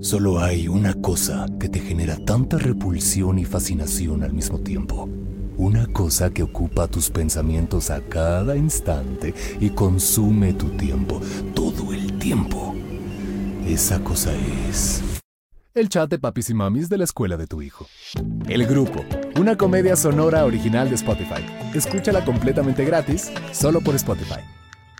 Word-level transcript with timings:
Solo 0.00 0.38
hay 0.38 0.68
una 0.68 0.94
cosa 0.94 1.46
que 1.58 1.68
te 1.68 1.80
genera 1.80 2.16
tanta 2.24 2.56
repulsión 2.56 3.36
y 3.40 3.44
fascinación 3.44 4.22
al 4.22 4.32
mismo 4.32 4.60
tiempo. 4.60 5.08
Una 5.56 5.86
cosa 5.88 6.30
que 6.30 6.44
ocupa 6.44 6.86
tus 6.86 7.10
pensamientos 7.10 7.90
a 7.90 8.00
cada 8.02 8.56
instante 8.56 9.34
y 9.58 9.70
consume 9.70 10.52
tu 10.52 10.68
tiempo, 10.68 11.20
todo 11.52 11.92
el 11.92 12.16
tiempo. 12.18 12.76
Esa 13.66 13.98
cosa 14.04 14.32
es... 14.68 15.02
El 15.74 15.88
chat 15.88 16.08
de 16.08 16.20
papis 16.20 16.50
y 16.50 16.54
mamis 16.54 16.88
de 16.88 16.98
la 16.98 17.04
escuela 17.04 17.36
de 17.36 17.48
tu 17.48 17.60
hijo. 17.60 17.86
El 18.48 18.66
grupo, 18.66 19.04
una 19.38 19.56
comedia 19.56 19.96
sonora 19.96 20.44
original 20.44 20.88
de 20.88 20.94
Spotify. 20.94 21.44
Escúchala 21.74 22.24
completamente 22.24 22.84
gratis, 22.84 23.32
solo 23.52 23.80
por 23.80 23.96
Spotify. 23.96 24.40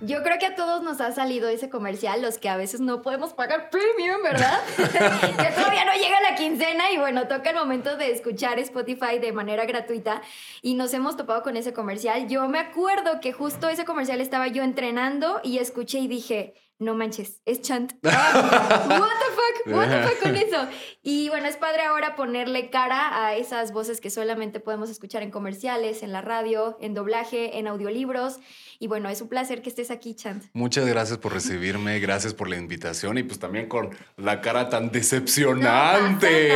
Yo 0.01 0.23
creo 0.23 0.39
que 0.39 0.47
a 0.47 0.55
todos 0.55 0.83
nos 0.83 1.01
ha 1.01 1.11
salido 1.11 1.49
ese 1.49 1.69
comercial, 1.69 2.23
los 2.23 2.39
que 2.39 2.49
a 2.49 2.57
veces 2.57 2.81
no 2.81 3.03
podemos 3.03 3.33
pagar 3.33 3.69
premium, 3.71 4.23
¿verdad? 4.23 4.61
que 4.77 5.51
todavía 5.51 5.85
no 5.85 5.93
llega 5.95 6.21
la 6.21 6.37
quincena 6.37 6.93
y 6.93 6.99
bueno, 6.99 7.27
toca 7.27 7.51
el 7.51 7.57
momento 7.57 7.97
de 7.97 8.13
escuchar 8.13 8.61
Spotify 8.61 9.19
de 9.21 9.33
manera 9.33 9.65
gratuita 9.65 10.23
y 10.63 10.75
nos 10.75 10.95
hemos 10.95 11.17
topado 11.17 11.43
con 11.43 11.57
ese 11.57 11.73
comercial. 11.73 12.29
Yo 12.29 12.49
me 12.49 12.61
acuerdo 12.61 13.21
que 13.21 13.33
justo 13.33 13.69
ese 13.69 13.85
comercial 13.85 14.21
estaba 14.21 14.47
yo 14.47 14.63
entrenando 14.63 15.41
y 15.43 15.59
escuché 15.59 15.99
y 15.99 16.07
dije, 16.07 16.55
no 16.79 16.95
manches, 16.95 17.43
es 17.45 17.61
chant. 17.61 17.93
what 18.03 18.13
the 18.13 19.31
fuck, 19.35 19.77
what 19.77 19.89
the 19.89 20.03
fuck 20.09 20.23
con 20.23 20.37
eso. 20.37 20.69
Y 21.03 21.29
bueno, 21.29 21.49
es 21.49 21.57
padre 21.57 21.83
ahora 21.83 22.15
ponerle 22.15 22.71
cara 22.71 23.27
a 23.27 23.35
esas 23.35 23.73
voces 23.73 24.01
que 24.01 24.11
solamente 24.11 24.61
podemos 24.61 24.91
escuchar 24.91 25.23
en 25.23 25.33
comerciales, 25.33 26.05
en 26.05 26.13
la 26.13 26.21
radio, 26.21 26.77
en 26.81 26.95
doblaje, 26.95 27.59
en 27.59 27.67
audiolibros. 27.67 28.39
Y 28.81 28.87
bueno, 28.87 29.09
es 29.09 29.21
un 29.21 29.29
placer 29.29 29.61
que 29.61 29.71
estés 29.71 29.91
aquí, 29.91 30.15
Chant. 30.15 30.45
Muchas 30.53 30.87
gracias 30.87 31.19
por 31.19 31.33
recibirme, 31.33 31.99
gracias 31.99 32.33
por 32.33 32.49
la 32.49 32.57
invitación 32.57 33.19
y 33.19 33.25
pues 33.25 33.41
también 33.41 33.67
con 33.67 33.91
la 34.17 34.41
cara 34.41 34.69
tan 34.69 34.93
decepcionante. 34.93 36.53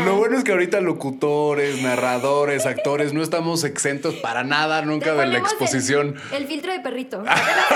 No 0.00 0.04
Lo 0.04 0.16
bueno 0.16 0.36
es 0.36 0.42
que 0.42 0.50
ahorita 0.50 0.80
locutores, 0.80 1.80
narradores, 1.80 2.66
actores, 2.66 3.12
no 3.12 3.22
estamos 3.22 3.62
exentos 3.62 4.16
para 4.16 4.42
nada 4.42 4.82
nunca 4.82 5.12
de 5.12 5.18
la 5.18 5.24
el- 5.24 5.36
exposición. 5.36 6.16
El, 6.32 6.48
filtro 6.48 6.72
de 6.72 6.80
perrito. 6.80 7.22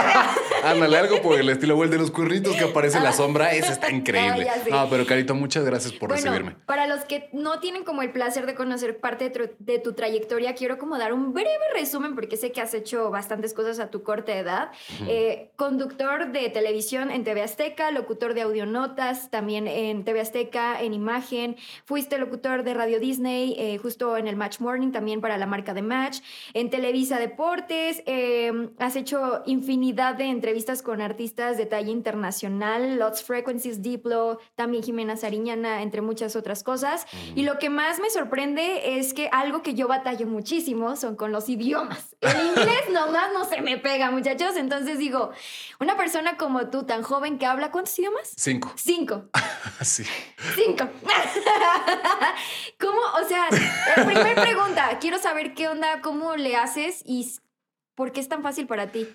Ándale, 0.65 0.97
algo 0.99 1.23
por 1.23 1.39
el 1.39 1.49
estilo, 1.51 1.81
el 1.85 1.91
de 1.91 1.99
los 1.99 2.11
cuernitos 2.11 2.57
que 2.57 2.65
aparece 2.65 2.97
en 2.99 3.05
la 3.05 3.13
sombra, 3.13 3.53
ese 3.53 3.73
está 3.73 3.91
increíble. 3.93 4.49
Ah. 4.51 4.57
No, 4.71 4.91
pero 4.91 5.07
Carito, 5.07 5.37
muchas 5.37 5.65
gracias 5.65 5.93
por 5.93 6.09
bueno, 6.09 6.21
recibirme. 6.25 6.57
para 6.67 6.89
los 6.89 7.05
que 7.05 7.29
no 7.33 7.61
tienen 7.61 7.85
como 7.85 8.03
el 8.03 8.11
placer 8.11 8.47
de 8.47 8.57
conocer 8.57 8.99
parte 8.99 9.29
de 9.29 9.31
tu, 9.31 9.55
de 9.61 9.79
tu 9.79 9.93
trayectoria, 9.93 10.55
quiero 10.57 10.79
como 10.79 10.99
dar 10.99 11.13
un 11.13 11.33
breve 11.33 11.51
resumen 11.75 12.17
porque 12.17 12.37
sé 12.37 12.51
que 12.51 12.61
has 12.61 12.75
hecho 12.75 13.11
bastantes 13.11 13.55
cosas 13.55 13.84
a 13.85 13.91
tu 13.91 14.03
corta 14.03 14.37
edad. 14.37 14.71
Eh, 15.07 15.51
conductor 15.57 16.33
de 16.33 16.49
televisión 16.51 17.11
en 17.11 17.25
TV 17.25 17.43
Azteca, 17.43 17.91
locutor 17.91 18.35
de 18.35 18.43
audionotas 18.43 19.31
también 19.31 19.69
en 19.69 20.05
TV 20.05 20.21
Azteca, 20.21 20.81
en 20.81 20.95
imagen. 20.95 21.57
Fuiste 21.85 22.19
locutor 22.19 22.65
de 22.65 22.75
Radio 22.75 23.01
Disney, 23.01 23.55
eh, 23.59 23.79
justo 23.79 24.17
en 24.17 24.27
el 24.27 24.37
Match 24.37 24.61
Morning, 24.61 24.91
también 24.91 25.21
para 25.21 25.39
la 25.39 25.47
marca 25.47 25.75
de 25.75 25.83
Match. 25.83 26.21
En 26.53 26.71
Televisa 26.71 27.19
Deportes, 27.19 28.03
eh, 28.07 28.71
has 28.79 28.97
hecho 28.97 29.43
infinidad 29.47 30.17
de 30.17 30.25
entrevistas 30.25 30.83
con 30.83 31.01
artistas 31.01 31.57
de 31.57 31.67
talla 31.67 31.91
internacional, 31.91 32.99
Lots 32.99 33.23
Frequencies, 33.23 33.83
Diplo, 33.83 34.39
también 34.55 34.83
Jimena 34.83 35.17
Sariñana, 35.17 35.83
entre 35.83 36.01
muchas 36.01 36.37
otras 36.37 36.63
cosas. 36.63 37.07
Y 37.35 37.43
lo 37.43 37.59
que 37.59 37.71
más 37.71 38.01
me 38.01 38.11
sorprende 38.11 38.99
es 38.99 39.15
que 39.15 39.29
algo 39.33 39.63
que 39.63 39.75
yo 39.75 39.89
batallo 39.89 40.27
muchísimo 40.27 40.97
son 40.97 41.17
con 41.17 41.33
los 41.33 41.49
idiomas. 41.49 42.17
El 42.21 42.47
inglés 42.47 42.85
nomás 42.93 43.33
no 43.33 43.45
se 43.45 43.61
me 43.61 43.74
pega, 43.79 44.11
muchachos. 44.11 44.57
Entonces 44.57 44.99
digo, 44.99 45.31
una 45.81 45.97
persona 45.97 46.37
como 46.37 46.69
tú, 46.71 46.85
tan 46.85 47.03
joven 47.03 47.39
que 47.39 47.47
habla, 47.47 47.71
¿cuántos 47.71 47.99
idiomas? 47.99 48.33
Cinco. 48.37 48.73
Cinco. 48.77 49.25
Sí. 49.83 50.05
Cinco. 50.55 50.89
¿Cómo? 52.81 53.01
O 53.23 53.29
sea, 53.29 53.49
eh, 53.51 54.05
primer 54.05 54.35
pregunta, 54.37 54.99
quiero 55.01 55.19
saber 55.19 55.55
qué 55.55 55.69
onda, 55.69 56.01
cómo 56.01 56.37
le 56.37 56.57
haces 56.57 57.03
y 57.05 57.31
por 57.95 58.13
qué 58.13 58.21
es 58.21 58.29
tan 58.29 58.43
fácil 58.43 58.67
para 58.67 58.93
ti. 58.93 59.09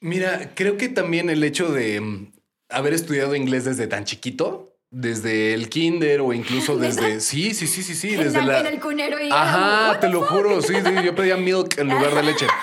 Mira, 0.00 0.52
creo 0.54 0.76
que 0.76 0.88
también 0.88 1.30
el 1.30 1.42
hecho 1.44 1.70
de 1.72 2.00
mm, 2.00 2.32
haber 2.70 2.94
estudiado 2.94 3.34
inglés 3.34 3.64
desde 3.64 3.86
tan 3.86 4.04
chiquito, 4.04 4.76
desde 4.90 5.54
el 5.54 5.68
kinder 5.68 6.20
o 6.20 6.32
incluso 6.32 6.76
desde... 6.76 7.20
Sí, 7.20 7.54
sí, 7.54 7.66
sí, 7.66 7.82
sí, 7.82 7.94
sí, 7.94 8.14
En, 8.14 8.20
desde 8.24 8.40
la- 8.42 8.46
la... 8.46 8.60
en 8.60 8.66
el 8.66 8.80
cunero 8.80 9.18
y 9.22 9.30
Ajá, 9.30 9.98
te 10.00 10.08
lo 10.08 10.20
fuck? 10.20 10.28
juro, 10.30 10.62
sí, 10.62 10.74
sí, 10.84 11.04
yo 11.04 11.14
pedía 11.14 11.36
milk 11.36 11.78
en 11.78 11.88
lugar 11.88 12.14
de 12.14 12.22
leche. 12.22 12.46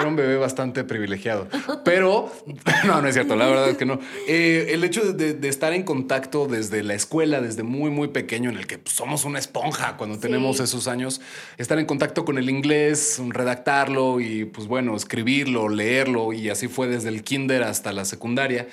Era 0.00 0.08
un 0.08 0.16
bebé 0.16 0.36
bastante 0.36 0.84
privilegiado. 0.84 1.46
Pero, 1.84 2.32
no, 2.86 3.00
no 3.00 3.08
es 3.08 3.14
cierto, 3.14 3.36
la 3.36 3.46
verdad 3.46 3.70
es 3.70 3.76
que 3.76 3.86
no. 3.86 4.00
Eh, 4.26 4.68
el 4.70 4.84
hecho 4.84 5.12
de, 5.12 5.34
de 5.34 5.48
estar 5.48 5.72
en 5.72 5.82
contacto 5.82 6.46
desde 6.46 6.82
la 6.82 6.94
escuela, 6.94 7.40
desde 7.40 7.62
muy, 7.62 7.90
muy 7.90 8.08
pequeño, 8.08 8.50
en 8.50 8.56
el 8.56 8.66
que 8.66 8.78
pues, 8.78 8.94
somos 8.94 9.24
una 9.24 9.38
esponja 9.38 9.96
cuando 9.96 10.16
Sí. 10.16 10.22
tenemos 10.22 10.60
esos 10.60 10.88
años, 10.88 11.20
estar 11.58 11.78
en 11.78 11.86
contacto 11.86 12.24
con 12.24 12.36
el 12.38 12.50
inglés, 12.50 13.20
redactarlo 13.28 14.20
y, 14.20 14.44
pues 14.44 14.66
bueno, 14.66 14.96
escribirlo, 14.96 15.68
leerlo, 15.68 16.32
y 16.32 16.48
así 16.50 16.68
fue 16.68 16.88
desde 16.88 17.08
el 17.08 17.22
kinder 17.22 17.62
hasta 17.62 17.92
la 17.92 18.04
secundaria. 18.04 18.66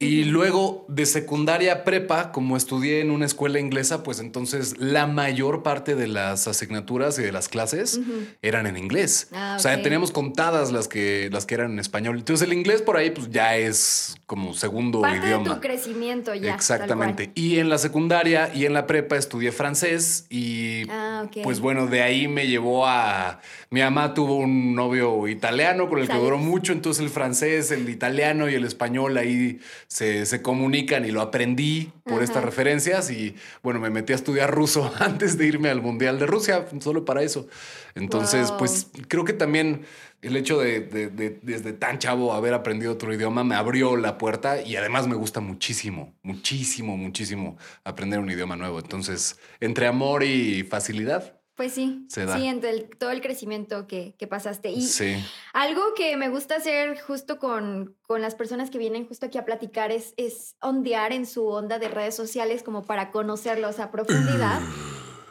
Y 0.00 0.24
luego 0.24 0.84
de 0.88 1.06
secundaria 1.06 1.72
a 1.72 1.84
prepa, 1.84 2.32
como 2.32 2.56
estudié 2.56 3.00
en 3.00 3.10
una 3.10 3.26
escuela 3.26 3.58
inglesa, 3.60 4.02
pues 4.02 4.18
entonces 4.18 4.76
la 4.78 5.06
mayor 5.06 5.62
parte 5.62 5.94
de 5.94 6.08
las 6.08 6.46
asignaturas 6.48 7.18
y 7.18 7.22
de 7.22 7.32
las 7.32 7.48
clases 7.48 8.00
eran 8.42 8.66
en 8.66 8.76
inglés. 8.76 9.28
Ah, 9.32 9.54
O 9.56 9.60
sea, 9.60 9.80
teníamos 9.82 10.10
contadas 10.10 10.72
las 10.72 10.88
que, 10.88 11.30
las 11.32 11.46
que 11.46 11.54
eran 11.54 11.72
en 11.72 11.78
español. 11.78 12.18
Entonces 12.18 12.46
el 12.46 12.52
inglés 12.52 12.82
por 12.82 12.96
ahí 12.96 13.10
pues 13.12 13.30
ya 13.30 13.56
es 13.56 14.16
como 14.26 14.52
segundo 14.52 15.00
Parte 15.00 15.20
de 15.20 15.26
idioma. 15.26 15.54
tu 15.54 15.60
crecimiento 15.60 16.34
ya. 16.34 16.52
Exactamente. 16.54 17.30
Y 17.34 17.58
en 17.60 17.68
la 17.68 17.78
secundaria 17.78 18.50
y 18.54 18.66
en 18.66 18.72
la 18.74 18.86
prepa 18.86 19.16
estudié 19.16 19.52
francés 19.52 20.26
y 20.28 20.82
Ah, 20.90 21.22
ok. 21.26 21.38
pues 21.44 21.60
bueno, 21.60 21.86
de 21.86 22.02
ahí 22.02 22.28
me 22.28 22.46
llevó 22.48 22.86
a... 22.86 23.40
Mi 23.70 23.80
mamá 23.80 24.12
tuvo 24.12 24.36
un 24.36 24.74
novio 24.74 25.28
italiano 25.28 25.88
con 25.88 25.98
el 26.00 26.08
que 26.08 26.16
duró 26.18 26.36
mucho, 26.38 26.72
entonces 26.72 27.02
el 27.02 27.10
francés, 27.10 27.70
el 27.70 27.88
italiano 27.88 28.50
y 28.50 28.54
el 28.54 28.64
español 28.64 29.16
ahí 29.18 29.60
se, 29.86 30.26
se 30.26 30.42
comunican 30.42 31.04
y 31.04 31.10
lo 31.10 31.20
aprendí 31.20 31.92
por 32.04 32.14
Ajá. 32.14 32.24
estas 32.24 32.44
referencias 32.44 33.10
y 33.10 33.34
bueno, 33.62 33.80
me 33.80 33.90
metí 33.90 34.12
a 34.12 34.16
estudiar 34.16 34.50
ruso 34.54 34.92
antes 34.98 35.38
de 35.38 35.46
irme 35.46 35.68
al 35.70 35.80
Mundial 35.82 36.18
de 36.18 36.26
Rusia, 36.26 36.66
solo 36.80 37.04
para 37.04 37.22
eso. 37.22 37.46
Entonces, 37.94 38.48
Wow. 38.48 38.58
pues 38.58 38.88
creo 39.08 39.24
que 39.24 39.32
también 39.32 39.82
el 40.22 40.36
hecho 40.36 40.58
de, 40.58 40.80
de- 40.80 41.08
de- 41.10 41.38
desde 41.42 41.72
tan 41.74 41.98
chavo 41.98 42.32
haber 42.32 42.54
aprendido 42.54 42.92
otro 42.92 43.12
idioma 43.12 43.44
me 43.44 43.54
abrió 43.54 43.96
la 43.96 44.16
puerta 44.18 44.62
y 44.62 44.76
además 44.76 45.06
me 45.06 45.14
gusta 45.16 45.40
muchísimo, 45.40 46.14
muchísimo, 46.22 46.96
muchísimo 46.96 47.56
aprender 47.84 48.18
un 48.20 48.30
idioma 48.30 48.56
nuevo. 48.56 48.78
Entonces, 48.78 49.38
entre 49.60 49.86
amor 49.86 50.22
y 50.24 50.62
facilidad, 50.62 51.33
Pues 51.56 51.72
sí, 51.72 52.04
Se 52.08 52.26
da. 52.26 52.36
sí, 52.36 52.46
entre 52.46 52.70
el- 52.70 52.90
todo 52.98 53.10
el 53.12 53.20
crecimiento 53.20 53.86
que, 53.86 54.14
que 54.18 54.26
pasaste. 54.26 54.70
Y 54.70 54.82
sí. 54.82 55.14
algo 55.52 55.82
que 55.96 56.16
me 56.16 56.28
gusta 56.28 56.56
hacer 56.56 57.00
justo 57.00 57.38
con, 57.38 57.94
con 58.02 58.20
las 58.20 58.34
personas 58.34 58.70
que 58.70 58.78
vienen 58.78 59.06
justo 59.06 59.26
aquí 59.26 59.38
a 59.38 59.44
platicar 59.44 59.92
es, 59.92 60.14
es 60.16 60.56
ondear 60.60 61.12
en 61.12 61.26
su 61.26 61.46
onda 61.46 61.78
de 61.78 61.88
redes 61.88 62.16
sociales 62.16 62.62
como 62.64 62.82
para 62.82 63.10
conocerlos 63.12 63.78
a 63.78 63.90
profundidad. 63.90 64.60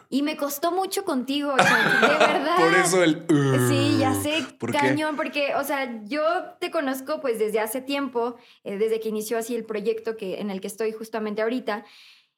Y 0.09 0.21
me 0.21 0.37
costó 0.37 0.71
mucho 0.71 1.05
contigo, 1.05 1.55
Chan, 1.57 2.01
de 2.01 2.07
verdad. 2.07 2.55
Por 2.57 2.75
eso 2.75 3.03
el... 3.03 3.25
Sí, 3.67 3.97
ya 3.97 4.13
sé, 4.13 4.45
cañón, 4.71 5.15
porque, 5.15 5.55
o 5.55 5.63
sea, 5.63 6.03
yo 6.05 6.21
te 6.59 6.69
conozco 6.69 7.19
pues 7.19 7.39
desde 7.39 7.59
hace 7.59 7.81
tiempo, 7.81 8.35
eh, 8.63 8.77
desde 8.77 8.99
que 8.99 9.09
inició 9.09 9.39
así 9.39 9.55
el 9.55 9.65
proyecto 9.65 10.15
que, 10.15 10.39
en 10.39 10.51
el 10.51 10.61
que 10.61 10.67
estoy 10.67 10.91
justamente 10.91 11.41
ahorita. 11.41 11.83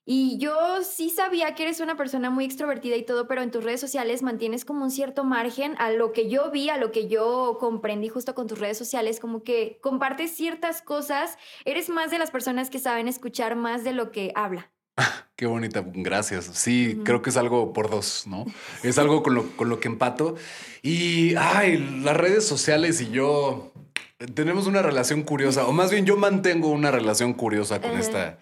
Y 0.07 0.37
yo 0.37 0.83
sí 0.83 1.09
sabía 1.09 1.55
que 1.55 1.63
eres 1.63 1.79
una 1.79 1.97
persona 1.97 2.29
muy 2.29 2.45
extrovertida 2.45 2.95
y 2.95 3.03
todo, 3.03 3.27
pero 3.27 3.41
en 3.41 3.49
tus 3.49 3.63
redes 3.63 3.81
sociales 3.81 4.21
mantienes 4.21 4.63
como 4.63 4.83
un 4.83 4.91
cierto 4.91 5.23
margen 5.23 5.75
a 5.79 5.89
lo 5.89 6.11
que 6.11 6.29
yo 6.29 6.51
vi, 6.51 6.69
a 6.69 6.77
lo 6.77 6.91
que 6.91 7.07
yo 7.07 7.57
comprendí 7.59 8.07
justo 8.07 8.35
con 8.35 8.45
tus 8.45 8.59
redes 8.59 8.77
sociales, 8.77 9.19
como 9.19 9.41
que 9.43 9.79
compartes 9.81 10.29
ciertas 10.35 10.83
cosas, 10.83 11.39
eres 11.65 11.89
más 11.89 12.11
de 12.11 12.19
las 12.19 12.29
personas 12.29 12.69
que 12.69 12.77
saben 12.77 13.07
escuchar 13.07 13.55
más 13.55 13.83
de 13.83 13.93
lo 13.93 14.11
que 14.11 14.31
habla. 14.35 14.71
Qué 15.35 15.47
bonita, 15.47 15.83
gracias. 15.87 16.45
Sí, 16.53 17.01
creo 17.03 17.23
que 17.23 17.31
es 17.31 17.37
algo 17.37 17.73
por 17.73 17.89
dos, 17.89 18.25
¿no? 18.27 18.45
Es 18.83 18.99
algo 18.99 19.23
con 19.23 19.33
lo, 19.33 19.57
con 19.57 19.69
lo 19.69 19.79
que 19.79 19.87
empato. 19.87 20.35
Y, 20.83 21.33
ay, 21.35 21.77
las 22.03 22.15
redes 22.15 22.47
sociales 22.47 23.01
y 23.01 23.09
yo 23.09 23.73
tenemos 24.35 24.67
una 24.67 24.81
relación 24.81 25.23
curiosa, 25.23 25.67
o 25.67 25.73
más 25.73 25.91
bien 25.91 26.05
yo 26.05 26.15
mantengo 26.15 26.69
una 26.69 26.91
relación 26.91 27.33
curiosa 27.33 27.81
con 27.81 27.97
esta, 27.97 28.39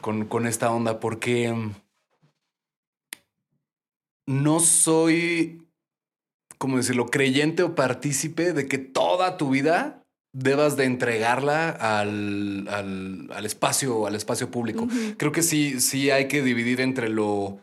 con, 0.00 0.24
con 0.26 0.46
esta 0.46 0.70
onda, 0.72 1.00
porque 1.00 1.54
no 4.26 4.60
soy, 4.60 5.66
¿cómo 6.58 6.76
decirlo?, 6.76 7.06
creyente 7.06 7.62
o 7.62 7.74
partícipe 7.74 8.52
de 8.52 8.66
que 8.66 8.78
toda 8.78 9.36
tu 9.36 9.50
vida 9.50 10.04
debas 10.32 10.76
de 10.76 10.84
entregarla 10.84 11.70
al, 11.70 12.68
al- 12.68 13.28
al 13.32 13.46
espacio, 13.46 14.06
al 14.06 14.14
espacio 14.14 14.50
público. 14.50 14.86
Creo 15.16 15.32
que 15.32 15.42
sí, 15.42 15.80
sí 15.80 16.10
hay 16.10 16.28
que 16.28 16.42
dividir 16.42 16.80
entre 16.80 17.08
lo 17.08 17.58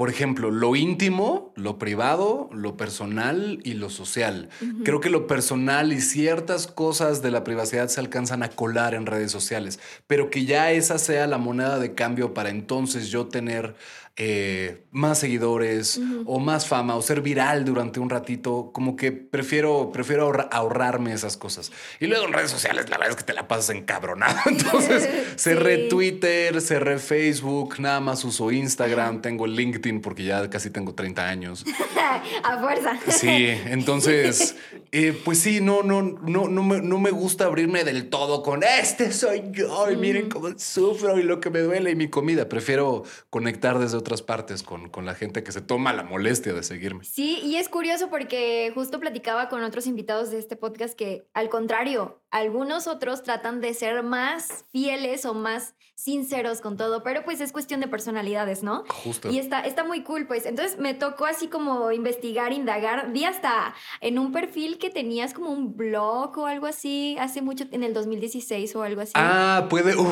por 0.00 0.08
ejemplo, 0.08 0.50
lo 0.50 0.76
íntimo, 0.76 1.52
lo 1.56 1.78
privado, 1.78 2.48
lo 2.54 2.78
personal 2.78 3.60
y 3.64 3.74
lo 3.74 3.90
social. 3.90 4.48
Creo 4.82 4.98
que 4.98 5.10
lo 5.10 5.26
personal 5.26 5.92
y 5.92 6.00
ciertas 6.00 6.66
cosas 6.66 7.20
de 7.20 7.30
la 7.30 7.44
privacidad 7.44 7.88
se 7.88 8.00
alcanzan 8.00 8.42
a 8.42 8.48
colar 8.48 8.94
en 8.94 9.04
redes 9.04 9.30
sociales, 9.30 9.78
pero 10.06 10.30
que 10.30 10.46
ya 10.46 10.72
esa 10.72 10.96
sea 10.96 11.26
la 11.26 11.36
moneda 11.36 11.78
de 11.78 11.92
cambio 11.92 12.32
para 12.32 12.48
entonces 12.48 13.10
yo 13.10 13.26
tener 13.26 13.74
eh, 14.16 14.84
más 14.90 15.18
seguidores 15.18 16.00
o 16.26 16.40
más 16.40 16.66
fama 16.66 16.96
o 16.96 17.02
ser 17.02 17.22
viral 17.22 17.64
durante 17.64 18.00
un 18.00 18.10
ratito, 18.10 18.70
como 18.72 18.96
que 18.96 19.12
prefiero, 19.12 19.90
prefiero 19.92 20.48
ahorrarme 20.50 21.12
esas 21.12 21.36
cosas. 21.36 21.72
Y 22.00 22.06
luego 22.06 22.26
en 22.26 22.32
redes 22.32 22.50
sociales, 22.50 22.90
la 22.90 22.98
verdad 22.98 23.10
es 23.10 23.16
que 23.16 23.24
te 23.24 23.32
la 23.32 23.48
pasas 23.48 23.74
encabronado. 23.74 24.38
Entonces, 24.46 25.08
cerré 25.36 25.88
Twitter, 25.88 26.60
cerré 26.60 26.98
Facebook, 26.98 27.76
nada 27.78 28.00
más 28.00 28.24
uso 28.24 28.50
Instagram, 28.50 29.22
tengo 29.22 29.46
LinkedIn 29.46 30.00
porque 30.00 30.24
ya 30.24 30.50
casi 30.50 30.70
tengo 30.70 30.94
30 30.94 31.28
años. 31.28 31.64
A 32.42 32.58
fuerza. 32.58 32.98
Sí, 33.08 33.46
entonces, 33.66 34.56
eh, 34.92 35.18
pues 35.24 35.38
sí, 35.38 35.60
no, 35.60 35.82
no, 35.82 36.02
no, 36.02 36.48
no 36.48 36.62
me, 36.62 36.80
no 36.80 36.98
me 36.98 37.10
gusta 37.10 37.44
abrirme 37.44 37.84
del 37.84 38.08
todo 38.10 38.42
con 38.42 38.62
este 38.64 39.12
soy 39.12 39.44
yo 39.52 39.90
y 39.90 39.96
miren 39.96 40.28
cómo 40.28 40.48
sufro 40.58 41.18
y 41.18 41.22
lo 41.22 41.40
que 41.40 41.50
me 41.50 41.60
duele 41.60 41.90
y 41.90 41.94
mi 41.94 42.08
comida. 42.08 42.48
Prefiero 42.48 43.04
conectar 43.30 43.78
desde 43.78 43.99
otra 44.00 44.10
partes 44.20 44.62
con, 44.62 44.88
con, 44.90 45.06
la 45.06 45.14
gente 45.14 45.42
que 45.42 45.52
se 45.52 45.60
toma 45.60 45.92
la 45.92 46.02
molestia 46.02 46.52
de 46.52 46.62
seguirme. 46.62 47.04
Sí, 47.04 47.38
y 47.44 47.56
es 47.56 47.68
curioso 47.68 48.10
porque 48.10 48.72
justo 48.74 48.98
platicaba 48.98 49.48
con 49.48 49.62
otros 49.62 49.86
invitados 49.86 50.30
de 50.30 50.38
este 50.38 50.56
podcast 50.56 50.94
que 50.94 51.28
al 51.32 51.48
contrario, 51.48 52.20
algunos 52.30 52.86
otros 52.86 53.22
tratan 53.22 53.60
de 53.60 53.74
ser 53.74 54.02
más 54.02 54.64
fieles 54.72 55.24
o 55.24 55.34
más 55.34 55.74
sinceros 55.94 56.62
con 56.62 56.78
todo, 56.78 57.02
pero 57.02 57.24
pues 57.24 57.42
es 57.42 57.52
cuestión 57.52 57.80
de 57.80 57.86
personalidades, 57.86 58.62
¿no? 58.62 58.84
Justo. 58.88 59.30
Y 59.30 59.38
está, 59.38 59.60
está 59.60 59.84
muy 59.84 60.02
cool, 60.02 60.26
pues. 60.26 60.46
Entonces 60.46 60.78
me 60.78 60.94
tocó 60.94 61.26
así 61.26 61.48
como 61.48 61.92
investigar, 61.92 62.54
indagar. 62.54 63.12
Vi 63.12 63.24
hasta 63.24 63.74
en 64.00 64.18
un 64.18 64.32
perfil 64.32 64.78
que 64.78 64.88
tenías 64.88 65.34
como 65.34 65.50
un 65.50 65.76
blog 65.76 66.38
o 66.38 66.46
algo 66.46 66.66
así, 66.66 67.16
hace 67.20 67.42
mucho, 67.42 67.66
en 67.70 67.84
el 67.84 67.92
2016 67.92 68.74
o 68.76 68.82
algo 68.82 69.02
así. 69.02 69.12
Ah, 69.14 69.66
puede. 69.68 69.94
Uh. 69.94 70.10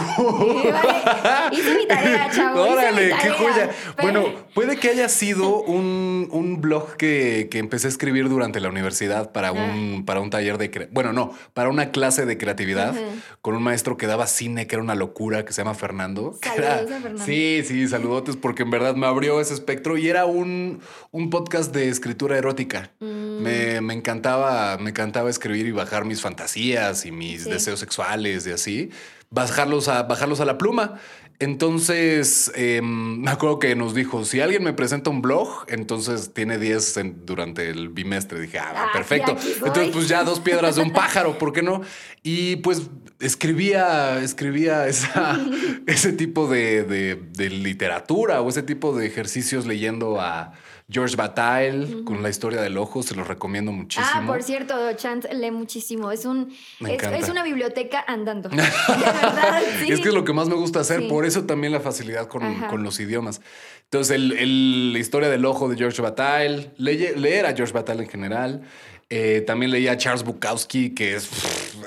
Hice 1.53 1.75
mi 1.75 1.87
tarea, 1.87 2.29
chavo. 2.35 2.65
Órale, 2.65 3.15
qué 3.23 3.31
joya. 3.31 3.71
Bueno, 4.03 4.27
puede 4.55 4.77
que 4.77 4.91
haya 4.91 5.09
sido 5.09 5.63
un, 5.63 6.29
un 6.31 6.61
blog 6.61 6.97
que, 6.97 7.49
que, 7.51 7.59
empecé 7.59 7.87
a 7.87 7.91
escribir 7.91 8.29
durante 8.29 8.61
la 8.61 8.69
universidad 8.69 9.33
para 9.33 9.53
un, 9.53 10.05
para 10.05 10.21
un 10.21 10.29
taller 10.29 10.59
de. 10.59 10.89
Bueno, 10.93 11.15
no, 11.15 11.33
para 11.55 11.71
una 11.71 11.93
clase 11.93 12.08
de 12.17 12.39
creatividad 12.39 12.95
con 13.43 13.55
un 13.55 13.63
maestro 13.63 13.97
que 13.97 14.07
daba 14.07 14.27
cine, 14.27 14.67
que 14.67 14.77
era 14.77 14.83
una 14.83 14.95
locura, 14.95 15.45
que 15.45 15.53
se 15.53 15.61
llama 15.63 15.75
Fernando. 15.75 16.39
Saludos 16.43 16.91
a 16.91 17.01
Fernando. 17.01 17.25
Sí, 17.25 17.63
sí, 17.65 17.89
saludotes, 17.89 18.37
porque 18.37 18.63
en 18.63 18.71
verdad 18.71 18.95
me 18.95 19.07
abrió 19.07 19.41
ese 19.41 19.55
espectro 19.55 19.99
y 19.99 20.09
era 20.09 20.27
un, 20.27 20.81
un 21.11 21.31
podcast 21.31 21.73
de 21.75 21.89
escritura 21.89 22.39
erótica. 22.39 22.91
Mm. 23.01 23.43
Me, 23.43 23.81
me, 23.81 23.95
encantaba, 23.95 24.79
me 24.79 24.91
encantaba 24.91 25.31
escribir 25.31 25.67
y 25.67 25.73
bajar 25.73 26.05
mis 26.05 26.21
fantasías 26.21 27.07
y 27.07 27.13
mis 27.13 27.45
deseos 27.45 27.81
sexuales 27.81 28.47
y 28.47 28.51
así. 28.51 28.91
Bajarlos 29.31 29.89
a, 29.89 30.05
bajarlos 30.05 30.41
a 30.41 30.45
la 30.45 30.57
pluma. 30.57 30.99
Entonces, 31.41 32.51
em, 32.57 33.21
me 33.21 33.31
acuerdo 33.31 33.61
que 33.61 33.77
nos 33.77 33.95
dijo, 33.95 34.25
si 34.25 34.41
alguien 34.41 34.65
me 34.65 34.73
presenta 34.73 35.11
un 35.11 35.23
blog, 35.23 35.67
entonces 35.69 36.33
tiene 36.35 36.59
10 36.59 37.01
durante 37.25 37.71
el 37.71 37.91
bimestre. 37.91 38.41
Dije, 38.41 38.59
ah, 38.59 38.73
ah 38.75 38.87
perfecto. 38.93 39.37
Entonces, 39.65 39.91
pues 39.93 40.09
ya 40.09 40.25
dos 40.25 40.41
piedras 40.41 40.77
de 40.77 40.83
un 40.83 40.91
pájaro, 40.93 41.39
¿por 41.39 41.53
qué 41.53 41.63
no? 41.63 41.83
Y 42.25 42.57
pues 42.57 42.91
escribía, 43.21 44.21
escribía 44.21 44.89
esa, 44.89 45.39
ese 45.87 46.13
tipo 46.13 46.49
de, 46.49 46.83
de 46.85 47.51
literatura 47.51 48.41
o 48.41 48.49
ese 48.49 48.65
tipo 48.65 48.97
de 48.97 49.07
ejercicios 49.07 49.65
leyendo 49.65 50.21
a 50.21 50.55
George 50.91 51.17
Bataille 51.17 52.03
con 52.05 52.23
la 52.23 52.31
historia 52.31 52.63
del 52.63 52.79
ojo, 52.79 53.03
se 53.03 53.15
los 53.15 53.29
recomiendo 53.29 53.73
muchísimo. 53.73 54.09
Ah, 54.11 54.25
por 54.27 54.43
cierto, 54.43 54.75
Chant 54.95 55.27
lee 55.33 55.51
muchísimo. 55.51 56.11
Es 56.11 56.25
un 56.25 56.51
es, 56.81 57.29
una 57.29 57.43
biblioteca 57.43 58.03
andando. 58.07 58.49
verdad, 58.89 59.63
Es 59.87 60.01
que 60.01 60.09
es 60.09 60.15
lo 60.15 60.25
que 60.25 60.33
más 60.33 60.49
me 60.49 60.55
gusta 60.55 60.81
hacer, 60.81 61.07
por 61.07 61.27
eso 61.27 61.45
también 61.45 61.75
la 61.75 61.81
facilidad 61.81 62.27
con, 62.27 62.83
los 62.83 63.01
idiomas. 63.01 63.43
Entonces, 63.85 64.17
el, 64.17 64.93
la 64.95 64.99
historia 64.99 65.29
del 65.29 65.45
ojo 65.45 65.69
de 65.69 65.77
George 65.77 66.01
Bataille, 66.01 66.71
leer 66.79 67.45
a 67.45 67.55
George 67.55 67.75
Bataille 67.75 68.03
en 68.03 68.09
general. 68.09 68.63
Eh, 69.11 69.43
también 69.47 69.73
leía 69.73 69.93
a 69.93 69.97
Charles 69.97 70.23
Bukowski, 70.23 70.91
que 70.91 71.15
es, 71.15 71.31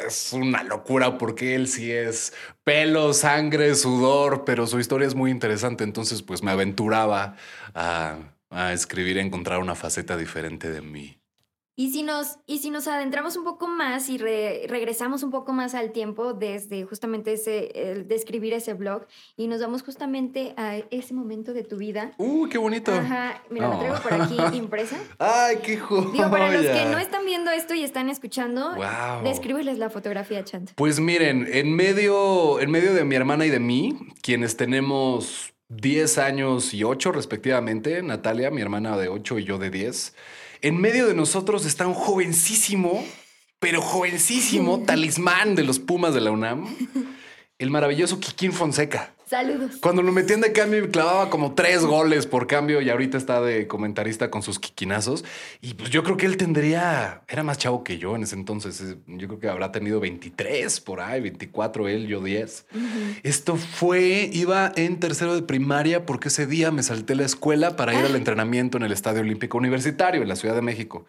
es, 0.07 0.33
una 0.33 0.63
locura 0.63 1.19
porque 1.19 1.53
él 1.53 1.67
sí 1.67 1.91
es 1.91 2.33
pelo, 2.63 3.13
sangre, 3.13 3.75
sudor, 3.75 4.43
pero 4.43 4.65
su 4.65 4.79
historia 4.79 5.07
es 5.07 5.13
muy 5.13 5.29
interesante. 5.29 5.83
Entonces, 5.83 6.23
pues 6.23 6.41
me 6.41 6.49
aventuraba 6.49 7.35
a 7.75 8.17
a 8.51 8.73
escribir 8.73 9.17
y 9.17 9.21
encontrar 9.21 9.59
una 9.59 9.75
faceta 9.75 10.15
diferente 10.17 10.69
de 10.69 10.81
mí. 10.81 11.17
Y 11.77 11.89
si 11.89 12.03
nos, 12.03 12.37
y 12.45 12.59
si 12.59 12.69
nos 12.69 12.87
adentramos 12.87 13.37
un 13.37 13.45
poco 13.45 13.65
más 13.65 14.09
y 14.09 14.17
regresamos 14.17 15.23
un 15.23 15.31
poco 15.31 15.53
más 15.53 15.73
al 15.73 15.91
tiempo 15.91 16.33
desde 16.33 16.83
justamente 16.83 17.33
ese, 17.33 17.71
el 17.73 18.07
de 18.07 18.15
escribir 18.15 18.53
ese 18.53 18.73
blog 18.73 19.07
y 19.37 19.47
nos 19.47 19.61
vamos 19.61 19.81
justamente 19.81 20.53
a 20.57 20.77
ese 20.91 21.13
momento 21.13 21.53
de 21.53 21.63
tu 21.63 21.77
vida. 21.77 22.11
¡Uh, 22.17 22.47
qué 22.49 22.57
bonito! 22.57 22.91
Ajá, 22.93 23.41
mira, 23.49 23.69
lo 23.69 23.79
traigo 23.79 23.97
por 23.99 24.13
aquí 24.13 24.37
impresa. 24.57 24.97
¡Ay, 25.17 25.59
qué 25.63 25.77
joya! 25.77 26.11
Digo, 26.11 26.29
para 26.29 26.51
los 26.51 26.65
que 26.65 26.85
no 26.85 26.99
están 26.99 27.25
viendo 27.25 27.49
esto 27.49 27.73
y 27.73 27.83
están 27.83 28.09
escuchando, 28.09 28.75
wow. 28.75 29.23
descríbeles 29.23 29.79
la 29.79 29.89
fotografía, 29.89 30.43
Chant. 30.43 30.71
Pues 30.75 30.99
miren, 30.99 31.47
en 31.51 31.73
medio, 31.73 32.59
en 32.59 32.69
medio 32.69 32.93
de 32.93 33.05
mi 33.05 33.15
hermana 33.15 33.45
y 33.45 33.49
de 33.49 33.59
mí, 33.59 33.97
quienes 34.21 34.57
tenemos 34.57 35.53
10 35.71 36.17
años 36.17 36.73
y 36.73 36.83
8 36.83 37.13
respectivamente, 37.13 38.03
Natalia, 38.03 38.51
mi 38.51 38.61
hermana 38.61 38.97
de 38.97 39.07
8 39.07 39.39
y 39.39 39.45
yo 39.45 39.57
de 39.57 39.69
10. 39.69 40.13
En 40.61 40.81
medio 40.81 41.07
de 41.07 41.13
nosotros 41.13 41.65
está 41.65 41.87
un 41.87 41.93
jovencísimo, 41.93 43.05
pero 43.59 43.81
jovencísimo 43.81 44.83
talismán 44.85 45.55
de 45.55 45.63
los 45.63 45.79
Pumas 45.79 46.13
de 46.13 46.19
la 46.19 46.31
UNAM, 46.31 46.67
el 47.57 47.69
maravilloso 47.69 48.19
Kikín 48.19 48.51
Fonseca. 48.51 49.13
Saludos. 49.31 49.77
Cuando 49.79 50.01
lo 50.01 50.11
metían 50.11 50.41
de 50.41 50.51
cambio, 50.51 50.91
clavaba 50.91 51.29
como 51.29 51.53
tres 51.53 51.85
goles 51.85 52.27
por 52.27 52.47
cambio 52.47 52.81
y 52.81 52.89
ahorita 52.89 53.17
está 53.17 53.39
de 53.39 53.65
comentarista 53.65 54.29
con 54.29 54.43
sus 54.43 54.59
quiquinazos. 54.59 55.23
Y 55.61 55.75
pues 55.75 55.89
yo 55.89 56.03
creo 56.03 56.17
que 56.17 56.25
él 56.25 56.35
tendría, 56.35 57.21
era 57.29 57.41
más 57.41 57.57
chavo 57.57 57.81
que 57.85 57.97
yo 57.97 58.13
en 58.17 58.23
ese 58.23 58.35
entonces. 58.35 58.81
Eh, 58.81 58.97
yo 59.07 59.29
creo 59.29 59.39
que 59.39 59.47
habrá 59.47 59.71
tenido 59.71 60.01
23 60.01 60.81
por 60.81 60.99
ahí, 60.99 61.21
24 61.21 61.87
él, 61.87 62.07
yo 62.07 62.21
10. 62.21 62.65
Esto 63.23 63.55
fue, 63.55 64.29
iba 64.33 64.69
en 64.75 64.99
tercero 64.99 65.33
de 65.33 65.43
primaria 65.43 66.05
porque 66.05 66.27
ese 66.27 66.45
día 66.45 66.69
me 66.71 66.83
salté 66.83 67.15
la 67.15 67.23
escuela 67.23 67.77
para 67.77 67.93
ir 67.93 68.03
al 68.03 68.13
ah. 68.13 68.17
entrenamiento 68.17 68.75
en 68.75 68.83
el 68.83 68.91
Estadio 68.91 69.21
Olímpico 69.21 69.57
Universitario 69.57 70.23
en 70.23 70.27
la 70.27 70.35
Ciudad 70.35 70.55
de 70.55 70.61
México 70.61 71.05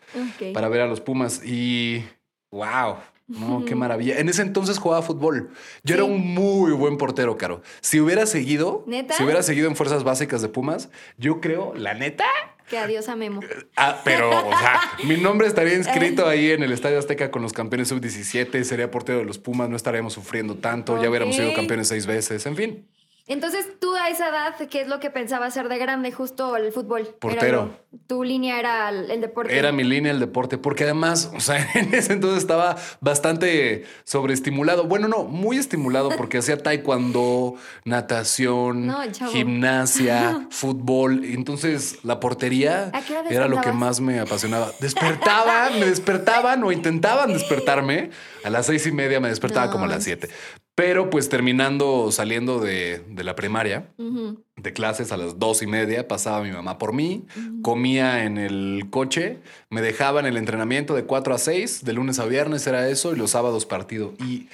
para 0.54 0.68
ver 0.68 0.82
a 0.82 0.86
los 0.86 1.00
Pumas. 1.00 1.44
Y 1.44 2.04
wow, 2.52 2.98
no, 3.28 3.64
qué 3.64 3.74
maravilla. 3.74 4.18
En 4.18 4.28
ese 4.28 4.42
entonces 4.42 4.78
jugaba 4.78 5.02
fútbol. 5.02 5.50
Yo 5.84 5.94
era 5.94 6.04
un 6.04 6.34
muy 6.34 6.72
buen 6.72 6.96
portero, 6.98 7.36
Caro. 7.36 7.62
Si 7.80 8.00
hubiera 8.00 8.26
seguido, 8.26 8.84
si 9.16 9.24
hubiera 9.24 9.42
seguido 9.42 9.68
en 9.68 9.76
fuerzas 9.76 10.04
básicas 10.04 10.42
de 10.42 10.48
Pumas, 10.48 10.90
yo 11.18 11.40
creo, 11.40 11.74
la 11.74 11.94
neta. 11.94 12.24
Que 12.68 12.78
adiós 12.78 13.08
a 13.08 13.16
Memo. 13.16 13.40
Ah, 13.76 14.00
pero, 14.04 14.30
o 14.30 14.58
sea, 14.58 14.80
mi 15.04 15.16
nombre 15.16 15.46
estaría 15.46 15.74
inscrito 15.74 16.26
ahí 16.26 16.50
en 16.50 16.62
el 16.62 16.72
Estadio 16.72 16.98
Azteca 16.98 17.30
con 17.30 17.42
los 17.42 17.52
campeones 17.52 17.88
sub-17, 17.88 18.62
sería 18.64 18.90
portero 18.90 19.18
de 19.18 19.24
los 19.24 19.38
Pumas, 19.38 19.68
no 19.68 19.76
estaríamos 19.76 20.12
sufriendo 20.12 20.56
tanto, 20.56 21.02
ya 21.02 21.10
hubiéramos 21.10 21.36
sido 21.36 21.52
campeones 21.54 21.88
seis 21.88 22.06
veces, 22.06 22.46
en 22.46 22.56
fin. 22.56 22.88
Entonces, 23.28 23.78
tú 23.78 23.94
a 23.94 24.08
esa 24.08 24.28
edad, 24.30 24.56
¿qué 24.68 24.80
es 24.80 24.88
lo 24.88 24.98
que 24.98 25.08
pensaba 25.08 25.46
hacer 25.46 25.68
de 25.68 25.78
grande? 25.78 26.10
Justo 26.10 26.56
el 26.56 26.72
fútbol. 26.72 27.14
Portero. 27.20 27.70
tu 28.08 28.24
línea 28.24 28.58
era 28.58 28.88
el, 28.88 29.20
deporte. 29.20 29.56
Era 29.56 29.70
mi 29.70 29.84
línea 29.84 30.10
el 30.10 30.18
deporte, 30.18 30.58
porque 30.58 30.84
además, 30.84 31.30
o 31.32 31.38
sea, 31.38 31.64
en 31.74 31.94
ese 31.94 32.14
entonces 32.14 32.42
estaba 32.42 32.76
bastante 33.00 33.84
sobreestimulado. 34.02 34.86
Bueno, 34.86 35.06
no, 35.06 35.22
muy 35.22 35.56
estimulado 35.56 36.10
porque 36.16 36.38
hacía 36.38 36.58
taekwondo, 36.58 37.54
natación, 37.84 38.92
gimnasia, 39.30 40.46
fútbol. 40.50 41.24
Entonces, 41.24 42.00
la 42.02 42.18
portería 42.18 42.90
era 43.30 43.46
lo 43.46 43.60
que 43.60 43.70
más 43.70 44.00
me 44.00 44.18
apasionaba. 44.18 44.72
Despertaba, 44.80 45.70
me 45.70 45.86
despertaban 45.86 46.64
o 46.64 46.72
intentaban 46.72 47.32
despertarme. 47.32 48.10
A 48.42 48.50
las 48.50 48.66
seis 48.66 48.84
y 48.86 48.90
media 48.90 49.20
me 49.20 49.28
despertaba 49.28 49.70
como 49.70 49.84
a 49.84 49.88
las 49.88 50.02
siete. 50.02 50.28
Pero 50.74 51.10
pues 51.10 51.28
terminando 51.28 52.10
saliendo 52.12 52.58
de, 52.58 53.04
la 53.16 53.36
primaria, 53.36 53.92
de 53.98 54.72
clases 54.72 55.12
a 55.12 55.18
las 55.18 55.38
dos 55.38 55.62
y 55.62 55.66
media, 55.66 56.08
pasaba 56.08 56.42
mi 56.42 56.50
mamá 56.50 56.78
por 56.78 56.94
mí, 56.94 57.26
comía 57.60 58.24
en 58.24 58.38
el 58.38 58.86
coche, 58.88 59.40
me 59.68 59.82
dejaba 59.82 60.20
en 60.20 60.26
el 60.26 60.38
entrenamiento 60.38 60.94
de 60.94 61.04
cuatro 61.04 61.34
a 61.34 61.38
seis, 61.38 61.84
de 61.84 61.92
lunes 61.92 62.18
a 62.18 62.24
viernes 62.24 62.66
era 62.66 62.88
eso, 62.88 63.12
y 63.12 63.16
los 63.16 63.32
sábados 63.32 63.66
partido. 63.66 64.14
Y 64.18 64.48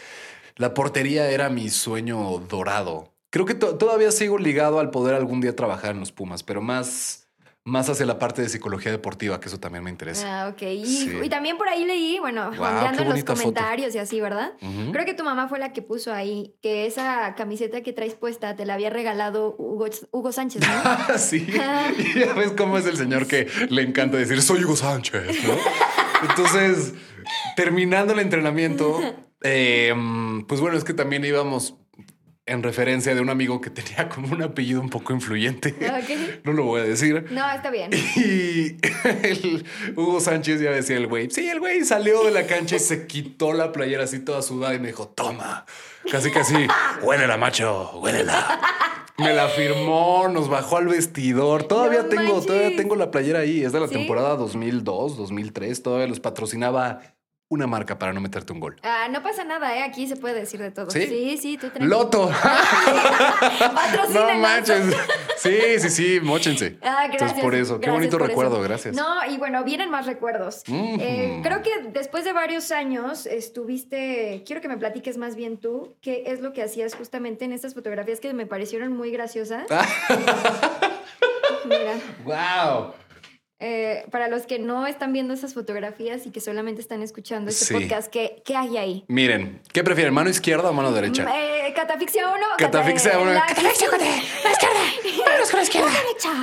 la 0.56 0.74
portería 0.74 1.30
era 1.30 1.50
mi 1.50 1.70
sueño 1.70 2.40
dorado. 2.48 3.12
Creo 3.30 3.46
que 3.46 3.54
todavía 3.54 4.10
sigo 4.10 4.38
ligado 4.38 4.80
al 4.80 4.90
poder 4.90 5.14
algún 5.14 5.40
día 5.40 5.54
trabajar 5.54 5.92
en 5.92 6.00
los 6.00 6.10
Pumas, 6.10 6.42
pero 6.42 6.62
más 6.62 7.27
más 7.68 7.88
hacia 7.88 8.06
la 8.06 8.18
parte 8.18 8.42
de 8.42 8.48
psicología 8.48 8.90
deportiva, 8.90 9.38
que 9.40 9.48
eso 9.48 9.60
también 9.60 9.84
me 9.84 9.90
interesa. 9.90 10.44
Ah, 10.44 10.48
ok. 10.48 10.62
Y, 10.62 10.86
Sí. 10.86 11.18
y 11.22 11.28
también 11.28 11.56
por 11.58 11.68
ahí 11.68 11.84
leí, 11.84 12.18
bueno, 12.18 12.50
qué 12.50 12.56
en 12.56 13.08
los 13.08 13.20
foto. 13.20 13.34
comentarios 13.34 13.94
y 13.94 13.98
así, 13.98 14.20
¿verdad? 14.20 14.52
Creo 14.92 15.04
que 15.04 15.14
tu 15.14 15.22
mamá 15.24 15.48
fue 15.48 15.58
la 15.58 15.72
que 15.72 15.82
puso 15.82 16.12
ahí 16.12 16.54
que 16.62 16.86
esa 16.86 17.34
camiseta 17.36 17.82
que 17.82 17.92
traes 17.92 18.14
puesta 18.14 18.56
te 18.56 18.64
la 18.64 18.74
había 18.74 18.90
regalado 18.90 19.54
Hugo, 19.58 19.86
Hugo 20.10 20.32
Sánchez, 20.32 20.62
¿no? 20.66 20.68
sí. 21.18 21.46
Y 21.98 22.18
ya 22.20 22.32
ves 22.34 22.52
cómo 22.56 22.78
es 22.78 22.86
el 22.86 22.96
señor 22.96 23.26
que 23.26 23.46
le 23.68 23.82
encanta 23.82 24.16
decir, 24.16 24.40
soy 24.42 24.64
Hugo 24.64 24.76
Sánchez, 24.76 25.44
¿no? 25.46 25.54
Entonces, 26.30 26.94
terminando 27.56 28.12
el 28.12 28.18
entrenamiento, 28.20 29.00
eh, 29.42 29.94
pues 30.48 30.60
bueno, 30.60 30.76
es 30.76 30.84
que 30.84 30.94
también 30.94 31.24
íbamos 31.24 31.74
en 32.48 32.62
referencia 32.62 33.14
de 33.14 33.20
un 33.20 33.30
amigo 33.30 33.60
que 33.60 33.70
tenía 33.70 34.08
como 34.08 34.32
un 34.32 34.42
apellido 34.42 34.80
un 34.80 34.90
poco 34.90 35.12
influyente. 35.12 35.74
No 36.44 36.52
lo 36.52 36.64
voy 36.64 36.80
a 36.80 36.84
decir. 36.84 37.26
No, 37.30 37.50
está 37.50 37.70
bien. 37.70 37.90
Y 37.92 38.76
el 39.26 39.64
Hugo 39.96 40.20
Sánchez 40.20 40.60
ya 40.60 40.70
decía 40.70 40.96
el 40.96 41.06
güey. 41.06 41.30
Sí, 41.30 41.48
el 41.48 41.60
güey 41.60 41.84
salió 41.84 42.24
de 42.24 42.30
la 42.30 42.46
cancha 42.46 42.76
y 42.76 42.80
se 42.80 43.06
quitó 43.06 43.52
la 43.52 43.72
playera 43.72 44.04
así 44.04 44.20
toda 44.20 44.40
sudada 44.42 44.74
y 44.74 44.80
me 44.80 44.88
dijo, 44.88 45.08
toma. 45.08 45.66
Casi, 46.10 46.30
casi, 46.30 46.54
huélela, 47.02 47.36
macho, 47.36 47.90
huélela. 48.00 48.60
Me 49.18 49.34
la 49.34 49.48
firmó, 49.48 50.28
nos 50.28 50.48
bajó 50.48 50.76
al 50.78 50.86
vestidor. 50.86 51.64
Todavía 51.64 52.02
No 52.04 52.08
tengo, 52.08 52.40
todavía 52.40 52.76
tengo 52.76 52.94
la 52.96 53.10
playera 53.10 53.40
ahí. 53.40 53.64
Es 53.64 53.72
de 53.72 53.80
la 53.80 53.88
¿Sí? 53.88 53.94
temporada 53.94 54.36
2002, 54.36 55.16
2003. 55.16 55.82
Todavía 55.82 56.06
los 56.06 56.20
patrocinaba 56.20 57.00
una 57.50 57.66
marca 57.66 57.98
para 57.98 58.12
no 58.12 58.20
meterte 58.20 58.52
un 58.52 58.60
gol. 58.60 58.76
Ah, 58.82 59.08
no 59.10 59.22
pasa 59.22 59.42
nada, 59.42 59.74
¿eh? 59.76 59.82
Aquí 59.82 60.06
se 60.06 60.16
puede 60.16 60.34
decir 60.40 60.60
de 60.60 60.70
todo. 60.70 60.90
¿Sí? 60.90 61.06
Sí, 61.06 61.38
sí, 61.38 61.56
tú 61.56 61.68
tranquilo. 61.70 61.86
Loto. 61.86 62.30
no 64.12 64.34
manches. 64.34 64.94
Sí, 65.38 65.58
sí, 65.78 65.88
sí, 65.88 66.20
móchense. 66.22 66.76
Ah, 66.82 67.06
gracias. 67.06 67.22
Entonces, 67.22 67.40
por 67.44 67.54
eso, 67.54 67.80
qué 67.80 67.90
bonito 67.90 68.18
recuerdo, 68.18 68.56
eso. 68.56 68.62
gracias. 68.64 68.96
No, 68.96 69.24
y 69.30 69.38
bueno, 69.38 69.64
vienen 69.64 69.90
más 69.90 70.04
recuerdos. 70.06 70.62
Eh, 70.66 71.40
creo 71.42 71.62
que 71.62 71.70
después 71.90 72.24
de 72.24 72.34
varios 72.34 72.70
años 72.70 73.24
estuviste, 73.24 74.42
quiero 74.46 74.60
que 74.60 74.68
me 74.68 74.76
platiques 74.76 75.16
más 75.16 75.34
bien 75.34 75.56
tú, 75.58 75.96
qué 76.02 76.24
es 76.26 76.40
lo 76.40 76.52
que 76.52 76.62
hacías 76.62 76.94
justamente 76.94 77.46
en 77.46 77.52
estas 77.52 77.72
fotografías 77.72 78.20
que 78.20 78.32
me 78.34 78.44
parecieron 78.46 78.94
muy 78.94 79.10
graciosas. 79.10 79.66
Mira, 81.64 81.94
Wow. 82.24 82.92
Eh, 83.60 84.06
para 84.10 84.28
los 84.28 84.46
que 84.46 84.58
no 84.58 84.86
están 84.86 85.12
viendo 85.12 85.34
esas 85.34 85.54
fotografías 85.54 86.26
y 86.26 86.30
que 86.30 86.40
solamente 86.40 86.80
están 86.80 87.02
escuchando 87.02 87.50
este 87.50 87.64
Sí. 87.66 87.74
podcast, 87.74 88.08
¿qué, 88.08 88.40
qué 88.44 88.56
hay 88.56 88.76
ahí? 88.76 89.04
Miren, 89.08 89.60
¿qué 89.72 89.82
prefieren? 89.82 90.14
¿Mano 90.14 90.30
izquierda 90.30 90.70
o 90.70 90.72
mano 90.72 90.92
derecha? 90.92 91.24
Mm, 91.24 91.28
eh, 91.28 91.72
catafixia 91.74 92.28
1. 92.28 92.46
Catafixia 92.56 93.18
uno. 93.18 93.32
Catafixia 93.34 93.90
con 93.90 93.98
la 93.98 94.06
izquierda. 94.52 94.80
Vámonos 95.26 95.50
con 95.50 95.58
la 95.58 95.62
izquierda. 95.64 95.90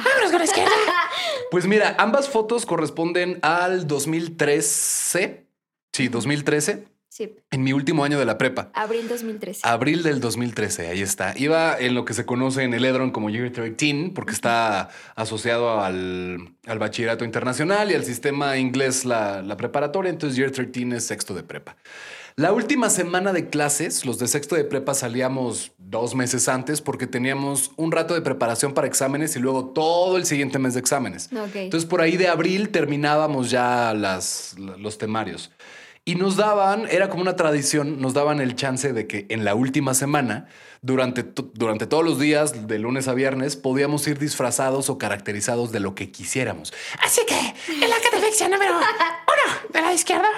Vámonos 0.03 0.31
con 0.31 0.39
la 0.39 0.45
izquierda. 0.45 0.71
Pues 1.51 1.67
mira, 1.67 1.95
ambas 1.99 2.27
fotos 2.27 2.65
corresponden 2.65 3.39
al 3.41 3.87
2013. 3.87 5.45
Sí, 5.93 6.07
2013, 6.09 6.85
Sí, 7.15 7.33
en 7.49 7.63
mi 7.63 7.71
último 7.71 8.03
año 8.03 8.19
de 8.19 8.25
la 8.25 8.37
prepa. 8.37 8.71
abril 8.73 9.07
2013. 9.07 9.61
Abril 9.63 10.03
del 10.03 10.19
2013, 10.19 10.87
ahí 10.89 11.01
está. 11.01 11.33
Iba 11.37 11.79
en 11.79 11.95
lo 11.95 12.03
que 12.03 12.13
se 12.13 12.25
conoce 12.25 12.63
en 12.63 12.73
el 12.73 12.83
Edron 12.83 13.11
como 13.11 13.29
Year 13.29 13.53
13, 13.53 14.11
porque 14.13 14.33
está 14.33 14.89
asociado 15.15 15.79
al, 15.79 16.57
al 16.65 16.77
bachillerato 16.77 17.23
internacional 17.23 17.89
y 17.89 17.93
al 17.93 18.03
sistema 18.03 18.57
inglés 18.57 19.05
la, 19.05 19.41
la 19.41 19.55
preparatoria, 19.55 20.09
entonces 20.09 20.35
Year 20.35 20.51
13 20.51 20.93
es 20.93 21.05
sexto 21.05 21.33
de 21.33 21.43
prepa. 21.43 21.77
La 22.35 22.51
última 22.51 22.89
semana 22.89 23.31
de 23.31 23.47
clases, 23.47 24.05
los 24.05 24.19
de 24.19 24.27
sexto 24.27 24.55
de 24.55 24.65
prepa 24.65 24.93
salíamos 24.93 25.71
dos 25.77 26.15
meses 26.15 26.49
antes 26.49 26.81
porque 26.81 27.07
teníamos 27.07 27.71
un 27.77 27.93
rato 27.93 28.13
de 28.13 28.19
preparación 28.19 28.73
para 28.73 28.87
exámenes 28.87 29.37
y 29.37 29.39
luego 29.39 29.67
todo 29.67 30.17
el 30.17 30.25
siguiente 30.25 30.59
mes 30.59 30.73
de 30.73 30.81
exámenes. 30.81 31.29
Ok. 31.31 31.55
Entonces 31.55 31.89
por 31.89 32.01
ahí 32.01 32.17
de 32.17 32.27
abril 32.27 32.71
terminábamos 32.71 33.51
ya 33.51 33.93
las, 33.93 34.57
los 34.57 34.97
temarios. 34.97 35.49
Y 36.07 36.15
nos 36.15 36.35
daban, 36.37 36.87
era 36.91 37.09
como 37.09 37.23
una 37.23 37.35
tradición, 37.35 37.99
nos 37.99 38.13
daban 38.13 38.39
el 38.39 38.55
chance 38.55 38.93
de 38.93 39.07
que 39.07 39.25
en 39.29 39.43
la 39.43 39.55
última 39.55 39.95
semana, 39.95 40.47
durante, 40.83 41.25
durante 41.55 41.87
todos 41.87 42.05
los 42.05 42.19
días, 42.19 42.67
de 42.67 42.77
lunes 42.77 43.07
a 43.07 43.15
viernes, 43.15 43.55
podíamos 43.55 44.07
ir 44.07 44.19
disfrazados 44.19 44.91
o 44.91 44.99
caracterizados 44.99 45.71
de 45.71 45.79
lo 45.79 45.95
que 45.95 46.11
quisiéramos. 46.11 46.71
Así 47.01 47.21
que, 47.27 47.35
en 47.73 47.89
la 47.89 47.95
número 48.49 48.77
uno 48.77 49.53
de 49.73 49.81
la 49.81 49.93
izquierda. 49.93 50.29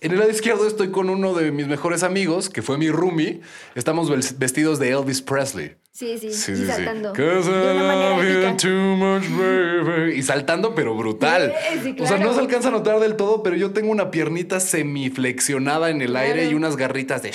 En 0.00 0.12
el 0.12 0.18
lado 0.18 0.30
izquierdo 0.30 0.66
estoy 0.66 0.90
con 0.90 1.10
uno 1.10 1.34
de 1.34 1.50
mis 1.50 1.66
mejores 1.66 2.02
amigos, 2.02 2.48
que 2.48 2.62
fue 2.62 2.78
mi 2.78 2.90
roomie. 2.90 3.40
Estamos 3.74 4.08
ves- 4.10 4.38
vestidos 4.38 4.78
de 4.78 4.90
Elvis 4.90 5.22
Presley. 5.22 5.76
Sí, 5.96 6.18
sí, 6.18 6.30
sí, 6.30 6.52
y 6.52 6.66
saltando. 6.66 7.14
De 7.14 7.40
una 7.40 7.84
manera 7.84 8.54
too. 8.58 10.10
Y 10.10 10.22
saltando, 10.22 10.74
pero 10.74 10.94
brutal. 10.94 11.54
O 11.98 12.06
sea, 12.06 12.18
no 12.18 12.34
se 12.34 12.40
alcanza 12.40 12.68
a 12.68 12.70
notar 12.70 13.00
del 13.00 13.16
todo, 13.16 13.42
pero 13.42 13.56
yo 13.56 13.70
tengo 13.70 13.92
una 13.92 14.10
piernita 14.10 14.60
semiflexionada 14.60 15.88
en 15.88 16.02
el 16.02 16.14
aire 16.16 16.50
y 16.50 16.54
unas 16.54 16.76
garritas 16.76 17.22
de... 17.22 17.32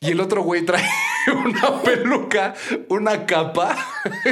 Y 0.00 0.12
el 0.12 0.20
otro 0.20 0.42
güey 0.42 0.62
trae 0.62 0.88
una 1.44 1.82
peluca, 1.82 2.54
una 2.88 3.26
capa 3.26 3.76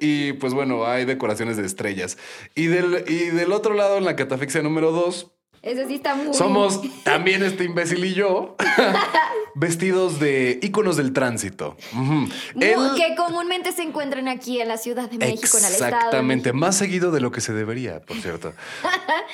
y, 0.00 0.34
pues 0.34 0.54
bueno, 0.54 0.86
hay 0.86 1.04
decoraciones 1.04 1.56
de 1.56 1.66
estrellas. 1.66 2.16
Y 2.54 2.66
del, 2.66 3.06
y 3.08 3.30
del 3.30 3.50
otro 3.50 3.74
lado, 3.74 3.98
en 3.98 4.04
la 4.04 4.14
catafixia 4.14 4.62
número 4.62 4.92
dos. 4.92 5.32
Sí 5.62 5.94
está 5.94 6.14
muy. 6.14 6.34
Somos 6.34 6.80
también 7.04 7.42
este 7.42 7.64
imbécil 7.64 8.04
y 8.04 8.14
yo 8.14 8.56
vestidos 9.54 10.20
de 10.20 10.60
íconos 10.62 10.96
del 10.96 11.12
tránsito. 11.12 11.76
Uh 11.94 12.28
Que 12.58 13.14
comúnmente 13.16 13.72
se 13.72 13.82
encuentran 13.82 14.28
aquí 14.28 14.60
en 14.60 14.68
la 14.68 14.76
Ciudad 14.76 15.10
de 15.10 15.18
México, 15.18 15.58
en 15.58 15.64
el 15.64 15.72
Exactamente, 15.72 16.52
más 16.52 16.76
seguido 16.76 17.10
de 17.10 17.20
lo 17.20 17.32
que 17.32 17.40
se 17.40 17.52
debería, 17.52 18.00
por 18.00 18.16
cierto. 18.18 18.52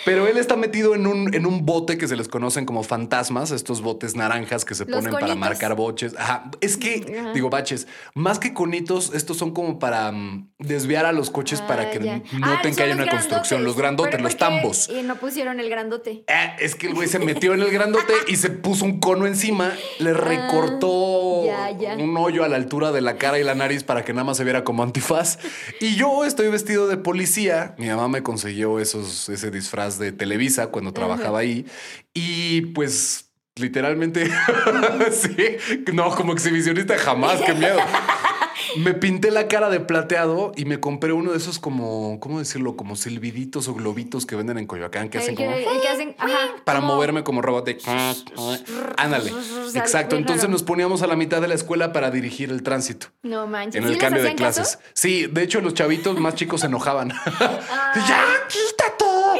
Pero 0.04 0.26
él 0.26 0.38
está 0.38 0.56
metido 0.56 0.94
en 0.94 1.06
un, 1.06 1.34
en 1.34 1.46
un 1.46 1.64
bote 1.64 1.98
que 1.98 2.08
se 2.08 2.16
les 2.16 2.28
conocen 2.28 2.64
como 2.66 2.82
fantasmas, 2.82 3.50
estos 3.50 3.82
botes 3.82 4.16
naranjas 4.16 4.64
que 4.64 4.74
se 4.74 4.86
ponen 4.86 5.12
para 5.12 5.34
marcar 5.34 5.74
boches. 5.74 6.14
Ajá. 6.18 6.50
Es 6.60 6.76
que, 6.76 7.22
digo, 7.34 7.50
baches, 7.50 7.86
más 8.14 8.38
que 8.38 8.54
conitos, 8.54 9.12
estos 9.14 9.36
son 9.36 9.52
como 9.52 9.78
para 9.78 10.10
mm, 10.12 10.48
desviar 10.58 11.06
a 11.06 11.12
los 11.12 11.30
coches 11.30 11.60
para 11.60 11.84
ah, 11.84 11.90
que 11.90 12.00
ya. 12.00 12.16
noten 12.16 12.72
ah, 12.72 12.76
que 12.76 12.82
hay 12.82 12.92
una 12.92 13.08
construcción. 13.08 13.64
Los 13.64 13.76
grandotes, 13.76 14.20
los 14.20 14.36
tambos. 14.36 14.88
Y 14.88 15.02
no 15.02 15.16
pusieron 15.16 15.60
el 15.60 15.68
grandote. 15.68 16.13
Eh, 16.26 16.56
es 16.60 16.74
que 16.74 16.86
el 16.88 16.94
güey 16.94 17.08
se 17.08 17.18
metió 17.18 17.54
en 17.54 17.60
el 17.62 17.70
grandote 17.70 18.12
y 18.28 18.36
se 18.36 18.50
puso 18.50 18.84
un 18.84 19.00
cono 19.00 19.26
encima, 19.26 19.72
le 19.98 20.12
recortó 20.14 21.42
Ah, 21.50 21.70
ya, 21.70 21.96
ya. 21.96 22.02
un 22.04 22.16
hoyo 22.16 22.44
a 22.44 22.48
la 22.48 22.56
altura 22.56 22.92
de 22.92 23.00
la 23.00 23.16
cara 23.16 23.38
y 23.38 23.44
la 23.44 23.54
nariz 23.54 23.84
para 23.84 24.04
que 24.04 24.12
nada 24.12 24.24
más 24.24 24.36
se 24.36 24.44
viera 24.44 24.64
como 24.64 24.82
antifaz. 24.82 25.38
Y 25.80 25.96
yo 25.96 26.24
estoy 26.24 26.48
vestido 26.48 26.86
de 26.88 26.96
policía. 26.96 27.74
Mi 27.78 27.86
mamá 27.88 28.08
me 28.08 28.22
consiguió 28.22 28.78
esos, 28.80 29.28
ese 29.28 29.50
disfraz 29.50 29.98
de 29.98 30.12
Televisa 30.12 30.68
cuando 30.68 30.92
trabajaba 30.92 31.38
ahí. 31.40 31.66
Y 32.12 32.62
pues 32.72 33.30
literalmente, 33.56 34.28
sí, 35.12 35.36
no, 35.92 36.10
como 36.14 36.32
exhibicionista 36.32 36.98
jamás, 36.98 37.40
qué 37.42 37.54
miedo. 37.54 37.78
Me 38.76 38.94
pinté 38.94 39.30
la 39.30 39.48
cara 39.48 39.68
de 39.70 39.80
plateado 39.80 40.52
y 40.56 40.64
me 40.64 40.80
compré 40.80 41.12
uno 41.12 41.32
de 41.32 41.38
esos 41.38 41.58
como, 41.58 42.18
¿cómo 42.20 42.38
decirlo? 42.38 42.76
Como 42.76 42.96
silbiditos 42.96 43.68
o 43.68 43.74
globitos 43.74 44.26
que 44.26 44.36
venden 44.36 44.58
en 44.58 44.66
Coyoacán 44.66 45.08
que 45.08 45.18
hacen 45.18 45.34
como 45.36 45.50
que 45.50 45.88
hacen... 45.88 46.14
Ajá, 46.18 46.38
para 46.64 46.80
como- 46.80 46.94
moverme 46.94 47.22
como 47.24 47.42
robot 47.42 47.64
de... 47.66 47.78
Ándale. 48.96 49.32
Exacto. 49.74 50.16
Entonces 50.16 50.48
nos 50.48 50.62
poníamos 50.62 51.02
a 51.02 51.06
la 51.06 51.16
mitad 51.16 51.40
de 51.40 51.48
la 51.48 51.54
escuela 51.54 51.92
para 51.92 52.10
dirigir 52.10 52.50
el 52.50 52.62
tránsito. 52.62 53.08
No 53.22 53.46
manches. 53.46 53.76
En 53.76 53.82
¿Sí 53.82 53.86
el 53.86 53.92
les 53.94 54.00
cambio 54.00 54.22
de 54.22 54.34
caso? 54.34 54.60
clases. 54.60 54.78
Sí, 54.92 55.26
de 55.26 55.42
hecho 55.42 55.60
los 55.60 55.74
chavitos 55.74 56.18
más 56.18 56.34
chicos 56.34 56.60
se 56.62 56.66
enojaban. 56.66 57.08
¡Ya, 57.40 58.24
quita 58.48 58.84
todo! 58.98 59.34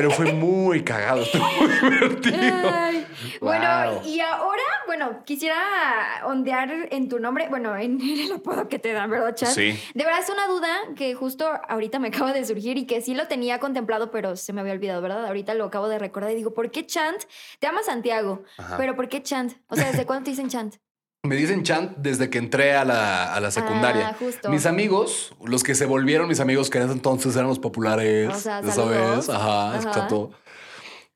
Pero 0.00 0.12
fue 0.12 0.32
muy 0.32 0.82
cagado, 0.82 1.20
estuvo 1.24 1.44
muy 1.60 1.68
divertido. 1.90 2.70
Ay, 2.72 3.06
Bueno, 3.38 4.00
y 4.06 4.18
ahora, 4.20 4.62
bueno, 4.86 5.22
quisiera 5.26 6.22
ondear 6.24 6.88
en 6.90 7.10
tu 7.10 7.18
nombre, 7.18 7.48
bueno, 7.50 7.76
en 7.76 8.00
el 8.20 8.32
apodo 8.32 8.66
que 8.66 8.78
te 8.78 8.94
dan, 8.94 9.10
¿verdad, 9.10 9.34
Chad? 9.34 9.48
Sí. 9.48 9.78
De 9.92 10.04
verdad 10.04 10.20
es 10.20 10.30
una 10.30 10.46
duda 10.46 10.70
que 10.96 11.14
justo 11.14 11.46
ahorita 11.68 11.98
me 11.98 12.08
acaba 12.08 12.32
de 12.32 12.46
surgir 12.46 12.78
y 12.78 12.86
que 12.86 13.02
sí 13.02 13.14
lo 13.14 13.26
tenía 13.26 13.58
contemplado, 13.58 14.10
pero 14.10 14.36
se 14.36 14.54
me 14.54 14.62
había 14.62 14.72
olvidado, 14.72 15.02
¿verdad? 15.02 15.26
Ahorita 15.26 15.52
lo 15.52 15.66
acabo 15.66 15.86
de 15.88 15.98
recordar 15.98 16.30
y 16.30 16.34
digo, 16.36 16.54
¿por 16.54 16.70
qué 16.70 16.86
Chant? 16.86 17.22
Te 17.58 17.66
llama 17.66 17.82
Santiago, 17.82 18.42
Ajá. 18.56 18.78
pero 18.78 18.96
¿por 18.96 19.10
qué 19.10 19.22
Chant? 19.22 19.52
O 19.68 19.76
sea, 19.76 19.90
¿desde 19.90 20.06
cuándo 20.06 20.24
te 20.24 20.30
dicen 20.30 20.48
Chant? 20.48 20.76
Me 21.22 21.36
dicen 21.36 21.64
Chant 21.64 21.98
desde 21.98 22.30
que 22.30 22.38
entré 22.38 22.74
a 22.74 22.84
la, 22.86 23.34
a 23.34 23.40
la 23.40 23.50
secundaria. 23.50 24.08
Ah, 24.08 24.16
justo. 24.18 24.48
Mis 24.50 24.64
amigos, 24.64 25.34
los 25.44 25.62
que 25.62 25.74
se 25.74 25.84
volvieron 25.84 26.28
mis 26.28 26.40
amigos 26.40 26.70
que 26.70 26.78
en 26.78 26.84
ese 26.84 26.94
entonces 26.94 27.36
éramos 27.36 27.58
populares, 27.58 28.30
O 28.30 28.38
sea, 28.38 28.62
ya 28.62 28.72
sabes, 28.72 29.28
ajá, 29.28 29.68
Ajá. 29.68 29.76
exacto. 29.76 30.30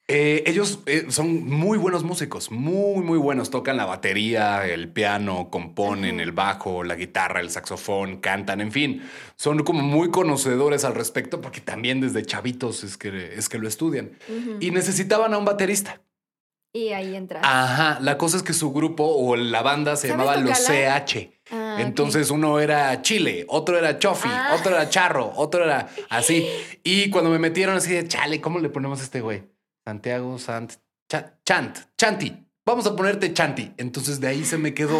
Eh, 0.06 0.44
ellos 0.46 0.80
eh, 0.84 1.06
son 1.08 1.46
muy 1.48 1.78
buenos 1.78 2.04
músicos, 2.04 2.50
muy, 2.50 3.02
muy 3.02 3.16
buenos. 3.16 3.48
Tocan 3.48 3.78
la 3.78 3.86
batería, 3.86 4.66
el 4.66 4.90
piano, 4.90 5.48
componen 5.50 6.20
el 6.20 6.32
bajo, 6.32 6.84
la 6.84 6.96
guitarra, 6.96 7.40
el 7.40 7.48
saxofón, 7.48 8.18
cantan, 8.18 8.60
en 8.60 8.72
fin. 8.72 9.02
Son 9.36 9.64
como 9.64 9.80
muy 9.80 10.10
conocedores 10.10 10.84
al 10.84 10.94
respecto 10.94 11.40
porque 11.40 11.62
también 11.62 12.02
desde 12.02 12.22
chavitos 12.22 12.84
es 12.84 12.98
que, 12.98 13.32
es 13.38 13.48
que 13.48 13.56
lo 13.56 13.66
estudian. 13.66 14.10
Y 14.60 14.70
necesitaban 14.70 15.32
a 15.32 15.38
un 15.38 15.46
baterista. 15.46 16.02
Y 16.76 16.88
ahí 16.92 17.14
entras. 17.14 17.42
Ajá, 17.46 17.98
la 18.00 18.18
cosa 18.18 18.36
es 18.36 18.42
que 18.42 18.52
su 18.52 18.72
grupo 18.72 19.04
o 19.06 19.36
la 19.36 19.62
banda 19.62 19.94
se 19.96 20.08
¿Sabes 20.08 20.26
llamaba 20.26 20.40
Los? 20.42 20.58
CH. 20.66 21.30
Ah, 21.50 21.76
Ah. 21.76 21.76
Entonces 21.80 22.30
uno 22.30 22.58
era 22.58 23.00
Chile, 23.02 23.44
otro 23.48 23.78
era 23.78 23.98
Chofi, 23.98 24.28
Ah. 24.30 24.56
otro 24.58 24.74
era 24.74 24.88
Charro, 24.88 25.32
otro 25.36 25.64
era 25.64 25.88
así. 26.10 26.48
Y 26.82 27.10
cuando 27.10 27.30
me 27.30 27.38
metieron 27.38 27.76
así 27.76 27.92
de 27.92 28.08
chale, 28.08 28.40
¿cómo 28.40 28.58
le 28.58 28.70
ponemos 28.70 29.00
a 29.00 29.04
este 29.04 29.20
güey? 29.20 29.44
Santiago 29.84 30.38
Sant, 30.38 30.72
Cha- 31.08 31.34
Chant, 31.44 31.78
Chanti. 31.96 32.44
Vamos 32.66 32.86
a 32.86 32.96
ponerte 32.96 33.32
Chanti. 33.32 33.72
Entonces 33.76 34.18
de 34.20 34.28
ahí 34.28 34.44
se 34.44 34.56
me 34.58 34.72
quedó. 34.74 34.98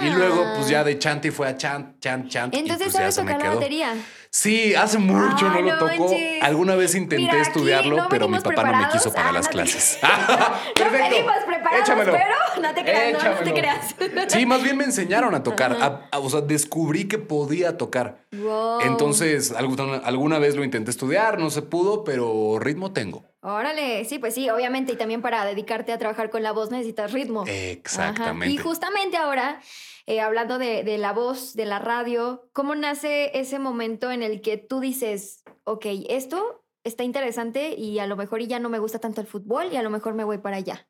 Y 0.00 0.10
luego, 0.10 0.44
pues 0.56 0.68
ya 0.68 0.82
de 0.84 0.98
Chanti 0.98 1.30
fue 1.30 1.46
a 1.48 1.56
Chant, 1.56 2.00
Chant, 2.00 2.28
Chant. 2.28 2.54
y, 2.54 2.58
Entonces 2.58 2.88
pues, 2.92 2.98
ya 3.04 3.12
se 3.12 3.22
me 3.22 3.32
tocar 3.32 3.40
la 3.44 3.50
quedó. 3.50 3.60
batería. 3.60 3.94
Sí, 4.34 4.74
hace 4.74 4.96
mucho 4.98 5.50
no 5.50 5.60
lo 5.60 5.72
no 5.72 5.78
tocó. 5.78 6.08
manches. 6.08 6.42
Alguna 6.42 6.74
vez 6.74 6.94
intenté 6.94 7.26
Mira, 7.30 7.42
estudiarlo, 7.42 7.96
no 7.98 8.08
pero 8.08 8.28
mi 8.28 8.40
papá 8.40 8.64
no 8.64 8.78
me 8.78 8.88
quiso 8.88 9.12
pagar 9.12 9.28
Ah, 9.28 9.32
las 9.32 9.48
clases. 9.48 9.98
No 10.82 10.90
venimos 10.90 11.34
preparados, 11.46 11.80
Échamelo. 11.82 12.12
pero 12.12 12.34
no 12.62 12.74
te 12.74 12.82
creas, 12.82 13.22
no, 13.24 13.30
no 13.34 13.40
te 13.42 13.52
creas. 13.52 13.94
Sí, 14.32 14.46
más 14.46 14.62
bien 14.62 14.78
me 14.78 14.84
enseñaron 14.84 15.34
a 15.34 15.42
tocar. 15.42 15.76
A- 15.78 16.08
a- 16.10 16.18
o 16.18 16.30
sea, 16.30 16.40
descubrí 16.40 17.06
que 17.08 17.18
podía 17.18 17.76
tocar. 17.76 18.24
Wow. 18.32 18.80
Entonces, 18.80 19.52
alguna, 19.52 19.98
alguna 19.98 20.38
vez 20.38 20.56
lo 20.56 20.64
intenté 20.64 20.90
estudiar, 20.90 21.38
no 21.38 21.50
se 21.50 21.60
pudo, 21.60 22.02
pero 22.02 22.58
ritmo 22.58 22.90
tengo. 22.94 23.24
Órale, 23.42 24.04
sí, 24.06 24.18
pues 24.18 24.32
sí, 24.34 24.48
obviamente. 24.48 24.92
Y 24.92 24.96
también 24.96 25.20
para 25.20 25.44
dedicarte 25.44 25.92
a 25.92 25.98
trabajar 25.98 26.30
con 26.30 26.42
la 26.42 26.52
voz 26.52 26.70
necesitas 26.70 27.12
ritmo. 27.12 27.44
Exactamente. 27.46 28.46
Ajá. 28.46 28.54
Y 28.54 28.56
justamente 28.56 29.16
ahora, 29.18 29.60
eh, 30.06 30.20
hablando 30.20 30.58
de, 30.58 30.82
de 30.84 30.98
la 30.98 31.12
voz, 31.12 31.54
de 31.54 31.64
la 31.64 31.78
radio, 31.78 32.48
¿cómo 32.52 32.74
nace 32.74 33.30
ese 33.38 33.58
momento 33.58 34.10
en 34.10 34.22
el 34.22 34.40
que 34.40 34.56
tú 34.58 34.80
dices, 34.80 35.42
ok, 35.64 35.86
esto 36.08 36.64
está 36.84 37.04
interesante 37.04 37.74
y 37.76 37.98
a 38.00 38.06
lo 38.06 38.16
mejor 38.16 38.40
ya 38.42 38.58
no 38.58 38.68
me 38.68 38.78
gusta 38.80 38.98
tanto 38.98 39.20
el 39.20 39.26
fútbol 39.26 39.68
y 39.72 39.76
a 39.76 39.82
lo 39.82 39.90
mejor 39.90 40.14
me 40.14 40.24
voy 40.24 40.38
para 40.38 40.56
allá? 40.56 40.88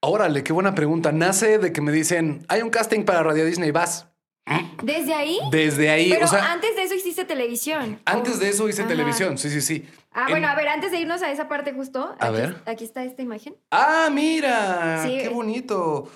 Órale, 0.00 0.44
qué 0.44 0.52
buena 0.52 0.74
pregunta. 0.76 1.10
Nace 1.10 1.58
de 1.58 1.72
que 1.72 1.80
me 1.80 1.90
dicen, 1.90 2.44
hay 2.48 2.62
un 2.62 2.70
casting 2.70 3.04
para 3.04 3.22
Radio 3.24 3.44
Disney, 3.44 3.72
vas. 3.72 4.06
Desde 4.82 5.12
ahí. 5.12 5.38
Desde 5.50 5.90
ahí, 5.90 6.08
Pero 6.10 6.24
o 6.24 6.28
sea, 6.28 6.52
antes 6.52 6.74
de 6.76 6.84
eso 6.84 6.94
hiciste 6.94 7.24
televisión. 7.24 8.00
antes 8.06 8.36
¿o? 8.36 8.38
de 8.38 8.48
eso 8.48 8.68
hice 8.68 8.82
Ajá. 8.82 8.88
televisión, 8.88 9.36
sí, 9.36 9.50
sí, 9.50 9.60
sí. 9.60 9.84
Ah, 10.12 10.22
En- 10.26 10.30
bueno, 10.30 10.48
a 10.48 10.54
ver, 10.54 10.68
antes 10.68 10.90
de 10.92 11.00
irnos 11.00 11.20
a 11.22 11.30
esa 11.30 11.48
parte 11.48 11.72
justo. 11.74 12.14
A 12.18 12.26
aquí, 12.28 12.36
ver. 12.36 12.62
Aquí 12.64 12.84
está 12.84 13.04
esta 13.04 13.20
imagen. 13.22 13.56
Ah, 13.72 14.08
mira, 14.10 15.02
Sí. 15.04 15.18
qué 15.20 15.28
bonito. 15.28 16.08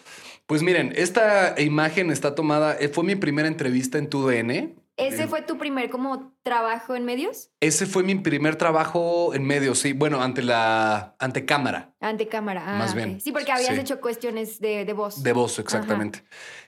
Pues 0.46 0.62
miren, 0.62 0.92
esta 0.96 1.60
imagen 1.60 2.10
está 2.10 2.34
tomada, 2.34 2.76
eh, 2.78 2.88
fue 2.88 3.04
mi 3.04 3.16
primera 3.16 3.48
entrevista 3.48 3.98
en 3.98 4.08
TUDN. 4.10 4.81
¿Ese 5.06 5.26
fue 5.26 5.42
tu 5.42 5.58
primer 5.58 5.90
como 5.90 6.32
trabajo 6.42 6.94
en 6.96 7.04
medios? 7.04 7.50
Ese 7.60 7.86
fue 7.86 8.02
mi 8.02 8.14
primer 8.16 8.56
trabajo 8.56 9.34
en 9.34 9.44
medios, 9.44 9.78
sí, 9.80 9.92
bueno, 9.92 10.22
ante 10.22 10.42
la 10.42 11.14
ante 11.18 11.44
cámara 11.44 11.92
Ante 12.00 12.28
cámara. 12.28 12.62
Ah, 12.66 12.78
Más 12.78 12.94
bien, 12.94 13.20
Sí, 13.20 13.32
porque 13.32 13.52
habías 13.52 13.74
sí. 13.74 13.80
hecho 13.80 14.00
cuestiones 14.00 14.58
de, 14.60 14.84
de 14.84 14.92
voz. 14.92 15.22
de 15.22 15.32
voz, 15.32 15.58
exactamente. 15.58 16.24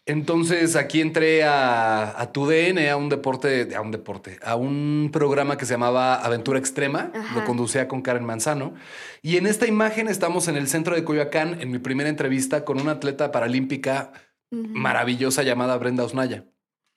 Entonces 0.07 0.76
aquí 0.76 1.00
entré 1.00 1.45
a, 1.45 2.21
a 2.21 2.33
TUDN, 2.33 2.79
a 2.91 2.97
un 2.97 3.09
deporte, 3.09 3.75
a 3.75 3.81
un 3.81 3.91
deporte, 3.91 4.38
a 4.45 4.55
un 4.57 5.09
programa 5.12 5.57
que 5.57 5.64
se 5.64 5.75
llamaba 5.75 6.17
Aventura 6.17 6.59
Extrema, 6.59 7.11
Ajá. 7.14 7.35
lo 7.41 7.45
conducía 7.47 7.88
con 7.88 8.03
Karen 8.03 8.25
Manzano. 8.25 8.75
Y 9.23 9.38
en 9.38 9.47
esta 9.47 9.67
imagen 9.67 10.09
estamos 10.09 10.47
en 10.49 10.57
el 10.57 10.69
centro 10.69 10.95
de 10.95 11.05
Coyoacán, 11.05 11.61
en 11.61 11.71
mi 11.71 11.79
primera 11.79 12.09
entrevista 12.11 12.64
con 12.64 12.81
una 12.81 12.93
atleta 12.93 13.33
paralímpica 13.33 14.12
maravillosa 14.50 15.43
llamada 15.43 15.76
Brenda 15.79 16.05
Osnaya. 16.05 16.45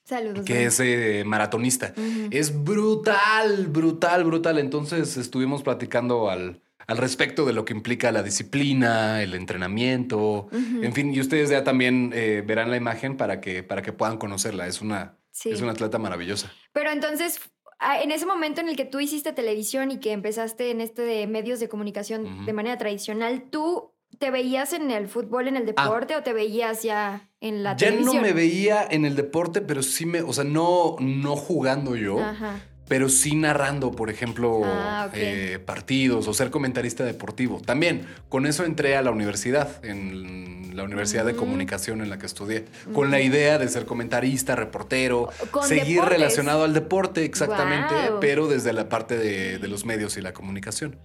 Saludos. 0.07 0.45
que 0.45 0.65
es 0.65 0.79
eh, 0.79 1.23
maratonista. 1.25 1.93
Es 2.31 2.63
brutal, 2.63 3.67
brutal, 3.67 4.23
brutal. 4.23 4.57
Entonces 4.57 5.17
estuvimos 5.17 5.63
platicando 5.63 6.29
al, 6.29 6.61
al 6.87 6.97
respecto 6.97 7.45
de 7.45 7.51
lo 7.53 7.65
que 7.65 7.73
implica 7.73 8.11
la 8.13 8.23
disciplina, 8.23 9.21
el 9.21 9.33
entrenamiento, 9.33 10.47
en 10.51 10.93
fin, 10.93 11.13
y 11.13 11.19
ustedes 11.19 11.49
ya 11.49 11.63
también 11.63 12.11
eh, 12.13 12.41
verán 12.45 12.71
la 12.71 12.77
imagen 12.77 13.17
para 13.17 13.41
que, 13.41 13.63
para 13.63 13.81
que 13.81 13.91
puedan 13.91 14.17
conocerla. 14.17 14.67
Es 14.67 14.81
una, 14.81 15.17
Sí. 15.31 15.51
es 15.51 15.61
una 15.61 15.73
atleta 15.73 15.99
maravillosa. 15.99 16.51
Pero 16.71 16.89
entonces, 16.89 17.39
ah, 17.79 18.01
en 18.01 18.11
ese 18.11 18.25
momento 18.25 18.61
en 18.61 18.69
el 18.69 18.75
que 18.75 18.85
tú 18.85 18.99
hiciste 18.99 19.33
televisión 19.33 19.91
y 19.91 19.99
que 19.99 20.11
empezaste 20.13 20.71
en 20.71 20.81
este 20.81 21.03
de 21.03 21.27
medios 21.27 21.59
de 21.59 21.67
comunicación 21.69 22.45
de 22.45 22.53
manera 22.53 22.77
tradicional, 22.77 23.43
¿tú 23.51 23.91
te 24.19 24.31
veías 24.31 24.73
en 24.73 24.89
el 24.91 25.07
fútbol, 25.07 25.47
en 25.47 25.55
el 25.57 25.65
deporte 25.65 26.15
o 26.15 26.23
te 26.23 26.33
veías 26.33 26.83
ya 26.83 27.29
en 27.41 27.63
la 27.63 27.71
Ah. 27.71 27.75
ya 27.77 27.87
televisión? 27.87 28.15
no 28.15 28.21
me 28.21 28.33
veía 28.33 28.85
en 28.89 29.05
el 29.05 29.15
deporte, 29.15 29.61
pero 29.61 29.83
sí 29.83 30.05
me, 30.05 30.21
o 30.21 30.33
sea, 30.33 30.43
no, 30.43 30.95
no 30.99 31.35
jugando 31.35 31.95
yo. 31.95 32.19
Ajá. 32.19 32.59
pero 32.89 33.09
sí 33.09 33.35
narrando, 33.35 33.91
por 33.91 34.09
ejemplo, 34.09 34.61
Ah, 34.63 35.09
eh, 35.13 35.59
partidos 35.65 36.25
o 36.29 36.33
ser 36.33 36.49
comentarista 36.51 37.03
deportivo. 37.03 37.59
También 37.59 38.07
con 38.29 38.45
eso 38.45 38.63
entré 38.63 38.95
a 38.95 39.01
la 39.01 39.11
universidad, 39.11 39.83
en 39.83 40.71
la 40.73 40.83
Universidad 40.85 41.25
de 41.25 41.33
Mm. 41.33 41.35
Comunicación 41.35 41.99
en 42.01 42.09
la 42.09 42.17
que 42.17 42.25
estudié, 42.27 42.63
con 42.93 43.11
la 43.11 43.19
idea 43.19 43.57
de 43.57 43.67
ser 43.67 43.85
comentarista, 43.85 44.55
reportero, 44.55 45.27
seguir 45.63 45.95
deportes. 45.95 46.09
relacionado 46.17 46.63
al 46.63 46.73
deporte, 46.73 47.25
exactamente, 47.25 47.93
pero 48.21 48.47
desde 48.47 48.71
la 48.71 48.87
parte 48.87 49.17
de, 49.17 49.57
de 49.59 49.67
los 49.67 49.83
medios 49.83 50.15
y 50.15 50.21
la 50.21 50.31
comunicación. 50.31 50.95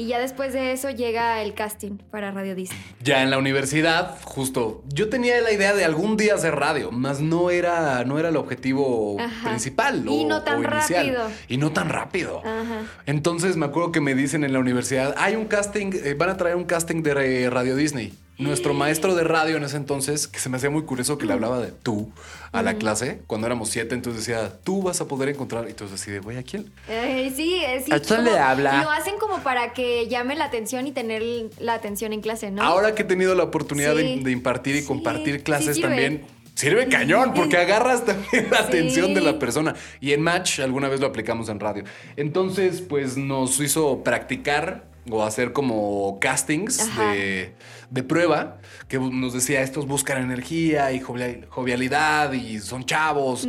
Y 0.00 0.06
ya 0.06 0.18
después 0.18 0.54
de 0.54 0.72
eso 0.72 0.88
llega 0.88 1.42
el 1.42 1.52
casting 1.52 1.98
para 2.10 2.30
Radio 2.30 2.54
Disney. 2.54 2.80
Ya 3.02 3.22
en 3.22 3.28
la 3.28 3.36
universidad, 3.36 4.16
justo, 4.24 4.82
yo 4.88 5.10
tenía 5.10 5.38
la 5.42 5.52
idea 5.52 5.74
de 5.74 5.84
algún 5.84 6.16
día 6.16 6.34
hacer 6.36 6.54
radio, 6.54 6.90
más 6.90 7.20
no 7.20 7.50
era, 7.50 8.02
no 8.04 8.18
era 8.18 8.30
el 8.30 8.36
objetivo 8.36 9.18
Ajá. 9.20 9.50
principal. 9.50 10.02
Y 10.08 10.24
o- 10.24 10.28
no 10.28 10.42
tan 10.42 10.64
o 10.64 10.66
inicial. 10.66 11.06
rápido. 11.06 11.30
Y 11.48 11.58
no 11.58 11.72
tan 11.72 11.90
rápido. 11.90 12.38
Ajá. 12.40 12.84
Entonces 13.04 13.58
me 13.58 13.66
acuerdo 13.66 13.92
que 13.92 14.00
me 14.00 14.14
dicen 14.14 14.42
en 14.42 14.54
la 14.54 14.58
universidad, 14.58 15.14
hay 15.18 15.36
un 15.36 15.44
casting, 15.44 15.90
eh, 15.92 16.14
van 16.16 16.30
a 16.30 16.38
traer 16.38 16.56
un 16.56 16.64
casting 16.64 17.02
de 17.02 17.50
Radio 17.50 17.76
Disney. 17.76 18.14
Nuestro 18.40 18.74
maestro 18.74 19.14
de 19.14 19.22
radio 19.24 19.56
en 19.56 19.64
ese 19.64 19.76
entonces, 19.76 20.26
que 20.26 20.38
se 20.40 20.48
me 20.48 20.56
hacía 20.56 20.70
muy 20.70 20.82
curioso 20.82 21.18
que 21.18 21.26
le 21.26 21.32
hablaba 21.34 21.60
de 21.60 21.72
tú 21.72 22.10
a 22.52 22.62
la 22.62 22.74
clase, 22.74 23.20
cuando 23.26 23.46
éramos 23.46 23.68
siete, 23.68 23.94
entonces 23.94 24.26
decía, 24.26 24.52
tú 24.64 24.82
vas 24.82 25.00
a 25.00 25.06
poder 25.06 25.28
encontrar. 25.28 25.66
Y 25.66 25.70
entonces 25.70 26.00
así 26.00 26.10
de, 26.10 26.18
güey, 26.20 26.38
¿a 26.38 26.42
quién? 26.42 26.72
Eh, 26.88 27.32
sí, 27.36 27.54
eh, 27.64 27.82
sí. 27.84 27.92
¿A 27.92 28.00
quién 28.00 28.24
le 28.24 28.38
habla? 28.38 28.82
Lo 28.82 28.90
hacen 28.90 29.14
como 29.20 29.38
para 29.42 29.72
que 29.72 30.08
llame 30.08 30.34
la 30.36 30.46
atención 30.46 30.86
y 30.86 30.92
tener 30.92 31.22
la 31.58 31.74
atención 31.74 32.12
en 32.12 32.20
clase, 32.22 32.50
¿no? 32.50 32.62
Ahora 32.62 32.94
que 32.94 33.02
he 33.02 33.04
tenido 33.04 33.34
la 33.34 33.44
oportunidad 33.44 33.94
de, 33.94 34.14
Sí. 34.14 34.20
de 34.24 34.30
impartir 34.32 34.74
y 34.76 34.80
Sí, 34.80 34.86
compartir 34.86 35.42
clases 35.42 35.80
también, 35.80 36.24
sirve 36.54 36.88
cañón 36.88 37.32
porque 37.34 37.56
agarras 37.58 38.04
también 38.04 38.48
la 38.50 38.58
Sí. 38.58 38.64
atención 38.64 39.14
de 39.14 39.20
la 39.20 39.38
persona. 39.38 39.74
Y 40.00 40.12
en 40.12 40.22
Match 40.22 40.60
alguna 40.60 40.88
vez 40.88 40.98
lo 41.00 41.06
aplicamos 41.06 41.48
en 41.50 41.60
radio. 41.60 41.84
Entonces, 42.16 42.80
pues 42.80 43.16
nos 43.16 43.60
hizo 43.60 44.02
practicar 44.02 44.88
o 45.10 45.22
hacer 45.24 45.52
como 45.52 46.18
castings 46.20 46.80
Ajá. 46.80 47.12
de, 47.12 47.54
de 47.90 48.02
prueba 48.02 48.58
que 48.88 48.98
nos 48.98 49.32
decía 49.34 49.62
estos 49.62 49.86
buscan 49.86 50.22
energía 50.22 50.92
y 50.92 51.00
jovial- 51.00 51.46
jovialidad 51.50 52.32
y 52.32 52.58
son 52.60 52.84
chavos. 52.84 53.46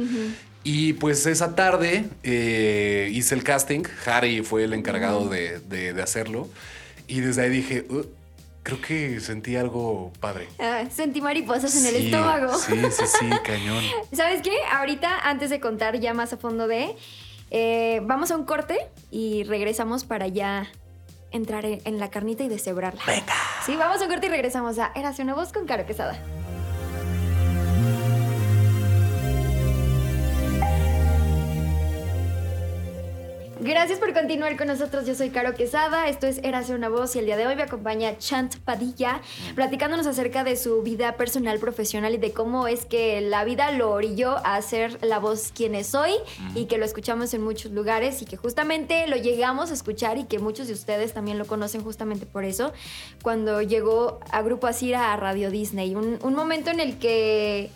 Y 0.64 0.94
pues 0.94 1.26
esa 1.26 1.56
tarde 1.56 2.06
eh, 2.24 3.10
hice 3.14 3.34
el 3.36 3.44
casting, 3.44 3.84
Harry 4.06 4.42
fue 4.44 4.64
el 4.66 4.74
encargado 4.74 5.28
de, 5.30 5.60
de- 5.60 5.94
de 5.94 6.02
hacerlo 6.02 6.48
y 7.08 7.20
desde 7.22 7.44
ahí 7.44 7.50
dije, 7.50 7.86
"Uh, 7.90 8.04
creo 8.64 8.80
que 8.80 9.20
sentí 9.20 9.56
algo 9.56 10.14
padre. 10.20 10.48
Ah, 10.60 10.84
sentí 10.94 11.20
mariposas 11.20 11.76
en 11.76 11.86
el 11.88 12.06
estómago. 12.06 12.56
Sí, 12.58 12.76
sí, 12.92 13.04
sí, 13.20 13.26
cañón. 13.44 13.84
¿Sabes 14.14 14.42
qué? 14.44 14.52
Ahorita, 14.72 15.18
antes 15.28 15.50
de 15.50 15.60
contar 15.60 16.00
ya 16.00 16.14
más 16.14 16.32
a 16.34 16.38
fondo 16.38 16.68
de, 16.68 16.96
eh, 17.50 18.02
vamos 18.04 18.30
a 18.30 18.38
un 18.38 18.46
corte 18.46 18.78
y 19.10 19.44
regresamos 19.46 20.04
para 20.04 20.28
ya 20.28 20.68
entrar 21.32 21.66
en, 21.66 22.00
la 22.00 22.10
carnita 22.10 22.44
y 22.44 22.50
deshebrarla. 22.50 23.02
Venga. 23.06 23.34
Sí, 23.66 23.76
vamos 23.76 24.02
a 24.02 24.04
un 24.04 24.10
corte 24.10 24.28
y 24.28 24.30
regresamos 24.30 24.80
a 24.80 24.92
Érase 24.96 25.22
una 25.22 25.34
voz 25.34 25.52
con 25.52 25.66
Caro 25.66 25.86
Quesada. 25.86 26.18
Gracias 33.64 34.00
por 34.00 34.12
continuar 34.12 34.58
con 34.58 34.70
nosotros. 34.70 35.06
Yo 35.06 35.14
soy 35.14 35.30
Caro 35.30 35.54
Quesada. 35.54 36.10
Esto 36.10 36.26
es 36.26 36.40
Érase 36.40 36.74
una 36.74 36.90
voz 36.90 37.16
y 37.16 37.20
el 37.20 37.28
día 37.28 37.38
de 37.38 37.46
hoy 37.46 37.56
me 37.56 37.62
acompaña 37.62 38.18
Chant 38.18 38.56
Padilla 38.56 39.22
platicándonos 39.54 40.08
acerca 40.08 40.44
de 40.44 40.56
su 40.56 40.82
vida 40.82 41.16
personal, 41.16 41.60
profesional 41.60 42.16
y 42.16 42.18
de 42.18 42.32
cómo 42.32 42.68
es 42.68 42.86
que 42.86 43.22
la 43.22 43.44
vida 43.46 43.72
lo 43.72 43.92
orilló 43.92 44.38
a 44.44 44.60
ser 44.64 44.98
la 45.06 45.20
voz 45.20 45.52
quien 45.54 45.76
es 45.76 45.94
hoy 45.94 46.10
y 46.56 46.66
que 46.66 46.80
lo 46.80 46.86
escuchamos 46.86 47.36
en 47.36 47.44
muchos 47.44 47.72
lugares 47.72 48.24
y 48.24 48.26
que 48.26 48.36
justamente 48.36 49.06
lo 49.06 49.16
llegamos 49.16 49.70
a 49.70 49.76
escuchar 49.76 50.18
y 50.18 50.24
que 50.24 50.40
muchos 50.40 50.66
de 50.66 50.74
ustedes 50.74 51.14
también 51.14 51.38
lo 51.38 51.46
conocen 51.46 51.84
justamente 51.84 52.26
por 52.26 52.46
eso, 52.46 52.74
cuando 53.22 53.62
llegó 53.62 54.22
a 54.32 54.42
Grupo 54.42 54.66
Asira 54.66 55.14
a 55.14 55.18
Radio 55.18 55.52
Disney. 55.52 55.94
Un, 55.94 56.18
un 56.24 56.34
momento 56.34 56.72
en 56.72 56.80
el 56.80 56.98
que 56.98 57.70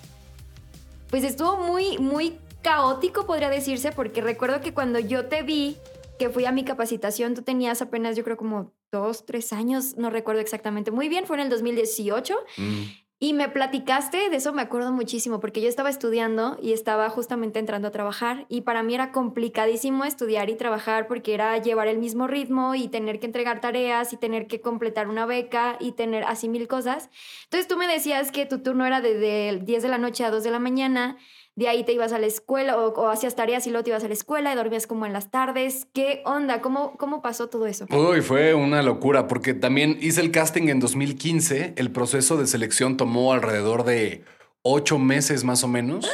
pues 1.11 1.23
estuvo 1.23 1.57
muy, 1.57 1.99
muy 1.99 2.39
caótico, 2.65 3.27
podría 3.27 3.51
decirse, 3.51 3.91
porque 3.91 4.21
recuerdo 4.21 4.59
que 4.59 4.73
cuando 4.73 4.97
yo 4.97 5.27
te 5.27 5.43
vi, 5.43 5.77
que 6.17 6.31
fui 6.31 6.45
a 6.45 6.51
mi 6.51 6.65
capacitación, 6.65 7.35
tú 7.35 7.43
tenías 7.43 7.83
apenas, 7.83 8.17
yo 8.17 8.23
creo, 8.23 8.37
como 8.37 8.73
dos, 8.91 9.23
tres 9.23 9.53
años, 9.53 9.97
no 9.97 10.09
recuerdo 10.09 10.41
exactamente 10.41 10.89
muy 10.89 11.07
bien, 11.07 11.27
fue 11.27 11.37
en 11.37 11.43
el 11.43 11.49
2018. 11.49 12.35
Mm. 12.57 12.83
Y 13.19 13.33
me 13.33 13.49
platicaste, 13.49 14.29
de 14.29 14.35
eso 14.35 14.51
me 14.51 14.63
acuerdo 14.63 14.91
muchísimo, 14.91 15.39
porque 15.39 15.61
yo 15.61 15.69
estaba 15.69 15.89
estudiando 15.89 16.57
y 16.59 16.73
estaba 16.73 17.07
justamente 17.09 17.59
entrando 17.59 17.87
a 17.87 17.91
trabajar 17.91 18.47
y 18.49 18.61
para 18.61 18.81
mí 18.81 18.95
era 18.95 19.11
complicadísimo 19.11 20.03
estudiar 20.03 20.49
y 20.49 20.55
trabajar 20.55 21.07
porque 21.07 21.33
era 21.33 21.57
llevar 21.59 21.87
el 21.87 21.99
mismo 21.99 22.27
ritmo 22.27 22.75
y 22.75 22.87
tener 22.87 23.19
que 23.19 23.27
entregar 23.27 23.61
tareas 23.61 24.11
y 24.11 24.17
tener 24.17 24.47
que 24.47 24.59
completar 24.59 25.07
una 25.07 25.25
beca 25.25 25.77
y 25.79 25.93
tener 25.93 26.23
así 26.23 26.49
mil 26.49 26.67
cosas. 26.67 27.09
Entonces 27.43 27.67
tú 27.67 27.77
me 27.77 27.87
decías 27.87 28.31
que 28.31 28.45
tu 28.45 28.59
turno 28.63 28.85
era 28.85 29.01
desde 29.01 29.49
el 29.49 29.65
10 29.65 29.83
de 29.83 29.89
la 29.89 29.97
noche 29.97 30.25
a 30.25 30.31
2 30.31 30.43
de 30.43 30.51
la 30.51 30.59
mañana, 30.59 31.17
de 31.55 31.69
ahí 31.69 31.83
te 31.83 31.93
ibas 31.93 32.11
a 32.11 32.19
la 32.19 32.25
escuela 32.25 32.77
o, 32.77 32.93
o 32.93 33.07
hacías 33.07 33.35
tareas 33.35 33.65
y 33.65 33.69
luego 33.69 33.83
te 33.83 33.89
ibas 33.91 34.03
a 34.03 34.07
la 34.07 34.13
escuela 34.13 34.51
y 34.51 34.55
dormías 34.55 34.87
como 34.87 35.05
en 35.05 35.13
las 35.13 35.31
tardes. 35.31 35.87
¿Qué 35.93 36.21
onda? 36.25 36.61
¿Cómo, 36.61 36.97
cómo 36.97 37.21
pasó 37.21 37.47
todo 37.47 37.65
eso? 37.65 37.85
Uy, 37.89 38.21
fue 38.21 38.53
una 38.53 38.81
locura 38.81 39.27
porque 39.27 39.53
también 39.53 39.97
hice 40.01 40.21
el 40.21 40.31
casting 40.31 40.67
en 40.67 40.79
2015. 40.79 41.73
El 41.77 41.91
proceso 41.91 42.37
de 42.37 42.47
selección 42.47 42.97
tomó 42.97 43.31
alrededor 43.31 43.85
de 43.85 44.23
ocho 44.61 44.99
meses 44.99 45.43
más 45.43 45.63
o 45.63 45.67
menos. 45.67 46.09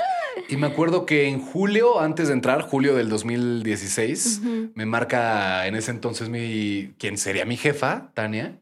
Y 0.48 0.58
me 0.58 0.68
acuerdo 0.68 1.06
que 1.06 1.28
en 1.28 1.40
julio, 1.40 2.00
antes 2.00 2.28
de 2.28 2.34
entrar, 2.34 2.62
julio 2.62 2.96
del 2.96 3.10
2016, 3.10 4.42
me 4.76 4.86
marca 4.86 5.66
en 5.66 5.76
ese 5.76 5.92
entonces 5.92 6.30
mi, 6.30 6.94
quien 6.98 7.18
sería 7.18 7.46
mi 7.46 7.58
jefa, 7.58 8.12
Tania, 8.14 8.60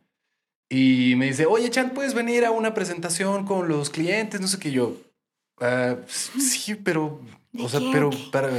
y 0.69 1.15
me 1.17 1.25
dice, 1.25 1.47
oye, 1.47 1.69
Chan, 1.69 1.91
¿puedes 1.95 2.13
venir 2.13 2.45
a 2.45 2.51
una 2.51 2.75
presentación 2.75 3.45
con 3.45 3.67
los 3.67 3.89
clientes? 3.89 4.39
No 4.39 4.47
sé 4.47 4.59
qué 4.59 4.71
yo. 4.71 4.93
"Ah, 5.61 5.95
sí, 6.07 6.75
pero, 6.75 7.21
¿De 7.51 7.63
o 7.63 7.69
sea, 7.69 7.79
qué, 7.79 7.89
pero 7.91 8.09
qué? 8.09 8.29
para, 8.31 8.49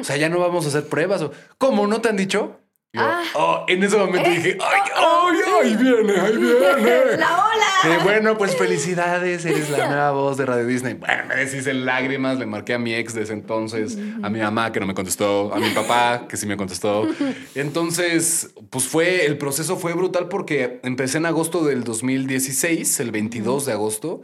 o 0.00 0.04
sea, 0.04 0.16
ya 0.16 0.28
no 0.28 0.38
vamos 0.38 0.64
a 0.64 0.68
hacer 0.68 0.86
pruebas. 0.88 1.22
o- 1.22 1.32
¿Cómo? 1.58 1.86
¿No 1.86 2.00
te 2.00 2.08
han 2.08 2.16
dicho? 2.16 2.59
Yo, 2.92 3.00
Ah. 3.02 3.22
"Oh", 3.34 3.64
en 3.68 3.82
ese 3.84 3.96
momento 3.96 4.28
Eh, 4.28 4.34
dije, 4.34 4.58
ay, 4.60 4.80
oh, 4.98 5.28
ay, 5.30 5.38
ahí 5.62 5.76
viene, 5.76 6.12
ahí 6.20 6.36
viene. 6.36 7.16
¡La 7.18 7.44
ola! 7.46 8.02
Bueno, 8.02 8.36
pues 8.36 8.56
felicidades, 8.58 9.44
eres 9.44 9.70
la 9.70 9.86
nueva 9.86 10.10
voz 10.12 10.36
de 10.36 10.44
Radio 10.46 10.66
Disney. 10.66 10.94
Bueno, 10.94 11.22
me 11.28 11.36
decís 11.36 11.66
en 11.68 11.84
lágrimas, 11.86 12.38
le 12.38 12.46
marqué 12.46 12.74
a 12.74 12.78
mi 12.80 12.92
ex 12.92 13.14
desde 13.14 13.34
entonces, 13.34 13.96
a 14.22 14.28
mi 14.28 14.40
mamá 14.40 14.72
que 14.72 14.80
no 14.80 14.86
me 14.86 14.94
contestó, 14.94 15.54
a 15.54 15.58
mi 15.60 15.70
papá 15.70 16.26
que 16.28 16.36
sí 16.36 16.46
me 16.46 16.56
contestó. 16.56 17.06
Entonces, 17.54 18.54
pues 18.70 18.86
fue, 18.88 19.24
el 19.26 19.38
proceso 19.38 19.76
fue 19.76 19.92
brutal 19.94 20.28
porque 20.28 20.80
empecé 20.82 21.18
en 21.18 21.26
agosto 21.26 21.64
del 21.64 21.84
2016, 21.84 22.98
el 23.00 23.12
22 23.12 23.66
de 23.66 23.72
agosto, 23.72 24.22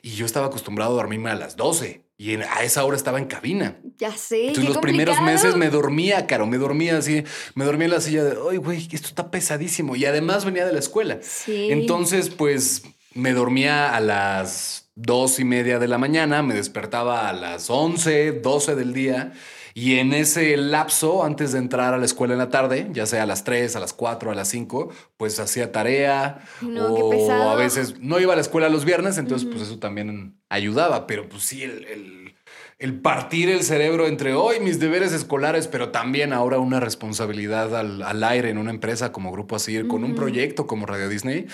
y 0.00 0.12
yo 0.14 0.24
estaba 0.24 0.46
acostumbrado 0.46 0.92
a 0.92 0.96
dormirme 0.96 1.30
a 1.30 1.34
las 1.34 1.56
12 1.56 2.05
y 2.18 2.32
en- 2.34 2.42
a 2.42 2.62
esa 2.62 2.84
hora 2.84 2.96
estaba 2.96 3.18
en 3.18 3.26
cabina. 3.26 3.78
Ya 3.98 4.12
sé. 4.16 4.48
Entonces 4.48 4.64
qué 4.64 4.68
los 4.68 4.78
primeros 4.78 5.20
meses 5.20 5.56
me 5.56 5.68
dormía, 5.70 6.26
Caro, 6.26 6.46
me 6.46 6.58
dormía 6.58 6.98
así, 6.98 7.24
me 7.54 7.64
dormía 7.64 7.86
en 7.86 7.90
la 7.92 8.00
silla 8.00 8.24
de, 8.24 8.36
ay, 8.50 8.56
güey, 8.58 8.88
esto 8.92 9.08
está 9.08 9.30
pesadísimo. 9.30 9.96
Y 9.96 10.04
además 10.04 10.44
venía 10.44 10.64
de 10.66 10.72
la 10.72 10.78
escuela. 10.78 11.18
Sí. 11.22 11.68
Entonces, 11.70 12.30
pues 12.30 12.82
me 13.14 13.32
dormía 13.32 13.94
a 13.94 14.00
las 14.00 14.90
dos 14.94 15.38
y 15.40 15.44
media 15.44 15.78
de 15.78 15.88
la 15.88 15.98
mañana, 15.98 16.42
me 16.42 16.54
despertaba 16.54 17.28
a 17.28 17.32
las 17.32 17.68
11, 17.70 18.32
12 18.32 18.74
del 18.74 18.92
día. 18.94 19.32
Y 19.78 19.98
en 19.98 20.14
ese 20.14 20.56
lapso, 20.56 21.22
antes 21.22 21.52
de 21.52 21.58
entrar 21.58 21.92
a 21.92 21.98
la 21.98 22.06
escuela 22.06 22.32
en 22.32 22.38
la 22.38 22.48
tarde, 22.48 22.88
ya 22.92 23.04
sea 23.04 23.24
a 23.24 23.26
las 23.26 23.44
3, 23.44 23.76
a 23.76 23.80
las 23.80 23.92
4, 23.92 24.30
a 24.30 24.34
las 24.34 24.48
5, 24.48 24.90
pues 25.18 25.38
hacía 25.38 25.70
tarea. 25.70 26.38
No, 26.62 26.86
o 26.94 27.50
a 27.50 27.56
veces 27.56 27.96
no 28.00 28.18
iba 28.18 28.32
a 28.32 28.36
la 28.36 28.40
escuela 28.40 28.70
los 28.70 28.86
viernes, 28.86 29.18
entonces 29.18 29.46
pues 29.46 29.60
eso 29.64 29.78
también 29.78 30.40
ayudaba. 30.48 31.06
Pero 31.06 31.28
pues 31.28 31.42
sí, 31.42 31.62
el, 31.62 31.84
el- 31.84 32.34
el 32.78 33.00
partir 33.00 33.48
el 33.50 33.62
cerebro 33.64 34.06
entre 34.06 34.32
hoy 34.34 34.60
mis 34.60 34.78
deberes 34.80 35.12
escolares, 35.12 35.66
pero 35.68 35.90
también 35.90 36.32
ahora 36.32 36.58
una 36.58 36.80
responsabilidad 36.80 37.74
al, 37.76 38.02
al 38.02 38.24
aire 38.24 38.48
en 38.50 38.56
una 38.58 38.70
empresa 38.70 39.12
como 39.12 39.30
Grupo 39.30 39.56
Asir, 39.56 39.88
con 39.88 40.04
un 40.04 40.14
proyecto 40.14 40.66
como 40.66 40.86
Radio 40.86 41.08
Disney. 41.10 41.46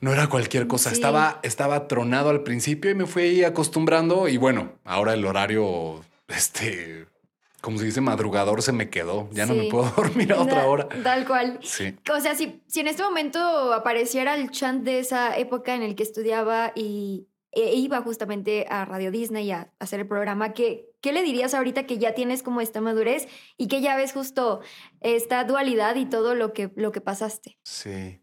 No 0.00 0.12
era 0.14 0.28
cualquier 0.28 0.66
cosa, 0.66 0.90
Sí. 0.90 0.94
estaba, 0.96 1.40
estaba 1.42 1.88
tronado 1.88 2.30
al 2.30 2.42
principio 2.42 2.90
y 2.90 2.94
me 2.94 3.04
fui 3.06 3.44
acostumbrando 3.44 4.28
y 4.28 4.36
bueno, 4.38 4.72
ahora 4.84 5.12
el 5.14 5.24
horario, 5.26 6.04
este, 6.28 7.06
como 7.60 7.78
se 7.78 7.84
dice, 7.84 8.00
madrugador 8.00 8.62
se 8.62 8.72
me 8.72 8.88
quedó, 8.88 9.28
ya 9.32 9.46
no 9.46 9.54
me 9.54 9.68
puedo 9.68 9.90
dormir 9.96 10.32
a 10.32 10.40
otra 10.40 10.66
hora. 10.66 10.88
Tal 11.02 11.26
cual. 11.26 11.58
Sí. 11.62 11.96
O 12.12 12.20
sea, 12.20 12.34
si, 12.34 12.62
si 12.66 12.80
en 12.80 12.88
este 12.88 13.02
momento 13.02 13.72
apareciera 13.72 14.34
el 14.34 14.50
chant 14.50 14.84
de 14.84 15.00
esa 15.00 15.36
época 15.36 15.74
en 15.74 15.82
el 15.82 15.94
que 15.94 16.02
estudiaba 16.02 16.72
y 16.74 17.26
e 17.50 17.74
iba 17.74 18.00
justamente 18.02 18.66
a 18.68 18.84
Radio 18.84 19.10
Disney 19.10 19.50
a 19.50 19.72
hacer 19.78 20.00
el 20.00 20.06
programa, 20.06 20.52
¿qué, 20.52 20.90
¿qué 21.00 21.12
le 21.12 21.22
dirías 21.22 21.54
ahorita 21.54 21.86
que 21.86 21.98
ya 21.98 22.14
tienes 22.14 22.42
como 22.42 22.60
esta 22.60 22.80
madurez 22.80 23.26
y 23.56 23.68
que 23.68 23.80
ya 23.80 23.96
ves 23.96 24.12
justo 24.12 24.60
esta 25.00 25.42
dualidad 25.44 25.96
y 25.96 26.06
todo 26.06 26.34
lo 26.34 26.52
que, 26.52 26.70
lo 26.76 26.92
que 26.92 27.00
pasaste? 27.00 27.58
Sí. 27.64 28.20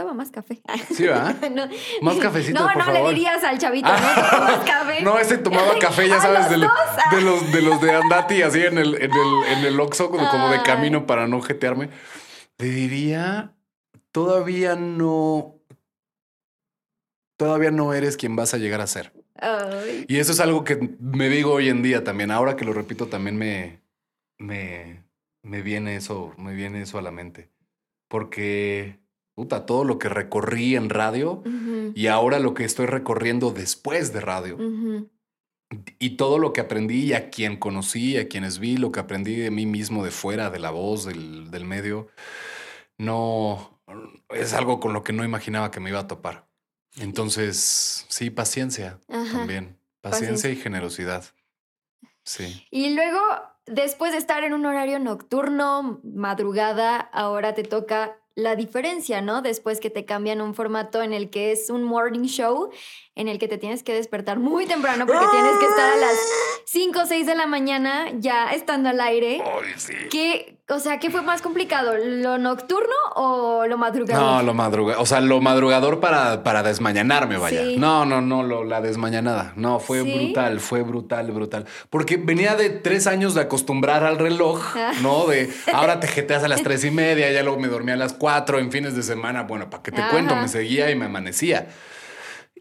Toma 0.00 0.14
más 0.14 0.30
café. 0.30 0.62
Sí, 0.94 1.04
¿verdad? 1.04 1.50
no, 1.54 1.68
Más 2.00 2.16
cafecito, 2.16 2.58
no, 2.58 2.66
por 2.66 2.78
no 2.78 2.84
favor. 2.86 3.02
le 3.02 3.08
dirías 3.10 3.44
al 3.44 3.58
chavito, 3.58 3.88
no, 3.88 3.98
toma 3.98 4.40
más 4.40 4.64
café. 4.64 5.00
No, 5.04 5.18
ese 5.18 5.36
tomaba 5.36 5.78
café, 5.78 6.08
ya 6.08 6.18
sabes, 6.20 6.56
los 6.56 6.70
ah. 6.70 7.14
de, 7.14 7.20
los, 7.20 7.52
de 7.52 7.60
los 7.60 7.80
de 7.82 7.94
Andati, 7.94 8.40
así 8.40 8.60
en 8.60 8.78
el, 8.78 8.94
en 8.94 9.10
el, 9.12 9.58
en 9.58 9.64
el 9.66 9.78
Oxxo, 9.78 10.10
como, 10.10 10.26
como 10.30 10.48
de 10.48 10.62
camino 10.62 11.06
para 11.06 11.26
no 11.26 11.42
jetearme. 11.42 11.90
Le 12.56 12.66
diría, 12.66 13.52
todavía 14.10 14.74
no, 14.74 15.56
todavía 17.36 17.70
no 17.70 17.92
eres 17.92 18.16
quien 18.16 18.36
vas 18.36 18.54
a 18.54 18.56
llegar 18.56 18.80
a 18.80 18.86
ser. 18.86 19.12
Ay, 19.34 20.06
Y 20.08 20.16
eso 20.16 20.32
es 20.32 20.40
algo 20.40 20.64
que 20.64 20.96
me 20.98 21.28
digo 21.28 21.52
hoy 21.52 21.68
en 21.68 21.82
día 21.82 22.04
también. 22.04 22.30
Ahora 22.30 22.56
que 22.56 22.64
lo 22.64 22.72
repito, 22.72 23.08
también 23.08 23.36
me, 23.36 23.82
me, 24.38 25.04
me 25.42 25.60
viene 25.60 25.96
eso, 25.96 26.32
me 26.38 26.54
viene 26.54 26.80
eso 26.80 26.98
a 26.98 27.02
la 27.02 27.10
mente. 27.10 27.50
Porque, 28.08 28.99
puta, 29.40 29.64
todo 29.64 29.84
lo 29.84 29.98
que 29.98 30.10
recorrí 30.10 30.76
en 30.76 30.90
radio 30.90 31.42
y 31.94 32.08
ahora 32.08 32.38
lo 32.38 32.52
que 32.52 32.64
estoy 32.64 32.84
recorriendo 32.84 33.52
después 33.52 34.12
de 34.12 34.20
radio 34.20 34.58
y 35.98 36.10
todo 36.16 36.38
lo 36.38 36.52
que 36.52 36.60
aprendí 36.60 37.04
y 37.04 37.12
a 37.14 37.30
quien 37.30 37.56
conocí, 37.56 38.18
a 38.18 38.28
quienes 38.28 38.58
vi, 38.58 38.76
lo 38.76 38.92
que 38.92 39.00
aprendí 39.00 39.36
de 39.36 39.50
mí 39.50 39.64
mismo, 39.64 40.04
de 40.04 40.10
fuera, 40.10 40.50
de 40.50 40.58
la 40.58 40.70
voz, 40.72 41.06
del, 41.06 41.50
del 41.50 41.64
medio, 41.64 42.08
no 42.98 43.80
es 44.28 44.52
algo 44.52 44.78
con 44.78 44.92
lo 44.92 45.04
que 45.04 45.14
no 45.14 45.24
imaginaba 45.24 45.70
que 45.70 45.80
me 45.80 45.88
iba 45.88 46.00
a 46.00 46.06
topar. 46.06 46.46
Entonces, 46.98 48.04
sí, 48.10 48.28
paciencia 48.28 48.98
Ajá. 49.08 49.38
también. 49.38 49.78
Paciencia 50.02 50.50
y 50.50 50.56
generosidad. 50.56 51.24
Sí. 52.24 52.66
Y 52.70 52.94
luego, 52.94 53.20
después 53.64 54.12
de 54.12 54.18
estar 54.18 54.44
en 54.44 54.52
un 54.52 54.66
horario 54.66 54.98
nocturno, 54.98 55.98
madrugada, 56.04 56.98
ahora 56.98 57.54
te 57.54 57.62
toca 57.62 58.19
la 58.40 58.56
diferencia, 58.56 59.20
¿no? 59.20 59.42
Después 59.42 59.80
que 59.80 59.90
te 59.90 60.04
cambian 60.04 60.40
un 60.40 60.54
formato 60.54 61.02
en 61.02 61.12
el 61.12 61.30
que 61.30 61.52
es 61.52 61.70
un 61.70 61.84
morning 61.84 62.24
show, 62.24 62.70
en 63.14 63.28
el 63.28 63.38
que 63.38 63.48
te 63.48 63.58
tienes 63.58 63.82
que 63.82 63.94
despertar 63.94 64.38
muy 64.38 64.66
temprano 64.66 65.06
porque 65.06 65.26
tienes 65.30 65.58
que 65.58 65.66
estar 65.66 65.92
a 65.92 65.96
las 65.96 66.16
5 66.66 67.00
o 67.00 67.06
6 67.06 67.26
de 67.26 67.34
la 67.34 67.46
mañana 67.46 68.10
ya 68.18 68.52
estando 68.52 68.88
al 68.88 69.00
aire. 69.00 69.42
Ay, 69.44 69.72
sí. 69.76 69.94
¿Qué, 70.10 70.56
o 70.70 70.78
sea, 70.78 70.98
¿qué 70.98 71.10
fue 71.10 71.22
más 71.22 71.42
complicado? 71.42 71.94
¿Lo 71.98 72.38
nocturno 72.38 72.94
o 73.16 73.66
lo 73.66 73.76
madrugador? 73.76 74.22
No, 74.22 74.42
lo 74.42 74.54
madrugador, 74.54 75.02
o 75.02 75.06
sea, 75.06 75.20
lo 75.20 75.40
madrugador 75.40 76.00
para, 76.00 76.42
para 76.42 76.62
desmañanarme, 76.62 77.36
vaya. 77.36 77.62
Sí. 77.62 77.76
No, 77.76 78.04
no, 78.06 78.20
no, 78.20 78.42
lo, 78.42 78.64
la 78.64 78.80
desmañanada. 78.80 79.52
No, 79.56 79.80
fue 79.80 80.02
¿Sí? 80.02 80.12
brutal, 80.14 80.60
fue 80.60 80.82
brutal, 80.82 81.30
brutal. 81.32 81.66
Porque 81.90 82.16
venía 82.16 82.54
de 82.54 82.70
tres 82.70 83.06
años 83.06 83.34
de 83.34 83.42
acostumbrar 83.42 84.04
al 84.04 84.18
reloj, 84.18 84.62
Ah. 84.76 84.92
¿no? 85.02 85.26
De 85.26 85.50
ahora 85.74 86.00
te 86.00 86.08
jeteas 86.08 86.42
a 86.44 86.48
las 86.48 86.62
tres 86.62 86.84
y 86.84 86.90
media, 86.90 87.30
ya 87.30 87.42
luego 87.42 87.58
me 87.58 87.68
dormía 87.68 87.94
a 87.94 87.98
las 87.98 88.12
cuatro 88.12 88.58
en 88.58 88.70
fines 88.72 88.94
de 88.96 89.02
semana. 89.02 89.42
Bueno, 89.42 89.68
¿para 89.70 89.82
qué 89.82 89.92
te 89.92 90.00
Ajá. 90.00 90.10
cuento? 90.10 90.36
Me 90.36 90.48
seguía 90.48 90.90
y 90.90 90.96
me 90.96 91.06
amanecía. 91.06 91.68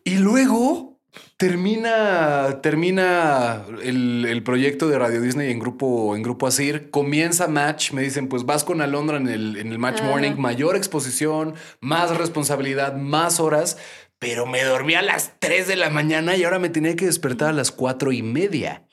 Y 0.04 0.18
luego 0.18 0.99
termina, 1.38 2.60
termina 2.62 3.66
el, 3.84 4.26
el 4.28 4.44
proyecto 4.44 4.88
de 4.88 5.00
Radio 5.00 5.22
Disney 5.22 5.52
en 5.52 5.60
grupo, 5.60 6.16
en 6.16 6.24
grupo 6.24 6.48
Asir, 6.48 6.90
comienza 6.92 7.48
Match, 7.48 7.92
me 7.92 8.02
dicen, 8.02 8.28
pues 8.28 8.46
vas 8.46 8.64
con 8.64 8.82
Alondra 8.82 9.18
en 9.18 9.28
el, 9.28 9.58
en 9.58 9.72
el 9.72 9.80
Match. 9.80 10.02
Morning, 10.02 10.34
mayor 10.38 10.76
exposición, 10.76 11.56
más 11.80 12.16
responsabilidad, 12.16 12.96
más 12.96 13.40
horas, 13.40 13.78
pero 14.20 14.46
me 14.46 14.64
dormí 14.64 14.96
a 14.96 15.02
las 15.02 15.34
3 15.40 15.68
de 15.68 15.78
la 15.78 15.90
mañana 15.90 16.36
y 16.36 16.44
ahora 16.44 16.60
me 16.60 16.70
tenía 16.70 16.96
que 16.96 17.06
despertar 17.06 17.50
a 17.50 17.54
las 17.54 17.72
cuatro 17.72 18.12
y 18.12 18.22
media. 18.22 18.84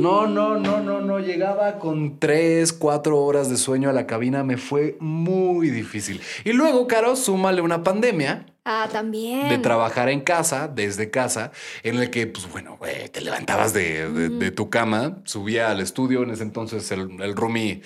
No, 0.00 0.26
no, 0.26 0.56
no, 0.58 0.80
no, 0.80 1.00
no. 1.00 1.18
Llegaba 1.18 1.78
con 1.78 2.18
tres, 2.18 2.72
cuatro 2.72 3.18
horas 3.18 3.50
de 3.50 3.56
sueño 3.56 3.90
a 3.90 3.92
la 3.92 4.06
cabina. 4.06 4.44
Me 4.44 4.56
fue 4.56 4.96
muy 5.00 5.70
difícil. 5.70 6.20
Y 6.44 6.52
luego, 6.52 6.86
Caro, 6.86 7.16
súmale 7.16 7.60
una 7.60 7.82
pandemia 7.82 8.46
Ah, 8.64 8.88
también. 8.92 9.48
de 9.48 9.58
trabajar 9.58 10.08
en 10.10 10.20
casa, 10.20 10.68
desde 10.68 11.10
casa, 11.10 11.52
en 11.82 11.96
el 11.98 12.10
que, 12.10 12.26
pues 12.26 12.50
bueno, 12.52 12.78
te 13.12 13.20
levantabas 13.22 13.72
de, 13.72 14.10
de- 14.10 14.28
de 14.28 14.50
tu 14.50 14.68
cama, 14.70 15.18
subía 15.24 15.70
al 15.70 15.80
estudio. 15.80 16.22
En 16.22 16.30
ese 16.30 16.42
entonces, 16.42 16.90
el, 16.92 17.20
el 17.22 17.34
roomie 17.34 17.80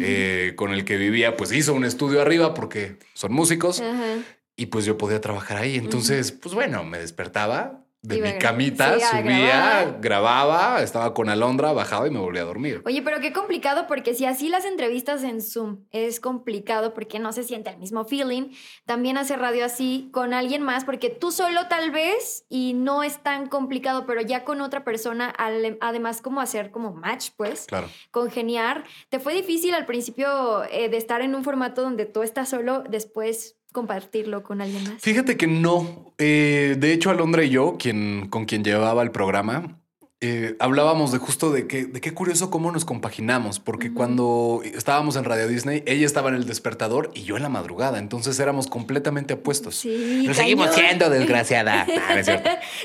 eh, 0.00 0.52
con 0.56 0.72
el 0.72 0.84
que 0.84 0.96
vivía, 0.96 1.36
pues 1.36 1.52
hizo 1.52 1.72
un 1.74 1.84
estudio 1.84 2.20
arriba 2.20 2.54
porque 2.54 2.96
son 3.14 3.32
músicos 3.32 3.80
Ajá. 3.80 4.18
y 4.56 4.66
pues 4.66 4.84
yo 4.84 4.98
podía 4.98 5.20
trabajar 5.20 5.58
ahí. 5.58 5.76
Entonces, 5.76 6.32
pues 6.32 6.54
bueno, 6.54 6.84
me 6.84 6.98
despertaba 6.98 7.84
de 8.02 8.20
mi 8.20 8.38
camita, 8.38 8.98
sí, 9.00 9.04
subía, 9.04 9.96
grababa, 10.00 10.82
estaba 10.82 11.12
con 11.12 11.28
Alondra, 11.28 11.72
bajaba 11.72 12.06
y 12.06 12.10
me 12.10 12.20
volvía 12.20 12.42
a 12.42 12.44
dormir. 12.44 12.82
Oye, 12.84 13.02
pero 13.02 13.20
qué 13.20 13.32
complicado 13.32 13.86
porque 13.86 14.14
si 14.14 14.24
así 14.26 14.48
las 14.48 14.64
entrevistas 14.64 15.24
en 15.24 15.42
Zoom 15.42 15.84
es 15.90 16.20
complicado 16.20 16.94
porque 16.94 17.18
no 17.18 17.32
se 17.32 17.42
siente 17.42 17.70
el 17.70 17.78
mismo 17.78 18.04
feeling, 18.04 18.52
también 18.84 19.18
hacer 19.18 19.40
radio 19.40 19.64
así 19.64 20.08
con 20.12 20.34
alguien 20.34 20.62
más 20.62 20.84
porque 20.84 21.10
tú 21.10 21.32
solo 21.32 21.66
tal 21.68 21.90
vez 21.90 22.44
y 22.48 22.74
no 22.74 23.02
es 23.02 23.18
tan 23.22 23.48
complicado, 23.48 24.06
pero 24.06 24.20
ya 24.20 24.44
con 24.44 24.60
otra 24.60 24.84
persona, 24.84 25.34
además 25.80 26.22
como 26.22 26.40
hacer 26.40 26.70
como 26.70 26.92
match, 26.92 27.30
pues, 27.36 27.66
Claro. 27.66 27.88
congeniar. 28.10 28.84
¿Te 29.08 29.18
fue 29.18 29.34
difícil 29.34 29.74
al 29.74 29.86
principio 29.86 30.64
eh, 30.70 30.88
de 30.88 30.96
estar 30.96 31.22
en 31.22 31.34
un 31.34 31.42
formato 31.42 31.82
donde 31.82 32.06
tú 32.06 32.22
estás 32.22 32.48
solo, 32.48 32.84
después 32.88 33.55
compartirlo 33.76 34.42
con 34.42 34.62
alguien 34.62 34.84
más? 34.84 35.02
Fíjate 35.02 35.36
que 35.36 35.46
no. 35.46 36.14
Eh, 36.16 36.76
de 36.78 36.94
hecho, 36.94 37.10
Alondra 37.10 37.44
y 37.44 37.50
yo, 37.50 37.76
quien, 37.78 38.26
con 38.30 38.46
quien 38.46 38.64
llevaba 38.64 39.02
el 39.02 39.10
programa, 39.10 39.78
eh, 40.22 40.56
hablábamos 40.60 41.12
de 41.12 41.18
justo 41.18 41.52
de 41.52 41.66
que, 41.66 41.84
de 41.84 42.00
qué 42.00 42.14
curioso 42.14 42.50
cómo 42.50 42.72
nos 42.72 42.86
compaginamos, 42.86 43.60
porque 43.60 43.92
cuando 43.92 44.62
estábamos 44.64 45.16
en 45.16 45.24
Radio 45.24 45.46
Disney, 45.46 45.82
ella 45.84 46.06
estaba 46.06 46.30
en 46.30 46.36
el 46.36 46.46
despertador 46.46 47.10
y 47.12 47.24
yo 47.24 47.36
en 47.36 47.42
la 47.42 47.50
madrugada, 47.50 47.98
entonces 47.98 48.40
éramos 48.40 48.66
completamente 48.66 49.34
opuestos. 49.34 49.76
Sí, 49.76 50.22
Lo 50.26 50.32
seguimos 50.32 50.74
siendo, 50.74 51.10
desgraciada. 51.10 51.86
Ah, 52.08 52.14
no. 52.16 52.22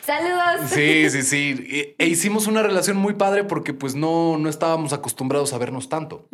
Saludos. 0.03 0.71
Sí, 0.71 1.09
sí, 1.09 1.21
sí. 1.21 1.65
E, 1.69 1.95
e 1.97 2.07
hicimos 2.07 2.47
una 2.47 2.63
relación 2.63 2.97
muy 2.97 3.13
padre 3.13 3.45
porque 3.45 3.73
pues 3.73 3.95
no, 3.95 4.37
no 4.37 4.49
estábamos 4.49 4.91
acostumbrados 4.91 5.53
a 5.53 5.57
vernos 5.57 5.87
tanto, 5.87 6.27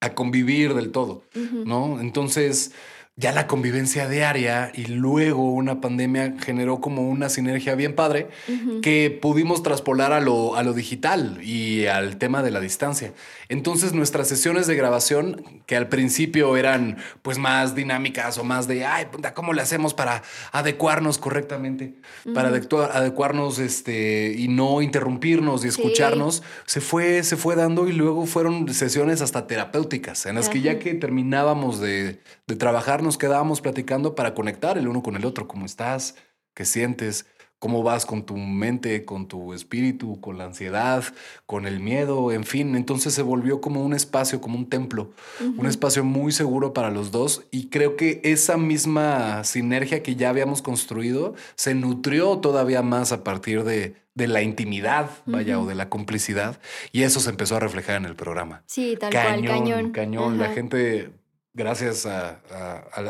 a 0.00 0.14
convivir 0.14 0.74
del 0.74 0.92
todo. 0.92 1.24
¿no? 1.64 2.00
Entonces 2.00 2.72
ya 3.16 3.30
la 3.32 3.46
convivencia 3.46 4.08
diaria 4.08 4.72
y 4.74 4.86
luego 4.86 5.52
una 5.52 5.82
pandemia 5.82 6.34
generó 6.40 6.80
como 6.80 7.02
una 7.10 7.28
sinergia 7.28 7.74
bien 7.74 7.94
padre 7.94 8.28
Ujú. 8.48 8.80
que 8.80 9.16
pudimos 9.20 9.62
traspolar 9.62 10.14
a 10.14 10.20
lo, 10.20 10.56
a 10.56 10.62
lo 10.62 10.72
digital 10.72 11.38
y 11.42 11.84
al 11.86 12.16
tema 12.16 12.42
de 12.42 12.50
la 12.50 12.58
distancia. 12.58 13.12
Entonces 13.50 13.92
nuestras 13.92 14.28
sesiones 14.28 14.66
de 14.66 14.76
grabación, 14.76 15.62
que 15.66 15.76
al 15.76 15.88
principio 15.90 16.56
eran 16.56 16.96
pues 17.20 17.36
más 17.36 17.74
dinámicas 17.74 18.38
o 18.38 18.44
más 18.44 18.66
de, 18.66 18.86
ay, 18.86 19.06
¿cómo 19.34 19.52
le 19.52 19.60
hacemos 19.60 19.92
para 19.92 20.22
adecuarnos 20.50 21.18
correctamente? 21.18 21.96
Para 22.32 22.48
adecua- 22.50 22.90
adecuarnos 22.94 23.58
este, 23.58 24.34
y 24.38 24.48
no 24.48 24.80
interrumpirnos 24.80 25.60
y 25.60 25.70
Sí. 25.70 25.80
escucharnos, 25.80 26.42
se, 26.64 26.80
fue, 26.80 27.22
se 27.24 27.36
fue 27.36 27.56
dando 27.56 27.88
y 27.88 27.92
luego 27.92 28.24
fueron 28.24 28.72
sesiones 28.72 29.20
hasta 29.20 29.46
terapéuticas, 29.46 30.24
en 30.24 30.36
las 30.36 30.48
que 30.48 30.62
ya 30.62 30.78
que 30.78 30.94
terminábamos 30.94 31.78
de, 31.78 32.20
de 32.46 32.56
trabajar, 32.56 33.02
nos 33.12 33.18
quedábamos 33.18 33.60
platicando 33.60 34.14
para 34.14 34.32
conectar 34.32 34.78
el 34.78 34.88
uno 34.88 35.02
con 35.02 35.16
el 35.16 35.26
otro. 35.26 35.46
¿Cómo 35.46 35.66
estás? 35.66 36.14
¿Qué 36.54 36.64
sientes? 36.64 37.26
¿Cómo 37.58 37.82
vas 37.82 38.06
con 38.06 38.24
tu 38.24 38.38
mente, 38.38 39.04
con 39.04 39.28
tu 39.28 39.52
espíritu, 39.52 40.18
con 40.22 40.38
la 40.38 40.44
ansiedad, 40.46 41.04
con 41.44 41.66
el 41.66 41.78
miedo? 41.78 42.32
En 42.32 42.44
fin, 42.44 42.74
entonces 42.74 43.12
se 43.12 43.20
volvió 43.20 43.60
como 43.60 43.84
un 43.84 43.92
espacio, 43.92 44.40
como 44.40 44.56
un 44.56 44.70
templo, 44.70 45.10
un 45.58 45.66
espacio 45.66 46.04
muy 46.04 46.32
seguro 46.32 46.72
para 46.72 46.90
los 46.90 47.10
dos 47.12 47.44
y 47.50 47.68
creo 47.68 47.96
que 47.96 48.22
esa 48.24 48.56
misma 48.56 49.44
sinergia 49.44 50.02
que 50.02 50.16
ya 50.16 50.30
habíamos 50.30 50.62
construido 50.62 51.34
se 51.54 51.74
nutrió 51.74 52.38
todavía 52.38 52.80
más 52.80 53.12
a 53.12 53.22
partir 53.22 53.62
de, 53.62 53.94
de 54.14 54.26
la 54.26 54.40
intimidad, 54.42 55.10
vaya, 55.26 55.60
o 55.60 55.66
de 55.66 55.74
la 55.74 55.90
complicidad 55.90 56.58
y 56.92 57.02
eso 57.02 57.20
se 57.20 57.28
empezó 57.28 57.56
a 57.56 57.60
reflejar 57.60 57.96
en 57.96 58.06
el 58.06 58.16
programa 58.16 58.62
Sí, 58.66 58.96
tal 58.98 59.12
cañón, 59.12 59.44
cual, 59.46 59.58
cañón. 59.60 59.90
cañón. 59.92 60.38
La 60.38 60.48
gente, 60.48 61.10
gracias 61.54 62.06
a, 62.06 62.40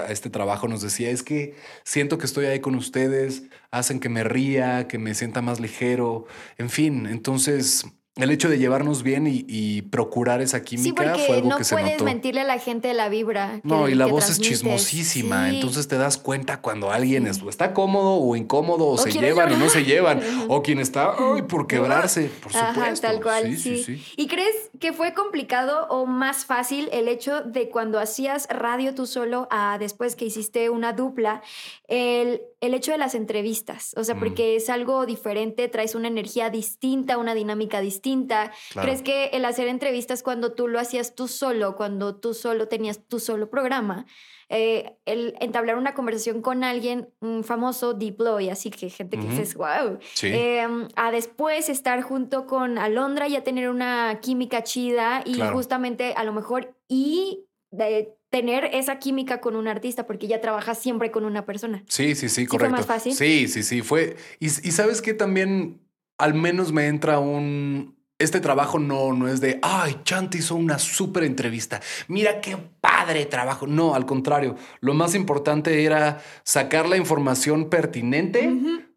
este 0.09 0.31
trabajo, 0.31 0.69
nos 0.69 0.83
decía, 0.83 1.11
es 1.11 1.23
que 1.23 1.55
siento 1.85 2.19
que 2.19 2.27
estoy 2.27 2.47
ahí 2.47 2.61
con 2.61 2.75
ustedes, 2.75 3.45
hacen 3.71 4.01
que 4.01 4.09
me 4.09 4.25
ría, 4.25 4.89
que 4.89 4.99
me 4.99 5.15
sienta 5.15 5.43
más 5.43 5.61
ligero, 5.61 6.27
en 6.59 6.71
fin, 6.71 7.07
entonces 7.07 7.85
el 8.17 8.31
hecho 8.31 8.51
de 8.51 8.59
llevarnos 8.59 9.03
bien 9.03 9.27
y, 9.27 9.45
y 9.49 9.83
procurar 9.83 10.43
esa 10.43 10.63
química 10.63 11.15
fue 11.17 11.37
algo 11.37 11.49
no 11.49 11.57
que 11.57 11.65
se 11.65 11.75
puedes 11.75 11.93
notó. 11.93 12.05
mentirle 12.05 12.43
a 12.43 12.45
la 12.45 12.59
gente 12.59 12.93
la 12.93 13.09
vibra. 13.09 13.61
No, 13.63 13.87
que- 13.87 13.93
y 13.93 13.95
la 13.95 14.05
voz 14.05 14.29
es 14.29 14.39
chismosísima, 14.39 15.49
Sí. 15.49 15.55
entonces 15.57 15.89
te 15.89 15.97
das 15.97 16.19
cuenta 16.19 16.61
cuando 16.61 16.91
alguien 16.91 17.27
es- 17.27 17.41
está 17.49 17.73
cómodo 17.73 18.17
o 18.17 18.37
incómodo, 18.37 18.85
o, 18.87 18.93
O 18.95 18.99
se 18.99 19.13
llevan 19.13 19.53
o 19.53 19.57
no 19.57 19.69
se 19.71 19.85
llorar. 19.85 20.21
llevan, 20.21 20.21
o 20.51 20.63
quien 20.63 20.79
está 20.79 21.15
ay, 21.19 21.43
por 21.43 21.67
quebrarse, 21.67 22.25
por 22.43 22.53
supuesto. 22.53 22.81
Ajá, 22.83 22.95
tal 23.01 23.23
cual, 23.23 23.45
Sí, 23.47 23.57
sí, 23.57 23.83
sí, 23.83 23.97
sí. 23.97 24.13
¿Y 24.17 24.27
crees 24.29 24.55
que 24.79 24.93
fue 24.93 25.15
complicado 25.15 25.87
o 25.89 26.05
más 26.07 26.45
fácil 26.45 26.91
el 26.93 27.09
hecho 27.09 27.41
de 27.43 27.71
cuando 27.71 27.99
hacías 27.99 28.47
radio 28.51 28.95
tú 28.95 29.07
solo 29.07 29.49
a 29.51 29.79
después 29.79 30.17
que 30.17 30.27
hiciste 30.27 30.69
una 30.69 30.93
dupla, 30.93 31.43
el, 31.89 32.43
el 32.63 32.73
hecho 32.73 32.93
de 32.93 32.99
las 32.99 33.15
entrevistas? 33.15 33.93
O 33.99 34.05
sea, 34.05 34.15
Mm. 34.15 34.19
porque 34.21 34.57
es 34.57 34.71
algo 34.71 35.05
diferente, 35.05 35.69
traes 35.69 35.95
una 35.95 36.09
energía 36.09 36.49
distinta, 36.49 37.19
una 37.19 37.35
dinámica 37.35 37.81
distinta. 37.83 38.51
Claro. 38.73 38.87
¿Crees 38.87 39.03
que 39.03 39.27
el 39.37 39.45
hacer 39.45 39.69
entrevistas 39.69 40.23
cuando 40.23 40.53
tú 40.55 40.69
lo 40.69 40.79
hacías 40.81 41.15
tú 41.15 41.29
solo, 41.29 41.77
cuando 41.77 42.15
tú 42.17 42.33
solo 42.33 42.69
tenías 42.69 43.07
tu 43.07 43.21
solo 43.21 43.51
programa, 43.51 44.07
eh, 44.49 44.97
el 45.07 45.35
entablar 45.41 45.77
una 45.79 45.95
conversación 45.95 46.43
con 46.43 46.63
alguien 46.63 47.09
mm, 47.21 47.41
famoso, 47.43 47.95
Diplo, 47.95 48.39
y 48.39 48.49
así 48.51 48.71
que 48.71 48.91
gente 48.91 49.17
que 49.19 49.25
Ujú. 49.25 49.31
dices, 49.33 49.55
wow, 49.55 49.99
Sí. 50.15 50.29
eh, 50.29 50.67
a 50.95 51.11
después 51.11 51.69
estar 51.69 52.01
junto 52.03 52.47
con 52.47 52.79
Alondra 52.79 53.29
y 53.29 53.37
a 53.37 53.43
tener 53.45 53.69
una 53.71 54.21
química 54.21 54.63
chida 54.63 55.23
y 55.25 55.35
Claro. 55.35 55.57
justamente 55.57 56.13
a 56.17 56.25
lo 56.25 56.33
mejor 56.33 56.75
y 56.89 57.47
de 57.71 58.15
tener 58.33 58.65
esa 58.73 58.99
química 58.99 59.43
con 59.43 59.57
un 59.57 59.69
artista 59.69 60.07
porque 60.07 60.27
ya 60.27 60.41
trabajas 60.41 60.79
siempre 60.79 61.11
con 61.11 61.27
una 61.27 61.45
persona. 61.45 61.85
Sí, 61.87 62.15
sí, 62.15 62.31
sí, 62.31 62.47
fue 62.47 62.59
correcto. 62.59 62.77
más 62.79 62.87
fácil? 62.87 63.15
Sí, 63.15 63.47
sí, 63.47 63.63
sí, 63.63 63.83
fue. 63.83 64.17
Y, 64.41 64.47
y 64.47 64.73
sabes 64.73 65.03
que 65.03 65.13
también 65.13 65.83
al 66.17 66.35
menos 66.35 66.73
me 66.73 66.87
entra 66.87 67.19
un... 67.19 67.95
Este 68.19 68.41
trabajo 68.41 68.79
no, 68.79 69.13
no 69.13 69.29
es 69.29 69.41
de, 69.41 69.59
ay, 69.63 70.01
Chante 70.05 70.39
hizo 70.39 70.55
una 70.55 70.79
súper 70.79 71.25
entrevista. 71.25 71.81
Mira 72.09 72.41
qué 72.41 72.57
padre 72.81 73.27
trabajo. 73.27 73.67
No, 73.67 73.95
al 73.95 74.07
contrario, 74.07 74.57
lo 74.81 74.95
más 74.95 75.15
importante 75.15 75.85
era 75.85 76.23
sacar 76.43 76.89
la 76.89 76.97
información 76.97 77.69
pertinente 77.69 78.51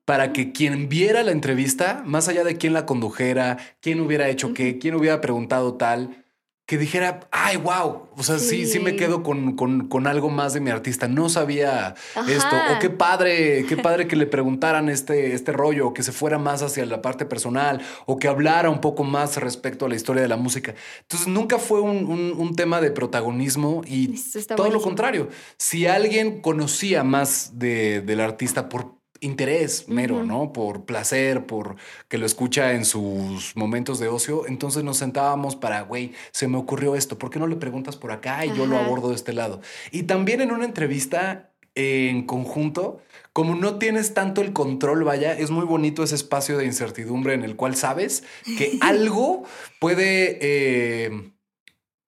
para 0.05 0.31
que 0.31 0.53
quien 0.53 0.87
viera 0.87 1.23
la 1.23 1.31
entrevista, 1.31 2.03
más 2.05 2.29
allá 2.29 2.43
de 2.45 2.57
quién 2.57 2.71
la 2.71 2.85
condujera, 2.85 3.57
quién 3.81 3.99
hubiera 3.99 4.29
hecho 4.29 4.53
qué, 4.53 4.77
quién 4.77 4.95
hubiera 4.95 5.19
preguntado 5.19 5.73
tal, 5.73 6.24
que 6.67 6.79
dijera, 6.79 7.19
ay, 7.31 7.57
wow. 7.57 8.09
O 8.17 8.23
sea, 8.23 8.39
sí, 8.39 8.65
sí, 8.65 8.79
me 8.79 8.95
quedo 8.95 9.21
con, 9.21 9.55
con, 9.55 9.87
con 9.87 10.07
algo 10.07 10.29
más 10.29 10.53
de 10.53 10.61
mi 10.61 10.71
artista. 10.71 11.07
No 11.07 11.29
sabía 11.29 11.93
Ajá. 12.15 12.31
esto. 12.31 12.55
O 12.75 12.79
qué 12.79 12.89
padre, 12.89 13.65
qué 13.69 13.77
padre 13.77 14.07
que 14.07 14.15
le 14.15 14.25
preguntaran 14.25 14.89
este, 14.89 15.33
este 15.35 15.51
rollo, 15.51 15.89
o 15.89 15.93
que 15.93 16.01
se 16.01 16.11
fuera 16.11 16.39
más 16.39 16.63
hacia 16.63 16.83
la 16.87 17.03
parte 17.03 17.25
personal, 17.25 17.81
o 18.07 18.17
que 18.17 18.27
hablara 18.27 18.71
un 18.71 18.81
poco 18.81 19.03
más 19.03 19.37
respecto 19.37 19.85
a 19.85 19.89
la 19.89 19.95
historia 19.95 20.23
de 20.23 20.27
la 20.27 20.37
música. 20.37 20.73
Entonces, 21.01 21.27
nunca 21.27 21.59
fue 21.59 21.81
un, 21.81 22.05
un- 22.07 22.33
un 22.35 22.55
tema 22.55 22.81
de 22.81 22.89
protagonismo 22.89 23.81
y 23.85 24.15
todo 24.55 24.71
lo 24.71 24.81
contrario. 24.81 25.29
Si 25.57 25.85
alguien 25.85 26.41
conocía 26.41 27.03
más 27.03 27.59
de- 27.59 28.01
del 28.01 28.21
artista 28.21 28.69
por 28.69 28.95
interés 29.19 29.87
mero. 29.87 30.23
¿no? 30.23 30.53
Por 30.53 30.85
placer, 30.85 31.45
por 31.45 31.75
que 32.07 32.17
lo 32.17 32.25
escucha 32.25 32.73
en 32.73 32.85
sus 32.85 33.55
momentos 33.55 33.99
de 33.99 34.07
ocio, 34.07 34.47
entonces 34.47 34.83
nos 34.83 34.97
sentábamos 34.97 35.55
para, 35.55 35.81
güey, 35.81 36.13
se 36.31 36.47
me 36.47 36.57
ocurrió 36.57 36.95
esto, 36.95 37.17
¿por 37.17 37.29
qué 37.29 37.39
no 37.39 37.47
le 37.47 37.55
preguntas 37.55 37.95
por 37.95 38.11
acá 38.11 38.45
y 38.45 38.55
yo 38.55 38.65
lo 38.65 38.77
abordo 38.77 39.09
de 39.09 39.15
este 39.15 39.33
lado? 39.33 39.61
Y 39.91 40.03
también 40.03 40.41
en 40.41 40.51
una 40.51 40.65
entrevista 40.65 41.51
en 41.75 42.25
conjunto, 42.25 43.01
como 43.33 43.53
no 43.53 43.77
tienes 43.77 44.13
tanto 44.13 44.41
el 44.41 44.53
control, 44.53 45.03
vaya, 45.03 45.37
es 45.37 45.51
muy 45.51 45.65
bonito 45.65 46.03
ese 46.03 46.15
espacio 46.15 46.57
de 46.57 46.65
incertidumbre 46.65 47.33
en 47.33 47.43
el 47.43 47.57
cual 47.57 47.75
sabes 47.75 48.23
que 48.57 48.77
algo 48.81 49.43
puede 49.79 50.37
eh, 50.41 51.33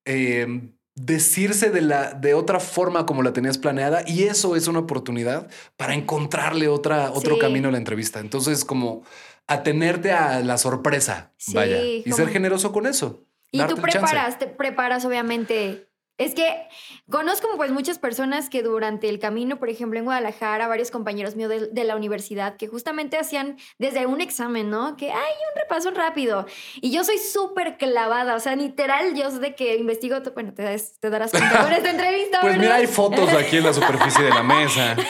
eh, 0.06 0.70
decirse 1.00 1.70
de, 1.70 1.82
la, 1.82 2.14
de 2.14 2.34
otra 2.34 2.60
forma 2.60 3.06
como 3.06 3.22
la 3.22 3.32
tenías 3.32 3.58
planeada 3.60 4.02
y 4.08 4.24
eso 4.24 4.56
es 4.56 4.68
una 4.68 4.80
oportunidad 4.80 5.48
para 5.78 5.94
encontrarle 5.94 6.68
otra, 6.68 7.12
otro 7.12 7.36
Sí. 7.36 7.40
camino 7.42 7.70
a 7.70 7.72
la 7.72 7.78
entrevista. 7.78 8.20
Entonces, 8.20 8.66
como 8.66 9.04
atenerte 9.46 10.12
a 10.12 10.40
la 10.42 10.58
sorpresa, 10.58 11.32
Sí, 11.38 11.54
vaya, 11.54 11.82
y 11.84 12.12
ser 12.12 12.30
generoso 12.30 12.72
con 12.72 12.88
eso. 12.88 13.24
Y 13.52 13.62
tú 13.64 13.76
preparas, 13.78 14.40
te 14.40 14.48
preparas 14.48 15.06
obviamente. 15.06 15.88
Es 16.18 16.34
que 16.34 16.68
conozco 17.12 17.48
pues 17.58 17.72
muchas 17.72 18.00
personas 18.00 18.50
que 18.50 18.64
durante 18.64 19.08
el 19.08 19.20
camino, 19.20 19.58
por 19.60 19.70
ejemplo 19.70 20.00
en 20.00 20.06
Guadalajara, 20.06 20.68
varios 20.68 20.90
compañeros 20.90 21.36
míos 21.36 21.50
de, 21.50 21.68
de 21.68 21.84
la 21.84 21.96
universidad 21.96 22.56
que 22.58 22.68
justamente 22.68 23.18
hacían 23.20 23.58
desde 23.78 24.08
un 24.08 24.20
examen, 24.20 24.72
¿no? 24.72 24.98
Que 24.98 25.12
hay 25.12 25.34
un 25.54 25.62
repaso 25.62 25.92
rápido. 25.92 26.48
Y 26.82 26.90
yo 26.92 27.04
soy 27.04 27.20
súper 27.20 27.78
clavada, 27.78 28.34
o 28.36 28.40
sea, 28.40 28.56
literal, 28.56 29.14
yo 29.14 29.30
sé 29.30 29.38
de 29.40 29.54
que 29.54 29.76
investigo, 29.76 30.18
bueno, 30.34 30.54
te, 30.56 30.64
das- 30.64 30.94
te 31.00 31.10
darás 31.12 31.30
cuenta 31.30 31.62
con 31.64 31.72
esta 31.74 31.92
entrevista. 31.92 32.40
Pues 32.42 32.58
mira, 32.58 32.76
hay 32.76 32.88
fotos 32.88 33.32
aquí 33.34 33.58
en 33.58 33.64
la 33.66 33.74
superficie 33.74 34.24
de 34.24 34.30
la 34.32 34.42
mesa. 34.44 34.96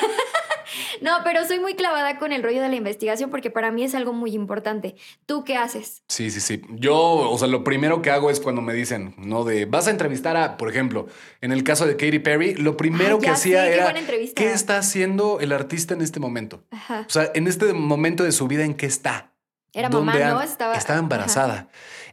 No, 1.02 1.18
pero 1.24 1.46
soy 1.46 1.60
muy 1.60 1.76
clavada 1.76 2.20
con 2.20 2.32
el 2.32 2.44
rollo 2.44 2.62
de 2.62 2.70
la 2.70 2.76
investigación 2.76 3.30
porque 3.30 3.50
para 3.50 3.72
mí 3.72 3.84
es 3.84 3.96
algo 3.96 4.14
muy 4.14 4.34
importante. 4.34 4.96
¿Tú 5.26 5.44
qué 5.44 5.56
haces? 5.58 6.04
Sí, 6.08 6.32
sí, 6.32 6.40
sí. 6.40 6.62
Yo, 6.70 6.96
o 6.96 7.38
sea, 7.38 7.48
lo 7.48 7.64
primero 7.64 8.02
que 8.02 8.12
hago 8.12 8.30
es 8.30 8.40
cuando 8.40 8.62
me 8.62 8.74
dicen, 8.74 9.16
¿no? 9.18 9.44
De, 9.44 9.66
vas 9.66 9.88
a 9.88 9.92
entrevistar 9.92 10.38
a, 10.38 10.58
por 10.58 10.70
ejemplo, 10.70 11.08
en 11.42 11.52
el 11.52 11.64
caso 11.64 11.86
de 11.86 11.96
Katy 11.98 12.20
Perry, 12.20 12.56
lo 12.56 12.78
primero 12.78 13.18
Ah, 13.18 13.20
que 13.22 13.30
hacía 13.30 13.66
qué 13.66 13.74
era, 13.74 13.84
buena 13.84 14.00
entrevista. 14.00 14.42
¿qué 14.42 14.52
está 14.52 14.78
haciendo 14.78 15.40
el 15.40 15.52
artista 15.52 15.94
en 15.94 16.02
este 16.02 16.20
momento? 16.20 16.64
Ajá. 16.72 17.06
O 17.08 17.10
sea, 17.10 17.32
en 17.34 17.48
este 17.48 17.74
momento 17.74 18.24
de 18.24 18.32
su 18.32 18.48
vida, 18.48 18.64
¿en 18.64 18.76
qué 18.76 18.86
está? 18.86 19.34
Era 19.74 19.90
¿Dónde 19.90 20.14
mamá, 20.14 20.34
¿no? 20.34 20.42
Estaba, 20.42 20.74
ajá. 20.74 21.68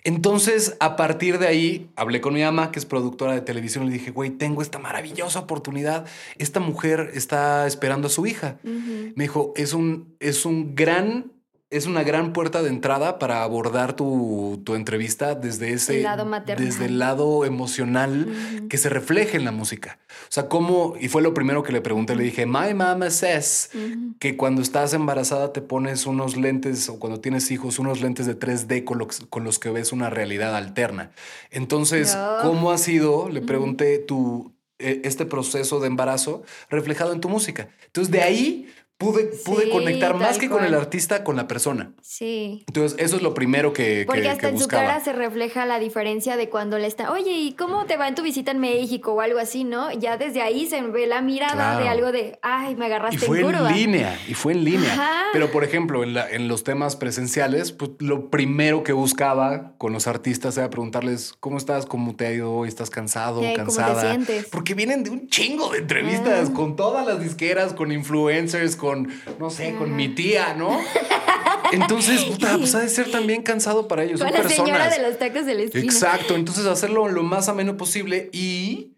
Entonces, 0.05 0.77
a 0.81 0.97
partir 0.97 1.38
de 1.38 1.47
ahí, 1.47 1.90
hablé 1.97 2.21
con 2.21 2.35
mi 2.35 2.43
mamá, 2.43 2.71
que 2.71 2.79
es 2.79 2.85
productora 2.85 3.33
de 3.33 3.40
televisión, 3.40 3.85
y 3.85 3.87
le 3.88 3.93
dije, 3.95 4.11
güey, 4.11 4.31
tengo 4.31 4.61
esta 4.61 4.79
maravillosa 4.79 5.40
oportunidad. 5.40 6.05
Esta 6.38 6.61
mujer 6.61 7.11
está 7.14 7.67
esperando 7.67 8.09
a 8.09 8.11
su 8.11 8.27
hija. 8.27 8.59
Me 8.62 9.25
dijo, 9.25 9.55
es 9.57 9.73
un, 9.73 10.14
es 10.21 10.45
un 10.45 10.75
gran 10.75 11.33
es 11.77 11.87
una 11.87 12.03
gran 12.05 12.33
puerta 12.33 12.63
de 12.63 12.69
entrada 12.69 13.19
para 13.19 13.43
abordar 13.43 13.95
tu, 13.95 14.63
tu 14.65 14.75
entrevista 14.75 15.35
desde 15.35 15.73
ese 15.73 15.97
El 15.97 16.03
lado 16.05 16.25
maternal. 16.25 16.65
desde 16.65 16.85
el 16.87 16.99
lado 16.99 17.45
emocional 17.45 18.29
que 18.69 18.79
se 18.79 18.89
refleje 18.89 19.37
en 19.37 19.45
la 19.45 19.51
música. 19.53 19.99
O 20.29 20.33
sea, 20.33 20.49
cómo, 20.49 20.95
y 21.01 21.09
fue 21.09 21.21
lo 21.23 21.35
primero 21.35 21.63
que 21.63 21.73
le 21.73 21.81
pregunté, 21.81 22.15
le 22.15 22.23
dije, 22.25 22.47
my 22.47 22.75
mama 22.75 23.11
says 23.11 23.71
que 24.21 24.37
cuando 24.37 24.63
estás 24.63 24.95
embarazada 24.95 25.53
te 25.53 25.63
pones 25.63 26.07
unos 26.07 26.37
lentes 26.37 26.89
o 26.89 26.99
cuando 27.01 27.21
tienes 27.21 27.51
hijos, 27.51 27.79
unos 27.79 28.01
lentes 28.01 28.27
de 28.27 28.39
3D 28.39 28.85
con 28.85 28.99
los, 28.99 29.21
con 29.29 29.43
los 29.45 29.59
que 29.59 29.71
ves 29.71 29.93
una 29.93 30.11
realidad 30.11 30.55
alterna. 30.57 31.11
Entonces, 31.51 32.15
No. 32.15 32.39
¿cómo 32.43 32.71
ha 32.71 32.79
sido, 32.79 33.29
le 33.29 33.41
pregunté, 33.43 33.99
tu, 33.99 34.53
eh, 34.79 35.01
este 35.05 35.27
proceso 35.27 35.81
de 35.81 35.89
embarazo 35.89 36.43
reflejado 36.71 37.13
en 37.13 37.21
tu 37.21 37.29
música? 37.29 37.69
Entonces, 37.87 38.11
de 38.13 38.23
ahí 38.23 38.69
pude, 39.05 39.25
pude 39.45 39.64
Sí, 39.64 39.71
conectar 39.71 40.14
más 40.14 40.38
que 40.38 40.49
con 40.49 40.64
el 40.64 40.71
cual. 40.71 40.81
artista, 40.83 41.25
con 41.25 41.37
la 41.37 41.47
persona. 41.49 41.93
Sí. 42.03 42.64
Entonces, 42.69 42.99
eso 42.99 43.17
es 43.17 43.23
lo 43.23 43.35
primero 43.35 43.73
que, 43.73 44.05
Porque 44.07 44.23
que- 44.23 44.29
hasta 44.29 44.40
que 44.43 44.47
en 44.49 44.55
su 44.59 44.64
buscaba. 44.64 44.85
cara 44.87 45.05
se 45.05 45.12
refleja 45.12 45.67
la 45.67 45.79
diferencia 45.79 46.37
de 46.37 46.49
cuando 46.49 46.79
le 46.79 46.87
está, 46.87 47.11
oye, 47.12 47.33
¿y 47.33 47.53
cómo 47.55 47.85
te 47.87 47.97
va 47.97 48.09
en 48.09 48.14
tu 48.14 48.23
visita 48.23 48.51
en 48.51 48.59
México 48.61 49.12
o 49.12 49.21
algo 49.21 49.38
así, 49.38 49.64
no? 49.64 49.93
Ya 49.93 50.17
desde 50.17 50.43
ahí 50.43 50.67
se 50.67 50.81
ve 50.83 51.07
la 51.07 51.21
mirada 51.23 51.55
Claro. 51.55 51.83
de 51.83 51.88
algo 51.88 52.12
de, 52.12 52.38
ay, 52.43 52.77
me 52.77 52.87
agarraste 52.87 53.17
Y 53.17 53.19
fue 53.19 53.40
en 53.40 53.47
en 53.47 53.53
curva. 53.53 53.71
línea, 53.71 54.19
y 54.29 54.35
fue 54.35 54.53
en 54.53 54.64
línea. 54.64 54.93
Ajá. 54.93 55.23
Pero, 55.33 55.51
por 55.51 55.64
ejemplo, 55.64 56.03
en, 56.03 56.14
la- 56.14 56.31
en 56.31 56.49
los 56.49 56.64
temas 56.64 56.97
presenciales, 56.97 57.73
pues 57.73 57.90
lo 57.99 58.31
primero 58.31 58.83
que 58.83 58.93
buscaba 58.93 59.73
con 59.79 59.93
los 59.93 60.07
artistas 60.07 60.57
era 60.57 60.71
preguntarles 60.71 61.35
cómo 61.40 61.59
estás, 61.59 61.87
cómo 61.87 62.14
te 62.17 62.27
ha 62.27 62.33
ido 62.33 62.53
hoy, 62.53 62.69
estás 62.69 62.90
cansado, 62.90 63.40
Sí, 63.40 63.47
¿cómo 63.47 63.53
te 63.53 63.57
cansada. 63.57 64.01
sientes? 64.01 64.47
Porque 64.51 64.75
vienen 64.75 65.03
de 65.05 65.11
un 65.11 65.29
chingo 65.29 65.71
de 65.71 65.79
entrevistas 65.79 66.49
Ah. 66.51 66.55
con 66.55 66.77
todas 66.77 67.07
las 67.07 67.21
disqueras, 67.23 67.73
con 67.75 67.93
influencers, 67.93 68.77
con, 68.77 68.94
no 68.97 69.51
sé, 69.51 69.75
con 69.77 69.95
mi 69.97 70.09
tía, 70.09 70.55
¿no? 70.55 70.79
Entonces, 71.73 72.25
puta, 72.25 72.57
pues 72.59 72.75
ha 72.75 72.81
de 72.81 72.89
ser 72.89 73.11
también 73.11 73.43
cansado 73.43 73.89
para 73.89 74.05
ellos. 74.05 74.21
Con 74.21 74.29
Son 74.29 74.37
la 74.37 74.43
personas. 74.43 74.67
señora 74.67 74.91
de 74.91 75.03
los 75.03 75.19
tacos 75.19 75.47
de 75.47 75.55
la 75.55 75.63
esquina. 75.63 75.85
Exacto, 75.85 76.35
entonces 76.37 76.67
hacerlo 76.67 77.09
lo 77.09 77.23
más 77.23 77.49
ameno 77.49 77.77
posible 77.77 78.31
y 78.33 78.91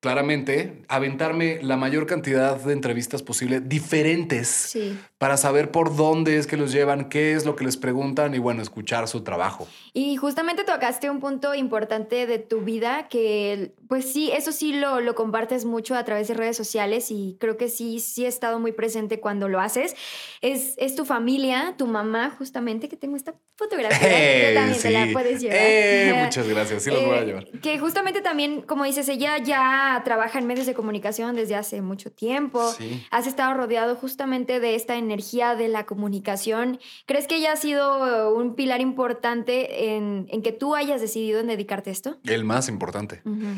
claramente 0.00 0.82
aventarme 0.88 1.60
la 1.62 1.76
mayor 1.76 2.06
cantidad 2.06 2.56
de 2.56 2.72
entrevistas 2.72 3.22
posible 3.22 3.60
diferentes 3.60 4.48
Sí. 4.48 4.98
para 5.18 5.36
saber 5.36 5.70
por 5.70 5.94
dónde 5.94 6.38
es 6.38 6.48
que 6.48 6.56
los 6.56 6.72
llevan, 6.72 7.08
qué 7.08 7.34
es 7.34 7.46
lo 7.46 7.54
que 7.54 7.64
les 7.64 7.76
preguntan 7.76 8.34
y 8.34 8.38
bueno, 8.38 8.62
escuchar 8.62 9.06
su 9.06 9.20
trabajo. 9.22 9.68
Y 9.92 10.16
justamente 10.16 10.64
tocaste 10.64 11.08
un 11.08 11.20
punto 11.20 11.54
importante 11.54 12.26
de 12.26 12.38
tu 12.40 12.62
vida 12.62 13.06
que, 13.08 13.74
pues 13.92 14.10
sí, 14.10 14.30
eso 14.32 14.52
sí 14.52 14.72
lo, 14.72 15.00
lo 15.00 15.14
compartes 15.14 15.66
mucho 15.66 15.94
a 15.94 16.02
través 16.02 16.26
de 16.26 16.32
redes 16.32 16.56
sociales 16.56 17.10
y 17.10 17.36
creo 17.38 17.58
que 17.58 17.68
sí, 17.68 18.00
sí 18.00 18.24
he 18.24 18.26
estado 18.26 18.58
muy 18.58 18.72
presente 18.72 19.20
cuando 19.20 19.50
lo 19.50 19.60
haces. 19.60 19.94
Es, 20.40 20.72
es 20.78 20.94
tu 20.94 21.04
familia, 21.04 21.74
tu 21.76 21.86
mamá, 21.86 22.30
justamente, 22.38 22.88
que 22.88 22.96
tengo 22.96 23.16
esta 23.16 23.34
fotografía, 23.54 23.98
que 24.00 24.52
también 24.54 24.80
te 24.80 24.90
la 24.92 25.08
puedes 25.12 25.42
llevar. 25.42 25.58
Eh, 25.60 26.20
muchas 26.24 26.48
gracias, 26.48 26.82
sí 26.84 26.90
los 26.90 27.04
voy 27.04 27.16
a 27.18 27.20
Eh, 27.20 27.26
llevar. 27.26 27.46
Que 27.60 27.78
justamente 27.78 28.22
también, 28.22 28.62
como 28.62 28.84
dices, 28.84 29.06
ella 29.10 29.36
ya 29.36 30.00
trabaja 30.06 30.38
en 30.38 30.46
medios 30.46 30.64
de 30.66 30.72
comunicación 30.72 31.36
desde 31.36 31.54
hace 31.54 31.82
mucho 31.82 32.10
tiempo. 32.10 32.66
Sí. 32.72 33.04
Has 33.10 33.26
estado 33.26 33.52
rodeado 33.52 33.94
justamente 33.96 34.58
de 34.58 34.74
esta 34.74 34.96
energía 34.96 35.54
de 35.54 35.68
la 35.68 35.84
comunicación. 35.84 36.80
¿Crees 37.04 37.26
que 37.26 37.36
ella 37.36 37.52
ha 37.52 37.56
sido 37.56 38.34
un 38.34 38.54
pilar 38.54 38.80
importante 38.80 39.94
en, 39.94 40.28
en 40.30 40.40
que 40.40 40.52
tú 40.52 40.74
hayas 40.74 41.02
decidido 41.02 41.40
en 41.40 41.46
dedicarte 41.48 41.90
a 41.90 41.92
esto? 41.92 42.16
El 42.24 42.44
más 42.44 42.70
importante. 42.70 43.20
Ujú. 43.26 43.48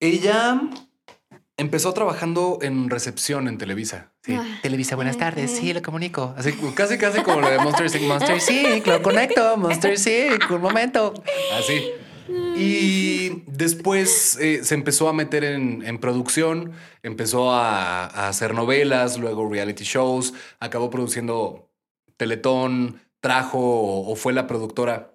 Ella 0.00 0.60
empezó 1.58 1.92
trabajando 1.92 2.58
en 2.62 2.88
recepción 2.88 3.46
en 3.48 3.58
Televisa. 3.58 4.12
Sí. 4.22 4.34
Ah. 4.34 4.58
Televisa, 4.62 4.96
buenas 4.96 5.18
tardes. 5.18 5.50
Sí, 5.50 5.74
lo 5.74 5.82
comunico. 5.82 6.34
Así, 6.38 6.52
casi, 6.74 6.96
casi 6.96 7.20
como 7.20 7.42
lo 7.42 7.50
de 7.50 7.58
Monster 7.58 7.86
Inc. 7.86 8.08
Monster 8.08 8.38
Inc. 8.50 8.86
Lo 8.86 9.02
conecto. 9.02 9.56
Monster 9.58 9.92
Inc. 9.92 10.50
Un 10.50 10.62
momento. 10.62 11.12
Así. 11.58 11.82
Y 12.56 13.42
después 13.46 14.38
eh, 14.40 14.64
se 14.64 14.74
empezó 14.74 15.08
a 15.08 15.12
meter 15.12 15.44
en, 15.44 15.82
en 15.84 15.98
producción, 15.98 16.72
empezó 17.02 17.52
a, 17.52 18.06
a 18.06 18.28
hacer 18.28 18.54
novelas, 18.54 19.18
luego 19.18 19.48
reality 19.50 19.84
shows, 19.84 20.32
acabó 20.60 20.90
produciendo 20.90 21.68
Teletón, 22.16 23.00
trajo 23.20 23.58
o, 23.58 24.12
o 24.12 24.16
fue 24.16 24.32
la 24.32 24.46
productora 24.46 25.09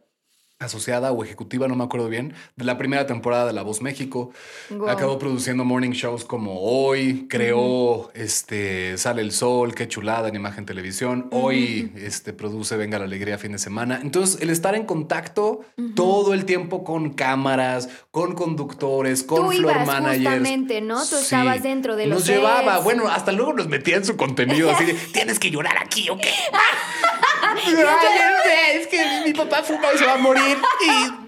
asociada 0.60 1.12
o 1.12 1.24
ejecutiva, 1.24 1.68
no 1.68 1.76
me 1.76 1.84
acuerdo 1.84 2.08
bien, 2.08 2.34
de 2.56 2.64
la 2.66 2.78
primera 2.78 3.06
temporada 3.06 3.46
de 3.46 3.54
La 3.54 3.62
Voz 3.62 3.82
México. 3.82 4.32
Guau. 4.70 4.90
Acabó 4.90 5.20
produciendo 5.20 5.66
morning 5.66 5.92
shows 5.92 6.24
como 6.24 6.62
Hoy, 6.62 7.28
creó 7.30 8.10
este 8.14 8.98
Sale 8.98 9.22
el 9.22 9.32
Sol, 9.32 9.76
qué 9.76 9.88
chulada 9.88 10.30
en 10.30 10.36
Imagen 10.36 10.66
Televisión. 10.66 11.28
Hoy 11.32 11.92
este, 11.98 12.32
produce 12.34 12.78
Venga 12.78 12.98
la 13.00 13.06
Alegría 13.06 13.38
fin 13.38 13.52
de 13.52 13.60
semana. 13.60 14.00
Entonces, 14.02 14.42
el 14.42 14.50
estar 14.50 14.76
en 14.76 14.86
contacto 14.86 15.62
todo 15.96 16.34
el 16.34 16.46
tiempo 16.46 16.84
con 16.84 17.14
cámaras, 17.14 17.90
con 18.12 18.34
conductores, 18.34 19.24
con 19.24 19.48
Tú 19.48 19.52
floor 19.52 19.74
ibas 19.74 19.88
managers. 19.88 20.24
justamente, 20.24 20.82
¿no? 20.82 21.06
Tú 21.06 21.18
estabas 21.18 21.64
dentro 21.64 21.96
de 21.96 22.08
los 22.08 22.20
Nos 22.20 22.28
llevaba, 22.28 22.74
sets. 22.74 22.84
bueno, 22.86 23.10
hasta 23.10 23.32
luego 23.34 23.54
nos 23.54 23.68
metía 23.68 23.98
en 23.98 24.06
su 24.06 24.16
contenido 24.16 24.72
así 24.72 24.86
de, 24.86 24.94
tienes 24.94 25.38
que 25.38 25.52
llorar 25.52 25.78
aquí, 25.84 26.10
¿o 26.10 26.18
qué? 26.18 26.30
Ay, 27.42 28.80
es 28.80 28.88
que 28.88 29.22
mi 29.26 29.34
papá 29.34 29.64
fuma 29.64 29.88
y 29.94 29.98
se 29.98 30.06
va 30.06 30.14
a 30.14 30.18
morir 30.18 30.58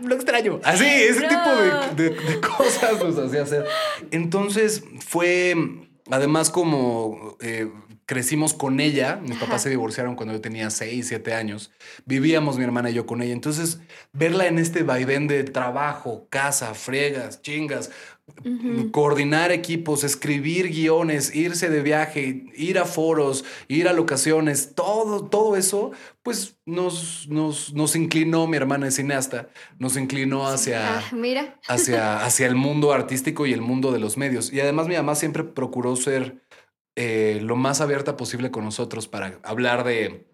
y 0.02 0.06
lo 0.08 0.16
extraño. 0.16 0.60
Así, 0.64 0.86
ese 0.86 1.22
No. 1.22 1.28
tipo 1.30 1.50
de, 1.96 2.10
de- 2.10 2.16
de 2.16 2.42
cosas 2.42 3.04
nos 3.04 3.18
hacía 3.18 3.44
hacer. 3.44 3.66
Entonces 4.12 4.84
fue, 5.06 5.56
además 6.10 6.50
como 6.50 7.38
eh, 7.42 7.70
crecimos 8.06 8.54
con 8.54 8.80
ella, 8.80 9.20
mis 9.22 9.38
papás 9.38 9.64
se 9.64 9.70
divorciaron 9.70 10.16
cuando 10.16 10.34
yo 10.34 10.42
tenía 10.42 10.70
6, 10.70 11.08
7 11.08 11.34
años, 11.34 11.72
vivíamos 12.06 12.58
mi 12.58 12.64
hermana 12.64 12.90
y 12.90 12.94
yo 12.94 13.06
con 13.06 13.22
ella. 13.22 13.34
Entonces 13.34 13.80
verla 14.14 14.48
en 14.48 14.60
este 14.60 14.84
vaivén 14.84 15.28
de 15.28 15.44
trabajo, 15.44 16.28
casa, 16.30 16.74
friegas, 16.74 17.42
chingas, 17.42 17.92
coordinar 18.92 19.52
equipos, 19.52 20.04
escribir 20.04 20.70
guiones, 20.70 21.34
irse 21.36 21.70
de 21.70 21.82
viaje, 21.82 22.46
ir 22.56 22.78
a 22.78 22.86
foros, 22.86 23.46
ir 23.68 23.88
a 23.88 23.94
locaciones, 23.94 24.74
todo, 24.76 25.26
todo 25.26 25.56
eso, 25.56 25.92
pues 26.24 26.58
nos, 26.66 27.28
nos, 27.30 27.74
nos 27.74 27.96
inclinó, 27.96 28.48
mi 28.48 28.58
hermana 28.58 28.88
es 28.88 28.96
cineasta, 28.96 29.50
nos 29.80 29.98
inclinó 29.98 30.48
hacia, 30.48 30.98
Ah, 31.00 31.04
mira. 31.14 31.60
hacia, 31.68 32.24
hacia 32.24 32.48
el 32.48 32.56
mundo 32.56 32.92
artístico 32.94 33.46
y 33.46 33.54
el 33.54 33.62
mundo 33.62 33.92
de 33.92 34.00
los 34.00 34.18
medios. 34.18 34.52
Y 34.52 34.60
además 34.60 34.88
mi 34.88 34.96
mamá 34.96 35.16
siempre 35.16 35.44
procuró 35.44 35.96
ser 35.96 36.44
eh, 36.96 37.40
lo 37.42 37.56
más 37.56 37.82
abierta 37.82 38.18
posible 38.18 38.52
con 38.52 38.64
nosotros 38.66 39.08
para 39.08 39.40
hablar 39.44 39.84
de 39.84 40.28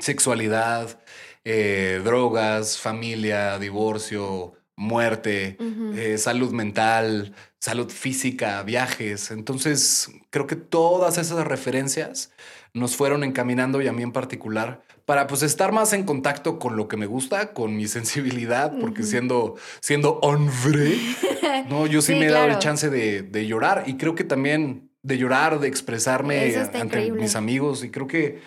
sexualidad, 0.00 1.00
eh, 1.44 2.00
drogas, 2.04 2.78
familia, 2.78 3.58
divorcio, 3.58 4.54
muerte, 4.76 5.56
eh, 5.94 6.18
salud 6.18 6.52
mental, 6.52 7.34
salud 7.58 7.90
física, 7.90 8.62
viajes. 8.62 9.30
Entonces, 9.30 10.10
creo 10.30 10.46
que 10.46 10.56
todas 10.56 11.18
esas 11.18 11.46
referencias 11.46 12.30
nos 12.74 12.94
fueron 12.94 13.24
encaminando 13.24 13.80
y 13.80 13.88
a 13.88 13.92
mí 13.92 14.02
en 14.02 14.12
particular 14.12 14.82
para 15.06 15.28
pues 15.28 15.42
estar 15.42 15.72
más 15.72 15.92
en 15.92 16.02
contacto 16.02 16.58
con 16.58 16.76
lo 16.76 16.88
que 16.88 16.96
me 16.96 17.06
gusta, 17.06 17.54
con 17.54 17.76
mi 17.76 17.86
sensibilidad, 17.96 18.72
porque 18.80 19.02
siendo, 19.02 19.56
siendo 19.80 20.18
hombre, 20.20 20.98
no, 21.70 21.86
yo 21.86 22.02
sí, 22.02 22.12
Sí, 22.12 22.18
me 22.18 22.26
he 22.26 22.30
dado 22.30 22.48
el 22.48 22.58
chance 22.58 22.90
de, 22.90 23.22
de 23.22 23.46
llorar 23.46 23.84
y 23.86 23.96
creo 23.96 24.14
que 24.14 24.24
también 24.24 24.90
de 25.02 25.18
llorar, 25.18 25.60
de 25.60 25.68
expresarme 25.68 26.54
ante 26.56 26.78
increíble. 26.80 27.22
mis 27.22 27.36
amigos 27.36 27.84
y 27.84 27.90
creo 27.90 28.08
que 28.08 28.40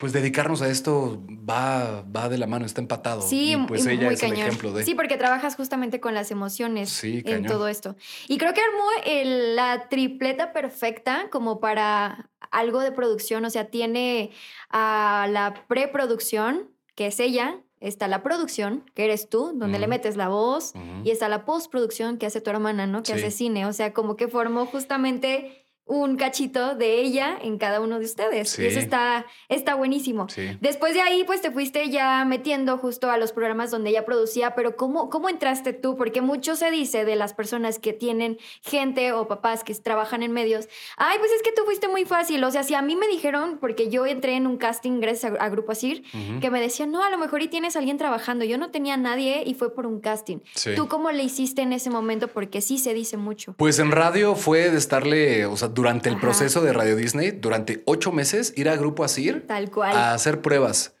pues 0.00 0.12
dedicarnos 0.12 0.62
a 0.62 0.68
esto 0.68 1.22
va, 1.48 2.02
va 2.02 2.28
de 2.28 2.38
la 2.38 2.46
mano, 2.48 2.64
está 2.66 2.80
empatado. 2.80 3.20
Sí, 3.22 3.52
y 3.52 3.56
pues 3.66 3.84
y 3.86 3.90
ella 3.90 4.06
muy 4.06 4.14
es 4.14 4.22
el 4.22 4.30
cañón. 4.30 4.46
ejemplo 4.48 4.72
de... 4.72 4.82
Sí, 4.84 4.94
porque 4.94 5.16
trabajas 5.18 5.54
justamente 5.54 6.00
con 6.00 6.14
las 6.14 6.30
emociones 6.30 6.88
Sí, 6.90 7.18
en 7.18 7.22
cañón. 7.22 7.46
todo 7.52 7.68
esto. 7.68 7.94
Y 8.26 8.38
creo 8.38 8.54
que 8.54 8.62
armó 8.62 8.84
el- 9.04 9.54
la 9.56 9.88
tripleta 9.90 10.52
perfecta 10.52 11.28
como 11.30 11.60
para 11.60 12.30
algo 12.50 12.80
de 12.80 12.90
producción. 12.92 13.44
O 13.44 13.50
sea, 13.50 13.66
tiene 13.66 14.30
a 14.70 15.28
la 15.30 15.66
preproducción, 15.68 16.70
que 16.94 17.06
es 17.08 17.20
ella, 17.20 17.60
está 17.80 18.08
la 18.08 18.22
producción, 18.22 18.90
que 18.94 19.04
eres 19.04 19.28
tú, 19.28 19.52
donde 19.54 19.78
le 19.78 19.86
metes 19.86 20.16
la 20.16 20.28
voz, 20.28 20.72
y 21.04 21.10
está 21.10 21.28
la 21.28 21.44
postproducción 21.44 22.16
que 22.18 22.26
hace 22.26 22.40
tu 22.40 22.50
hermana, 22.50 22.86
¿no? 22.86 23.02
Que 23.02 23.12
Sí. 23.12 23.18
hace 23.18 23.30
cine. 23.30 23.66
O 23.66 23.72
sea, 23.72 23.92
como 23.92 24.16
que 24.16 24.28
formó 24.28 24.66
justamente 24.66 25.64
un 25.86 26.16
cachito 26.16 26.76
de 26.76 27.00
ella 27.00 27.36
en 27.42 27.58
cada 27.58 27.80
uno 27.80 27.98
de 27.98 28.04
ustedes. 28.04 28.56
Y 28.60 28.66
eso 28.66 28.78
Sí. 28.78 28.84
está, 28.84 29.26
está 29.48 29.74
buenísimo. 29.74 30.28
Sí. 30.28 30.56
Después 30.60 30.94
de 30.94 31.00
ahí, 31.00 31.24
pues 31.24 31.40
te 31.40 31.50
fuiste 31.50 31.90
ya 31.90 32.24
metiendo 32.24 32.78
justo 32.78 33.10
a 33.10 33.16
los 33.18 33.32
programas 33.32 33.72
donde 33.72 33.90
ella 33.90 34.04
producía, 34.04 34.54
pero 34.54 34.76
¿cómo, 34.76 35.10
cómo 35.10 35.28
entraste 35.28 35.72
tú? 35.72 35.96
Porque 35.96 36.20
mucho 36.20 36.54
se 36.54 36.70
dice 36.70 37.04
de 37.04 37.16
las 37.16 37.34
personas 37.34 37.80
que 37.80 37.92
tienen 37.92 38.38
gente 38.62 39.12
o 39.12 39.26
papás 39.26 39.64
que 39.64 39.74
trabajan 39.74 40.22
en 40.22 40.30
medios, 40.30 40.68
ay, 40.96 41.18
pues 41.18 41.32
es 41.32 41.42
que 41.42 41.50
tú 41.52 41.62
fuiste 41.64 41.88
muy 41.88 42.04
fácil. 42.04 42.44
O 42.44 42.50
sea, 42.52 42.62
si 42.62 42.74
a 42.74 42.82
mí 42.82 42.94
me 42.94 43.08
dijeron, 43.08 43.58
porque 43.60 43.90
yo 43.90 44.06
entré 44.06 44.36
en 44.36 44.46
un 44.46 44.58
casting 44.58 45.00
gracias 45.00 45.32
a, 45.32 45.44
a 45.44 45.48
Grupo 45.48 45.72
Asir, 45.72 46.04
que 46.40 46.50
me 46.50 46.60
decían, 46.60 46.92
no, 46.92 47.02
a 47.02 47.10
lo 47.10 47.18
mejor 47.18 47.42
y 47.42 47.48
tienes 47.48 47.74
a 47.74 47.80
alguien 47.80 47.98
trabajando. 47.98 48.44
Yo 48.44 48.58
no 48.58 48.70
tenía 48.70 48.94
a 48.94 48.96
nadie 48.96 49.42
y 49.44 49.54
fue 49.54 49.74
por 49.74 49.86
un 49.86 50.00
casting. 50.00 50.38
Sí. 50.54 50.70
¿Tú 50.76 50.86
cómo 50.86 51.10
le 51.10 51.24
hiciste 51.24 51.62
en 51.62 51.72
ese 51.72 51.90
momento? 51.90 52.28
Porque 52.28 52.60
sí 52.60 52.78
se 52.78 52.94
dice 52.94 53.16
mucho. 53.16 53.54
Pues 53.56 53.80
en 53.80 53.90
radio 53.90 54.36
fue 54.36 54.70
de 54.70 54.78
estarle, 54.78 55.46
o 55.46 55.56
sea, 55.56 55.72
durante 55.80 56.08
el 56.10 56.16
Ajá. 56.16 56.20
proceso 56.20 56.60
de 56.62 56.72
Radio 56.74 56.94
Disney, 56.94 57.30
durante 57.30 57.82
ocho 57.86 58.12
meses, 58.12 58.52
ir 58.56 58.68
a 58.68 58.76
Grupo 58.76 59.02
Asir 59.02 59.46
Tal 59.46 59.70
cual. 59.70 59.96
a 59.96 60.12
hacer 60.12 60.42
pruebas. 60.42 60.94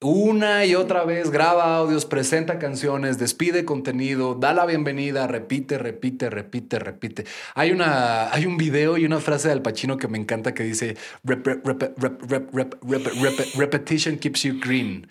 una 0.00 0.66
y 0.66 0.74
otra 0.74 1.04
vez 1.04 1.30
graba 1.30 1.76
audios, 1.76 2.04
presenta 2.04 2.58
canciones, 2.58 3.16
despide 3.16 3.64
contenido, 3.64 4.34
da 4.34 4.52
la 4.52 4.66
bienvenida, 4.66 5.26
repite, 5.28 5.78
repite, 5.78 6.28
repite, 6.28 6.78
repite. 6.78 7.24
Hay, 7.54 7.70
una, 7.70 8.30
hay 8.32 8.44
un 8.44 8.56
video 8.58 8.98
y 8.98 9.06
una 9.06 9.20
frase 9.20 9.48
de 9.48 9.52
Al 9.54 9.62
Pacino 9.62 9.96
que 9.96 10.08
me 10.08 10.18
encanta 10.18 10.52
que 10.52 10.64
dice 10.64 10.96
repetition 13.56 14.18
keeps 14.18 14.42
you 14.42 14.58
green. 14.60 15.06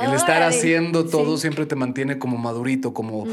El 0.00 0.14
estar 0.14 0.42
haciendo 0.42 1.04
todo 1.04 1.36
siempre 1.36 1.66
te 1.66 1.76
mantiene 1.76 2.18
como 2.18 2.38
madurito, 2.38 2.94
como, 2.94 3.26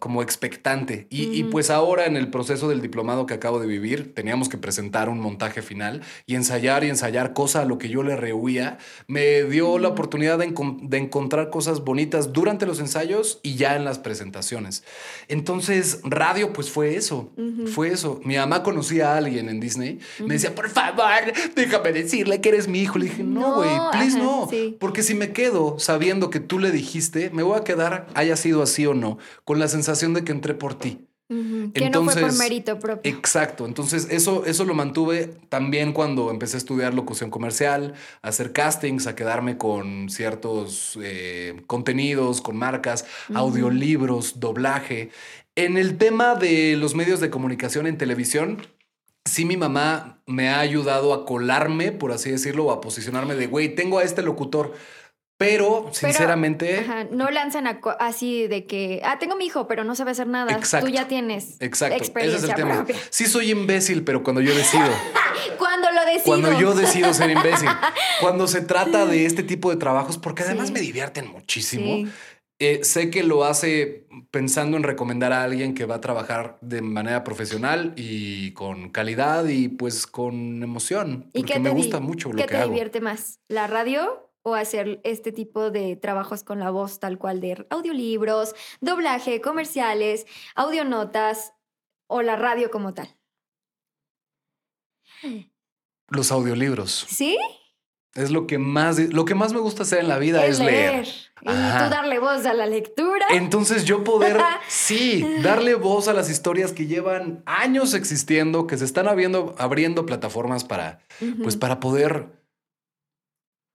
como 0.00 0.22
expectante. 0.22 1.06
Y, 1.08 1.44
pues 1.44 1.70
ahora 1.70 2.06
en 2.06 2.16
el 2.16 2.30
proceso 2.30 2.68
del 2.68 2.82
diplomado 2.82 3.26
que 3.26 3.34
acabo 3.34 3.60
de 3.60 3.68
vivir, 3.68 4.12
teníamos 4.12 4.48
que 4.48 4.58
presentar 4.58 5.08
un 5.08 5.20
montaje 5.20 5.62
final 5.62 6.02
y 6.26 6.34
ensayar 6.34 6.82
y 6.82 6.88
ensayar 6.88 7.32
cosa 7.32 7.62
a 7.62 7.64
lo 7.64 7.78
que 7.78 7.88
yo 7.88 8.02
le 8.02 8.16
rehuía. 8.16 8.78
Me 9.06 9.44
dio 9.44 9.78
la 9.78 9.88
oportunidad 9.88 10.38
de, 10.38 10.46
encontrar 10.98 11.50
cosas 11.50 11.84
bonitas 11.84 12.32
durante 12.32 12.66
los 12.66 12.80
ensayos 12.80 13.38
y 13.44 13.54
ya 13.54 13.76
en 13.76 13.84
las 13.84 14.00
presentaciones. 14.00 14.82
Entonces, 15.28 16.00
radio 16.02 16.52
pues 16.52 16.70
fue 16.70 16.96
eso, 16.96 17.30
fue 17.72 17.92
eso. 17.92 18.20
Mi 18.24 18.36
mamá 18.36 18.64
conocía 18.64 19.14
a 19.14 19.18
alguien 19.18 19.48
en 19.48 19.60
Disney, 19.60 20.00
me 20.18 20.34
decía, 20.34 20.56
por 20.56 20.68
favor, 20.70 21.32
déjame 21.54 21.92
decirle 21.92 22.40
que 22.40 22.48
eres 22.48 22.66
mi 22.66 22.80
hijo. 22.80 22.98
Le 22.98 23.06
dije, 23.06 23.22
no, 23.22 23.56
güey, 23.56 23.70
please 23.92 24.18
no, 24.18 24.48
porque 24.80 25.04
si 25.04 25.14
me 25.14 25.32
quedo 25.32 25.78
sabiendo 25.84 26.30
que 26.30 26.40
tú 26.40 26.58
le 26.58 26.70
dijiste, 26.70 27.30
me 27.30 27.42
voy 27.42 27.58
a 27.58 27.64
quedar, 27.64 28.06
haya 28.14 28.36
sido 28.36 28.62
así 28.62 28.86
o 28.86 28.94
no, 28.94 29.18
con 29.44 29.58
la 29.58 29.68
sensación 29.68 30.14
de 30.14 30.24
que 30.24 30.32
entré 30.32 30.54
por 30.54 30.78
ti. 30.78 31.06
que 31.28 31.90
no 31.90 32.04
fue 32.04 32.20
por 32.20 32.32
mérito 32.38 32.78
propio. 32.78 33.12
Exacto. 33.12 33.66
Entonces, 33.66 34.08
eso, 34.10 34.44
eso 34.46 34.64
lo 34.64 34.74
mantuve 34.74 35.30
también 35.48 35.92
cuando 35.92 36.30
empecé 36.30 36.56
a 36.56 36.58
estudiar 36.58 36.94
locución 36.94 37.30
comercial, 37.30 37.94
a 38.22 38.28
hacer 38.28 38.52
castings, 38.52 39.06
a 39.06 39.14
quedarme 39.14 39.58
con 39.58 40.08
ciertos 40.08 40.98
eh, 41.02 41.62
contenidos, 41.66 42.40
con 42.40 42.56
marcas, 42.56 43.04
audiolibros, 43.34 44.40
doblaje. 44.40 45.10
En 45.54 45.76
el 45.76 45.98
tema 45.98 46.34
de 46.34 46.76
los 46.76 46.94
medios 46.94 47.20
de 47.20 47.30
comunicación 47.30 47.86
en 47.86 47.98
televisión, 47.98 48.62
sí 49.24 49.44
mi 49.44 49.56
mamá 49.56 50.22
me 50.26 50.48
ha 50.48 50.60
ayudado 50.60 51.12
a 51.12 51.24
colarme, 51.24 51.92
por 51.92 52.12
así 52.12 52.30
decirlo, 52.30 52.66
o 52.66 52.72
a 52.72 52.80
posicionarme 52.80 53.34
de, 53.34 53.46
güey, 53.46 53.74
tengo 53.74 53.98
a 53.98 54.04
este 54.04 54.22
locutor 54.22 54.72
pero, 55.36 55.90
sinceramente. 55.92 56.86
no 57.10 57.28
lanzan 57.30 57.66
así 57.98 58.46
de 58.46 58.66
que, 58.66 59.00
ah, 59.04 59.18
tengo 59.18 59.34
mi 59.36 59.46
hijo, 59.46 59.66
pero 59.66 59.82
no 59.82 59.96
sabe 59.96 60.12
hacer 60.12 60.28
nada. 60.28 60.52
Exacto, 60.52 60.86
Tú 60.86 60.92
ya 60.92 61.08
tienes 61.08 61.56
exacto, 61.60 61.96
experiencia 61.96 62.38
ese 62.38 62.46
es 62.46 62.50
el 62.50 62.56
tema. 62.56 62.86
Sí, 63.10 63.26
soy 63.26 63.50
imbécil, 63.50 64.04
pero 64.04 64.22
cuando 64.22 64.40
yo 64.40 64.54
decido. 64.54 64.86
cuando 65.58 65.90
lo 65.90 66.04
decido. 66.04 66.24
Cuando 66.24 66.60
yo 66.60 66.74
decido 66.74 67.12
ser 67.12 67.30
imbécil. 67.30 67.68
cuando 68.20 68.46
se 68.46 68.60
trata 68.60 69.06
de 69.06 69.26
este 69.26 69.42
tipo 69.42 69.70
de 69.70 69.76
trabajos, 69.76 70.18
porque 70.18 70.44
además 70.44 70.70
me 70.70 70.80
divierten 70.80 71.28
muchísimo. 71.28 72.08
Eh, 72.60 72.84
sé 72.84 73.10
que 73.10 73.24
lo 73.24 73.44
hace 73.44 74.06
pensando 74.30 74.76
en 74.76 74.84
recomendar 74.84 75.32
a 75.32 75.42
alguien 75.42 75.74
que 75.74 75.84
va 75.86 75.96
a 75.96 76.00
trabajar 76.00 76.56
de 76.60 76.80
manera 76.80 77.24
profesional 77.24 77.92
y 77.96 78.52
con 78.52 78.90
calidad 78.90 79.46
y 79.48 79.68
pues 79.68 80.06
con 80.06 80.62
emoción. 80.62 81.28
¿Y 81.32 81.40
porque 81.40 81.58
me 81.58 81.70
gusta 81.70 81.98
mucho 81.98 82.30
lo 82.30 82.36
que 82.36 82.46
¿Qué 82.46 82.56
te 82.56 82.64
divierte 82.64 83.00
más? 83.00 83.40
¿La 83.48 83.66
radio 83.66 84.23
o 84.44 84.54
hacer 84.54 85.00
este 85.04 85.32
tipo 85.32 85.70
de 85.70 85.96
trabajos 85.96 86.44
con 86.44 86.60
la 86.60 86.70
voz 86.70 87.00
tal 87.00 87.18
cual 87.18 87.40
de 87.40 87.66
audiolibros, 87.70 88.54
doblaje, 88.80 89.40
comerciales, 89.40 90.26
audionotas 90.54 91.54
o 92.06 92.20
la 92.20 92.36
radio 92.36 92.70
como 92.70 92.92
tal? 92.92 93.16
Los 96.08 96.30
audiolibros. 96.30 97.06
¿Sí? 97.08 97.38
Es 98.14 98.30
lo 98.30 98.46
que 98.46 98.58
más, 98.58 98.98
lo 98.98 99.24
que 99.24 99.34
más 99.34 99.54
me 99.54 99.60
gusta 99.60 99.82
hacer 99.82 100.00
en 100.00 100.08
la 100.08 100.18
vida 100.18 100.44
es, 100.44 100.60
leer. 100.60 101.08
Y 101.40 101.46
tú 101.46 101.50
darle 101.90 102.18
voz 102.18 102.44
a 102.44 102.52
la 102.52 102.66
lectura. 102.66 103.26
Entonces 103.30 103.86
yo 103.86 104.04
poder, 104.04 104.38
sí, 104.68 105.26
darle 105.42 105.74
voz 105.74 106.06
a 106.06 106.12
las 106.12 106.28
historias 106.28 106.72
que 106.72 106.86
llevan 106.86 107.42
años 107.46 107.94
existiendo, 107.94 108.66
que 108.66 108.76
se 108.76 108.84
están 108.84 109.08
abriendo, 109.08 109.54
abriendo 109.58 110.04
plataformas 110.04 110.64
para, 110.64 111.00
pues 111.42 111.56
para 111.56 111.80
poder 111.80 112.43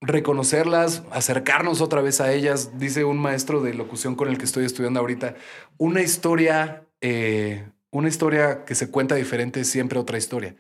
reconocerlas, 0.02 1.04
acercarnos 1.12 1.82
otra 1.82 2.02
vez 2.02 2.22
a 2.22 2.32
ellas. 2.32 2.80
Dice 2.80 3.04
un 3.04 3.18
maestro 3.18 3.62
de 3.62 3.74
locución 3.74 4.16
con 4.16 4.30
el 4.30 4.38
que 4.38 4.46
estoy 4.46 4.66
estudiando 4.66 5.00
ahorita, 5.00 5.36
una 5.78 6.02
historia, 6.02 6.84
eh, 7.02 7.68
una 7.92 8.08
historia 8.08 8.66
que 8.66 8.76
se 8.76 8.90
cuenta 8.90 9.16
diferente 9.16 9.62
es 9.62 9.70
siempre 9.70 10.00
otra 10.00 10.18
historia. 10.18 10.56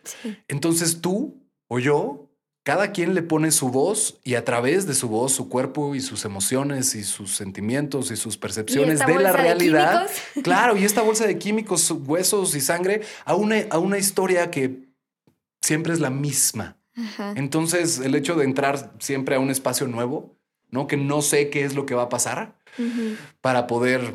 Entonces 0.47 1.01
tú 1.01 1.39
o 1.67 1.79
yo, 1.79 2.29
cada 2.63 2.91
quien 2.91 3.15
le 3.15 3.23
pone 3.23 3.51
su 3.51 3.69
voz 3.69 4.19
y 4.23 4.35
a 4.35 4.43
través 4.43 4.85
de 4.85 4.93
su 4.93 5.07
voz, 5.07 5.31
su 5.31 5.49
cuerpo 5.49 5.95
y 5.95 6.01
sus 6.01 6.25
emociones 6.25 6.93
y 6.93 7.03
sus 7.03 7.35
sentimientos 7.35 8.11
y 8.11 8.15
sus 8.15 8.37
percepciones 8.37 8.99
de 8.99 9.15
la 9.15 9.31
realidad. 9.31 10.07
claro, 10.43 10.75
y 10.75 10.83
esta 10.83 11.01
bolsa 11.01 11.25
de 11.25 11.39
químicos, 11.39 11.89
huesos 11.89 12.55
y 12.55 12.61
sangre 12.61 13.01
a 13.25 13.35
una, 13.35 13.63
a 13.69 13.79
una 13.79 13.97
historia 13.97 14.51
que 14.51 14.89
siempre 15.61 15.93
es 15.93 15.99
la 15.99 16.09
misma. 16.09 16.78
Entonces, 17.35 17.99
el 17.99 18.15
hecho 18.15 18.35
de 18.35 18.45
entrar 18.45 18.93
siempre 18.99 19.35
a 19.35 19.39
un 19.39 19.49
espacio 19.49 19.87
nuevo, 19.87 20.37
¿no? 20.69 20.87
Que 20.87 20.97
no 20.97 21.21
sé 21.21 21.49
qué 21.49 21.63
es 21.63 21.75
lo 21.75 21.85
que 21.85 21.95
va 21.95 22.03
a 22.03 22.09
pasar 22.09 22.57
para 23.41 23.67
poder 23.67 24.13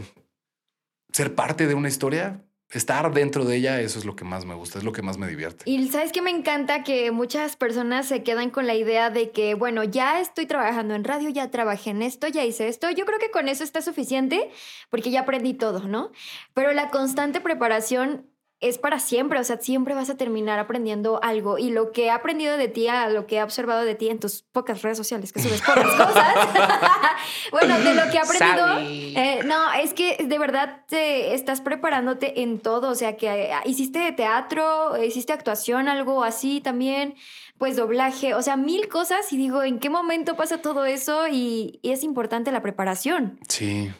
ser 1.13 1.35
parte 1.35 1.67
de 1.67 1.75
una 1.75 1.89
historia, 1.89 2.45
estar 2.71 3.13
dentro 3.13 3.45
de 3.45 3.57
ella, 3.57 3.81
eso 3.81 3.99
es 3.99 4.05
lo 4.05 4.17
que 4.17 4.25
más 4.25 4.45
me 4.45 4.55
gusta, 4.55 4.79
es 4.79 4.85
lo 4.85 4.93
que 4.93 5.03
más 5.03 5.17
me 5.17 5.29
divierte. 5.29 5.69
Y 5.71 5.89
sabes 5.89 6.13
que 6.13 6.23
me 6.23 6.31
encanta 6.31 6.83
que 6.83 7.13
muchas 7.13 7.57
personas 7.57 8.07
se 8.09 8.23
quedan 8.23 8.51
con 8.51 8.67
la 8.67 8.75
idea 8.75 9.11
de 9.11 9.31
que, 9.31 9.55
bueno, 9.55 9.85
ya 9.85 10.21
estoy 10.21 10.47
trabajando 10.47 10.95
en 10.95 11.05
radio, 11.05 11.29
ya 11.29 11.51
trabajé 11.51 11.91
en 11.91 12.03
esto, 12.03 12.27
ya 12.27 12.45
hice 12.45 12.69
esto. 12.69 12.91
Yo 12.91 13.05
creo 13.05 13.19
que 13.19 13.31
con 13.31 13.49
eso 13.49 13.63
está 13.63 13.81
suficiente 13.81 14.51
porque 14.91 15.11
ya 15.11 15.21
aprendí 15.21 15.55
todo, 15.55 15.87
¿no? 15.87 16.11
Pero 16.53 16.73
la 16.73 16.91
constante 16.91 17.41
preparación 17.41 18.27
es 18.69 18.79
para 18.79 18.99
siempre, 18.99 19.39
o 19.39 19.45
sea, 19.45 19.59
siempre 19.59 19.95
vas 19.95 20.09
a 20.09 20.17
terminar 20.17 20.59
aprendiendo 20.59 21.21
algo 21.23 21.59
y 21.59 21.71
lo 21.71 21.93
que 21.93 22.07
he 22.07 22.11
aprendido 22.11 22.57
de 22.57 22.69
ti, 22.69 22.89
a 22.89 23.09
lo 23.11 23.27
que 23.27 23.37
he 23.37 23.43
observado 23.43 23.85
de 23.85 23.95
ti 23.95 24.09
en 24.09 24.19
tus 24.19 24.43
pocas 24.43 24.83
redes 24.83 24.97
sociales, 24.97 25.33
que 25.33 25.41
subes 25.41 25.61
pocas 25.61 25.91
cosas, 25.93 26.35
bueno, 27.51 27.79
de 27.79 27.95
lo 27.95 28.03
que 28.11 28.17
he 28.17 28.21
aprendido, 28.21 28.67
eh, 29.21 29.41
no, 29.45 29.73
es 29.75 29.93
que 29.93 30.17
de 30.25 30.39
verdad 30.39 30.83
te 30.89 31.35
estás 31.35 31.61
preparándote 31.61 32.43
en 32.43 32.59
todo, 32.59 32.91
o 32.91 32.95
sea, 32.95 33.17
que 33.17 33.29
eh, 33.29 33.51
hiciste 33.67 34.13
teatro, 34.13 35.03
hiciste 35.03 35.33
actuación, 35.33 35.89
algo 35.89 36.25
así 36.25 36.61
también, 36.61 37.15
pues 37.59 37.77
doblaje, 37.77 38.35
o 38.35 38.43
sea, 38.43 38.57
mil 38.57 38.89
cosas 38.89 39.33
y 39.33 39.37
digo, 39.37 39.63
¿en 39.63 39.79
qué 39.79 39.91
momento 39.91 40.37
pasa 40.37 40.59
todo 40.59 40.85
eso? 40.85 41.29
y 41.29 41.81
es 41.83 42.03
importante 42.03 42.51
la 42.51 42.63
preparación. 42.63 43.39
Sí. 43.49 43.91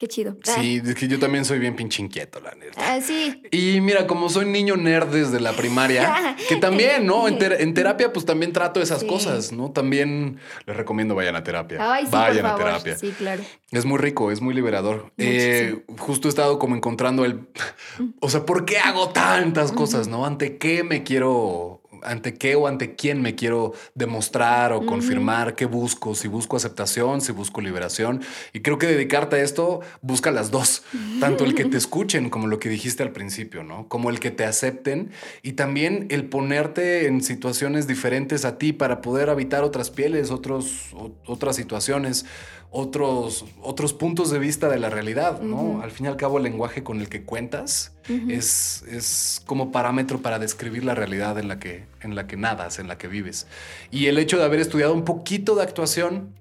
Qué 0.00 0.08
chido. 0.08 0.38
Sí, 0.42 0.80
es 0.82 0.94
que 0.94 1.08
yo 1.08 1.18
también 1.18 1.44
soy 1.44 1.58
bien 1.58 1.76
pinche 1.76 2.02
inquieto, 2.02 2.40
la 2.40 2.54
neta. 2.54 2.72
Ah, 2.78 3.02
sí. 3.02 3.42
Y 3.50 3.82
mira, 3.82 4.06
como 4.06 4.30
soy 4.30 4.46
niño 4.46 4.78
nerd 4.78 5.08
desde 5.08 5.40
la 5.40 5.52
primaria, 5.52 6.36
que 6.48 6.56
también, 6.56 7.04
¿no? 7.04 7.28
En, 7.28 7.74
terapia, 7.74 8.10
pues 8.10 8.24
también 8.24 8.54
trato 8.54 8.80
esas 8.80 9.04
cosas, 9.04 9.52
¿no? 9.52 9.72
También 9.72 10.38
les 10.64 10.74
recomiendo 10.74 11.14
vayan 11.14 11.36
a 11.36 11.44
terapia. 11.44 11.92
Ay, 11.92 12.06
sí, 12.06 12.12
vayan 12.12 12.46
a 12.46 12.56
terapia. 12.56 12.96
Sí, 12.96 13.10
claro. 13.10 13.42
Es 13.72 13.84
muy 13.84 13.98
rico, 13.98 14.30
es 14.30 14.40
muy 14.40 14.54
liberador. 14.54 15.12
Eh, 15.18 15.84
justo 15.98 16.28
he 16.28 16.30
estado 16.30 16.58
como 16.58 16.74
encontrando 16.74 17.26
el. 17.26 17.40
O 18.20 18.30
sea, 18.30 18.46
¿por 18.46 18.64
qué 18.64 18.78
hago 18.78 19.10
tantas 19.10 19.72
cosas, 19.72 20.08
no? 20.08 20.24
¿Ante 20.24 20.56
qué 20.56 20.82
me 20.82 21.02
quiero 21.02 21.79
ante 22.02 22.34
qué 22.34 22.54
o 22.56 22.66
ante 22.66 22.94
quién 22.94 23.22
me 23.22 23.34
quiero 23.34 23.72
demostrar 23.94 24.72
o 24.72 24.84
confirmar, 24.86 25.54
qué 25.54 25.66
busco, 25.66 26.14
si 26.14 26.28
busco 26.28 26.56
aceptación, 26.56 27.20
si 27.20 27.32
busco 27.32 27.60
liberación. 27.60 28.22
Y 28.52 28.60
creo 28.60 28.78
que 28.78 28.86
dedicarte 28.86 29.36
a 29.36 29.42
esto 29.42 29.80
busca 30.00 30.30
las 30.30 30.50
dos, 30.50 30.82
tanto 31.20 31.44
el 31.44 31.54
que 31.54 31.64
te 31.64 31.76
escuchen 31.78 32.30
como 32.30 32.46
lo 32.46 32.58
que 32.58 32.68
dijiste 32.68 33.02
al 33.02 33.12
principio, 33.12 33.62
¿no? 33.62 33.88
Como 33.88 34.10
el 34.10 34.20
que 34.20 34.30
te 34.30 34.44
acepten 34.44 35.10
y 35.42 35.52
también 35.52 36.06
el 36.10 36.24
ponerte 36.24 37.06
en 37.06 37.22
situaciones 37.22 37.86
diferentes 37.86 38.44
a 38.44 38.58
ti 38.58 38.72
para 38.72 39.00
poder 39.00 39.30
habitar 39.30 39.64
otras 39.64 39.90
pieles, 39.90 40.30
otros, 40.30 40.94
otras 41.26 41.56
situaciones 41.56 42.26
otros, 42.72 43.44
otros 43.62 43.92
puntos 43.92 44.30
de 44.30 44.38
vista 44.38 44.68
de 44.68 44.78
la 44.78 44.90
realidad, 44.90 45.40
¿no? 45.40 45.82
Al 45.82 45.90
fin 45.90 46.06
y 46.06 46.08
al 46.08 46.16
cabo, 46.16 46.38
el 46.38 46.44
lenguaje 46.44 46.84
con 46.84 47.00
el 47.00 47.08
que 47.08 47.24
cuentas 47.24 47.92
es, 48.28 48.84
es, 48.88 49.42
como 49.44 49.72
parámetro 49.72 50.22
para 50.22 50.38
describir 50.38 50.84
la 50.84 50.94
realidad 50.94 51.38
en 51.38 51.48
la, 51.48 51.58
que, 51.58 51.84
en 52.00 52.14
la 52.14 52.26
que 52.26 52.36
nadas, 52.36 52.78
en 52.78 52.86
la 52.86 52.96
que 52.96 53.08
vives. 53.08 53.46
Y 53.90 54.06
el 54.06 54.18
hecho 54.18 54.38
de 54.38 54.44
haber 54.44 54.60
estudiado 54.60 54.94
un 54.94 55.04
poquito 55.04 55.56
de 55.56 55.62
actuación 55.62 56.32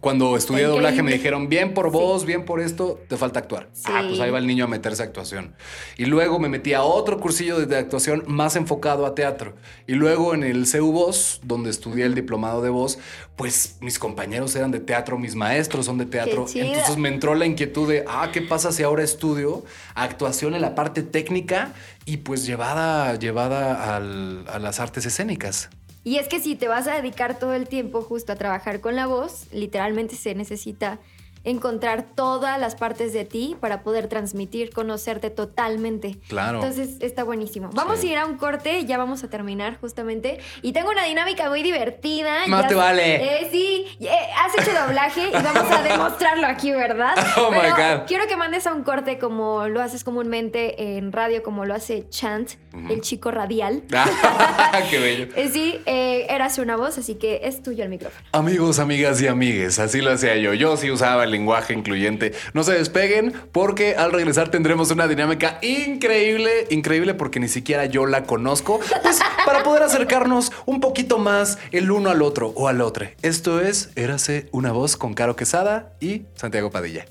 cuando 0.00 0.36
estudié 0.36 0.64
doblaje 0.64 1.02
me 1.02 1.12
dijeron, 1.12 1.48
bien 1.48 1.74
por 1.74 1.90
vos, 1.90 2.24
bien 2.24 2.44
por 2.44 2.60
esto, 2.60 2.98
te 3.08 3.16
falta 3.16 3.40
actuar. 3.40 3.68
Ah, 3.84 4.04
pues 4.08 4.18
ahí 4.20 4.30
va 4.30 4.38
el 4.38 4.46
niño 4.46 4.64
a 4.64 4.68
meterse 4.68 5.02
a 5.02 5.06
actuación. 5.06 5.54
Y 5.98 6.06
luego 6.06 6.38
me 6.38 6.48
metí 6.48 6.72
a 6.72 6.82
otro 6.82 7.20
cursillo 7.20 7.64
de 7.66 7.76
actuación 7.76 8.24
más 8.26 8.56
enfocado 8.56 9.04
a 9.04 9.14
teatro. 9.14 9.54
Y 9.86 9.94
luego 9.94 10.34
en 10.34 10.42
el 10.42 10.66
CU 10.70 10.90
Voz, 10.92 11.40
donde 11.42 11.68
estudié 11.68 12.06
el 12.06 12.14
diplomado 12.14 12.62
de 12.62 12.70
voz, 12.70 12.98
pues 13.36 13.76
mis 13.80 13.98
compañeros 13.98 14.56
eran 14.56 14.70
de 14.70 14.80
teatro, 14.80 15.18
mis 15.18 15.34
maestros 15.34 15.86
son 15.86 15.98
de 15.98 16.06
teatro. 16.06 16.46
Entonces 16.54 16.96
me 16.96 17.10
entró 17.10 17.34
la 17.34 17.44
inquietud 17.44 17.88
de, 17.88 18.04
ah, 18.08 18.30
¿qué 18.32 18.40
pasa 18.40 18.72
si 18.72 18.82
ahora 18.82 19.02
estudio 19.02 19.64
actuación 19.94 20.54
en 20.54 20.62
la 20.62 20.74
parte 20.74 21.02
técnica 21.02 21.74
y 22.06 22.18
pues 22.18 22.46
llevada, 22.46 23.18
llevada 23.18 23.96
a 23.96 24.00
las 24.00 24.80
artes 24.80 25.04
escénicas? 25.04 25.68
Y 26.02 26.16
es 26.16 26.28
que 26.28 26.40
si 26.40 26.56
te 26.56 26.68
vas 26.68 26.86
a 26.86 26.94
dedicar 26.94 27.38
todo 27.38 27.52
el 27.54 27.68
tiempo 27.68 28.02
justo 28.02 28.32
a 28.32 28.36
trabajar 28.36 28.80
con 28.80 28.96
la 28.96 29.06
voz, 29.06 29.46
literalmente 29.52 30.16
se 30.16 30.34
necesita 30.34 30.98
encontrar 31.44 32.04
todas 32.14 32.60
las 32.60 32.74
partes 32.74 33.12
de 33.12 33.24
ti 33.24 33.56
para 33.60 33.82
poder 33.82 34.08
transmitir, 34.08 34.70
conocerte 34.70 35.30
totalmente. 35.30 36.18
Claro. 36.28 36.58
Entonces 36.58 36.96
está 37.00 37.24
buenísimo. 37.24 37.70
Vamos 37.74 38.00
Sí. 38.00 38.08
a 38.08 38.12
ir 38.12 38.18
a 38.18 38.26
un 38.26 38.36
corte, 38.36 38.84
ya 38.84 38.98
vamos 38.98 39.24
a 39.24 39.28
terminar 39.30 39.78
justamente. 39.80 40.38
Y 40.62 40.72
tengo 40.72 40.90
una 40.90 41.04
dinámica 41.04 41.48
muy 41.48 41.62
divertida. 41.62 42.46
Más 42.46 42.62
Ya- 42.62 42.68
te 42.68 42.74
vale. 42.74 43.14
Eh, 43.42 43.48
sí, 43.50 43.86
eh, 44.00 44.08
has 44.38 44.52
hecho 44.66 44.76
doblaje 44.86 45.28
y 45.28 45.32
vamos 45.32 45.70
a 45.70 45.82
demostrarlo 45.82 46.46
aquí, 46.46 46.72
¿verdad? 46.72 47.14
Oh 47.38 47.50
my 47.50 47.58
Pero 47.60 47.76
God. 47.76 48.06
Quiero 48.06 48.26
que 48.26 48.36
mandes 48.36 48.66
a 48.66 48.74
un 48.74 48.82
corte 48.82 49.18
como 49.18 49.66
lo 49.68 49.80
haces 49.82 50.04
comúnmente 50.04 50.96
en 50.98 51.12
radio, 51.12 51.42
como 51.42 51.64
lo 51.64 51.74
hace 51.74 52.08
Chant, 52.10 52.50
el 52.90 53.00
chico 53.00 53.30
radial. 53.30 53.82
Qué 54.90 54.98
bello. 54.98 55.26
Eh, 55.36 55.48
sí, 55.52 55.80
eh, 55.86 56.26
eras 56.28 56.58
una 56.58 56.76
voz, 56.76 56.98
así 56.98 57.14
que 57.14 57.40
es 57.44 57.62
tuyo 57.62 57.82
el 57.84 57.90
micrófono. 57.90 58.24
Amigos, 58.32 58.78
amigas 58.78 59.20
y 59.22 59.26
amigues, 59.26 59.78
así 59.78 60.00
lo 60.00 60.12
hacía 60.12 60.36
yo. 60.36 60.54
Yo 60.54 60.76
sí 60.76 60.90
usaba 60.90 61.24
el 61.24 61.29
lenguaje 61.30 61.72
incluyente. 61.72 62.32
No 62.52 62.62
se 62.62 62.72
despeguen 62.72 63.32
porque 63.52 63.94
al 63.96 64.12
regresar 64.12 64.50
tendremos 64.50 64.90
una 64.90 65.08
dinámica 65.08 65.58
increíble, 65.62 66.66
increíble 66.70 67.14
porque 67.14 67.40
ni 67.40 67.48
siquiera 67.48 67.86
yo 67.86 68.06
la 68.06 68.24
conozco, 68.24 68.80
pues 69.02 69.20
para 69.46 69.62
poder 69.62 69.82
acercarnos 69.82 70.52
un 70.66 70.80
poquito 70.80 71.18
más 71.18 71.58
el 71.72 71.90
uno 71.90 72.10
al 72.10 72.22
otro 72.22 72.52
o 72.56 72.68
al 72.68 72.80
otro. 72.80 73.06
Esto 73.22 73.60
es 73.60 73.90
Érase 73.96 74.48
una 74.52 74.72
voz 74.72 74.96
con 74.96 75.14
Caro 75.14 75.36
Quesada 75.36 75.92
y 76.00 76.22
Santiago 76.34 76.70
Padilla. 76.70 77.06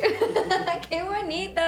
¡Qué 0.88 1.02
bonito! 1.02 1.62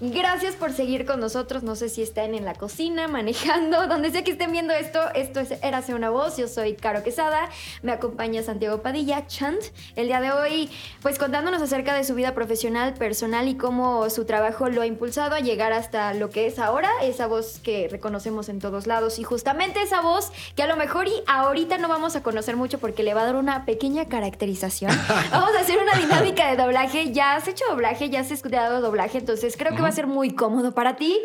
Gracias 0.00 0.54
por 0.54 0.72
seguir 0.72 1.04
con 1.04 1.18
nosotros. 1.18 1.64
No 1.64 1.74
sé 1.74 1.88
si 1.88 2.02
están 2.02 2.32
en 2.32 2.44
la 2.44 2.54
cocina, 2.54 3.08
manejando, 3.08 3.86
donde 3.88 4.12
sea 4.12 4.22
que 4.22 4.30
estén 4.30 4.52
viendo 4.52 4.72
esto. 4.72 5.00
Esto 5.12 5.40
es 5.40 5.50
Érase 5.60 5.92
una 5.92 6.08
voz. 6.08 6.36
Yo 6.36 6.46
soy 6.46 6.74
Caro 6.74 7.02
Quesada. 7.02 7.48
Me 7.82 7.90
acompaña 7.90 8.44
Santiago 8.44 8.80
Padilla, 8.80 9.26
Chant. 9.26 9.60
El 9.96 10.06
día 10.06 10.20
de 10.20 10.30
hoy, 10.30 10.70
pues 11.02 11.18
contándonos 11.18 11.60
acerca 11.62 11.94
de 11.94 12.04
su 12.04 12.14
vida 12.14 12.32
profesional, 12.32 12.94
personal 12.94 13.48
y 13.48 13.56
cómo 13.56 14.08
su 14.08 14.24
trabajo 14.24 14.68
lo 14.68 14.82
ha 14.82 14.86
impulsado 14.86 15.34
a 15.34 15.40
llegar 15.40 15.72
hasta 15.72 16.14
lo 16.14 16.30
que 16.30 16.46
es 16.46 16.60
ahora, 16.60 16.90
esa 17.02 17.26
voz 17.26 17.58
que 17.58 17.88
reconocemos 17.90 18.48
en 18.48 18.60
todos 18.60 18.86
lados. 18.86 19.18
Y 19.18 19.24
justamente 19.24 19.82
esa 19.82 20.00
voz 20.00 20.30
que 20.54 20.62
a 20.62 20.68
lo 20.68 20.76
mejor 20.76 21.08
y 21.08 21.24
ahorita 21.26 21.76
no 21.78 21.88
vamos 21.88 22.14
a 22.14 22.22
conocer 22.22 22.54
mucho 22.54 22.78
porque 22.78 23.02
le 23.02 23.14
va 23.14 23.22
a 23.22 23.26
dar 23.26 23.36
una 23.36 23.64
pequeña 23.64 24.04
caracterización. 24.04 24.92
Vamos 25.32 25.50
a 25.56 25.60
hacer 25.60 25.78
una 25.78 25.98
dinámica 25.98 26.50
de 26.50 26.56
doblaje. 26.56 27.12
Ya 27.12 27.34
has 27.34 27.48
hecho 27.48 27.64
doblaje, 27.68 28.10
ya 28.10 28.20
has 28.20 28.30
estudiado 28.30 28.80
doblaje, 28.80 29.18
entonces 29.18 29.56
creo 29.56 29.74
que 29.74 29.87
va 29.88 29.92
a 29.92 29.94
ser 29.96 30.06
muy 30.06 30.34
cómodo 30.34 30.74
para 30.74 30.96
ti. 30.96 31.18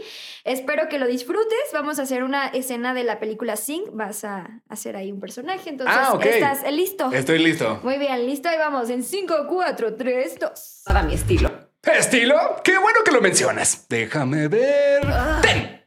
Espero 0.46 0.88
que 0.90 0.98
lo 1.00 1.08
disfrutes. 1.08 1.60
Vamos 1.74 2.00
a 2.00 2.04
hacer 2.04 2.24
una 2.24 2.48
escena 2.48 2.94
de 2.94 3.04
la 3.04 3.20
película 3.20 3.56
Sing. 3.58 3.84
Vas 3.94 4.24
a 4.24 4.62
hacer 4.70 4.96
ahí 4.96 5.12
un 5.12 5.20
personaje. 5.20 5.70
Entonces, 5.70 5.96
Ah. 5.98 6.18
¿estás 6.24 6.72
listo? 6.72 7.12
Estoy 7.12 7.40
listo. 7.40 7.80
Muy 7.84 7.98
bien, 7.98 8.26
listo. 8.26 8.50
Ahí 8.50 8.58
vamos 8.58 8.90
en 8.90 9.04
5, 9.04 9.46
4, 9.50 9.96
3, 9.96 10.40
2. 10.40 10.82
a 10.88 11.04
mi 11.04 11.14
estilo. 11.14 11.52
¿Estilo? 11.84 12.36
Qué 12.64 12.78
bueno 12.78 13.00
que 13.04 13.12
lo 13.12 13.20
mencionas. 13.22 13.86
Déjame 13.90 14.48
ver. 14.48 15.02
¡Ten! 15.42 15.84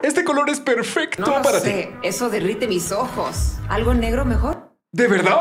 Este 0.00 0.24
color 0.24 0.48
es 0.50 0.58
perfecto 0.60 1.22
No 1.24 1.36
lo 1.38 1.42
para 1.42 1.62
ti. 1.62 1.88
eso 2.02 2.28
derrite 2.30 2.66
mis 2.66 2.90
ojos. 2.92 3.54
¿Algo 3.68 3.94
negro 3.94 4.24
mejor? 4.24 4.72
¿De 4.92 5.06
verdad? 5.08 5.36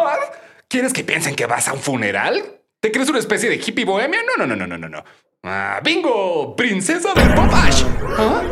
¿Quieres 0.68 0.94
que 0.94 1.04
piensen 1.04 1.36
que 1.36 1.46
vas 1.46 1.68
a 1.68 1.74
un 1.74 1.80
funeral? 1.80 2.62
¿Te 2.80 2.92
crees 2.92 3.10
una 3.10 3.20
especie 3.20 3.50
de 3.50 3.56
hippie 3.58 3.86
bohemia? 3.86 4.20
No, 4.38 4.46
no, 4.46 4.56
no, 4.56 4.66
no, 4.68 4.78
no, 4.78 4.88
no. 4.90 5.04
Ah, 5.44 5.80
bingo, 5.84 6.56
princesa 6.56 7.16
del 7.16 7.34
pop 7.34 7.50
Ash. 7.52 7.84
¿Ah? 8.16 8.44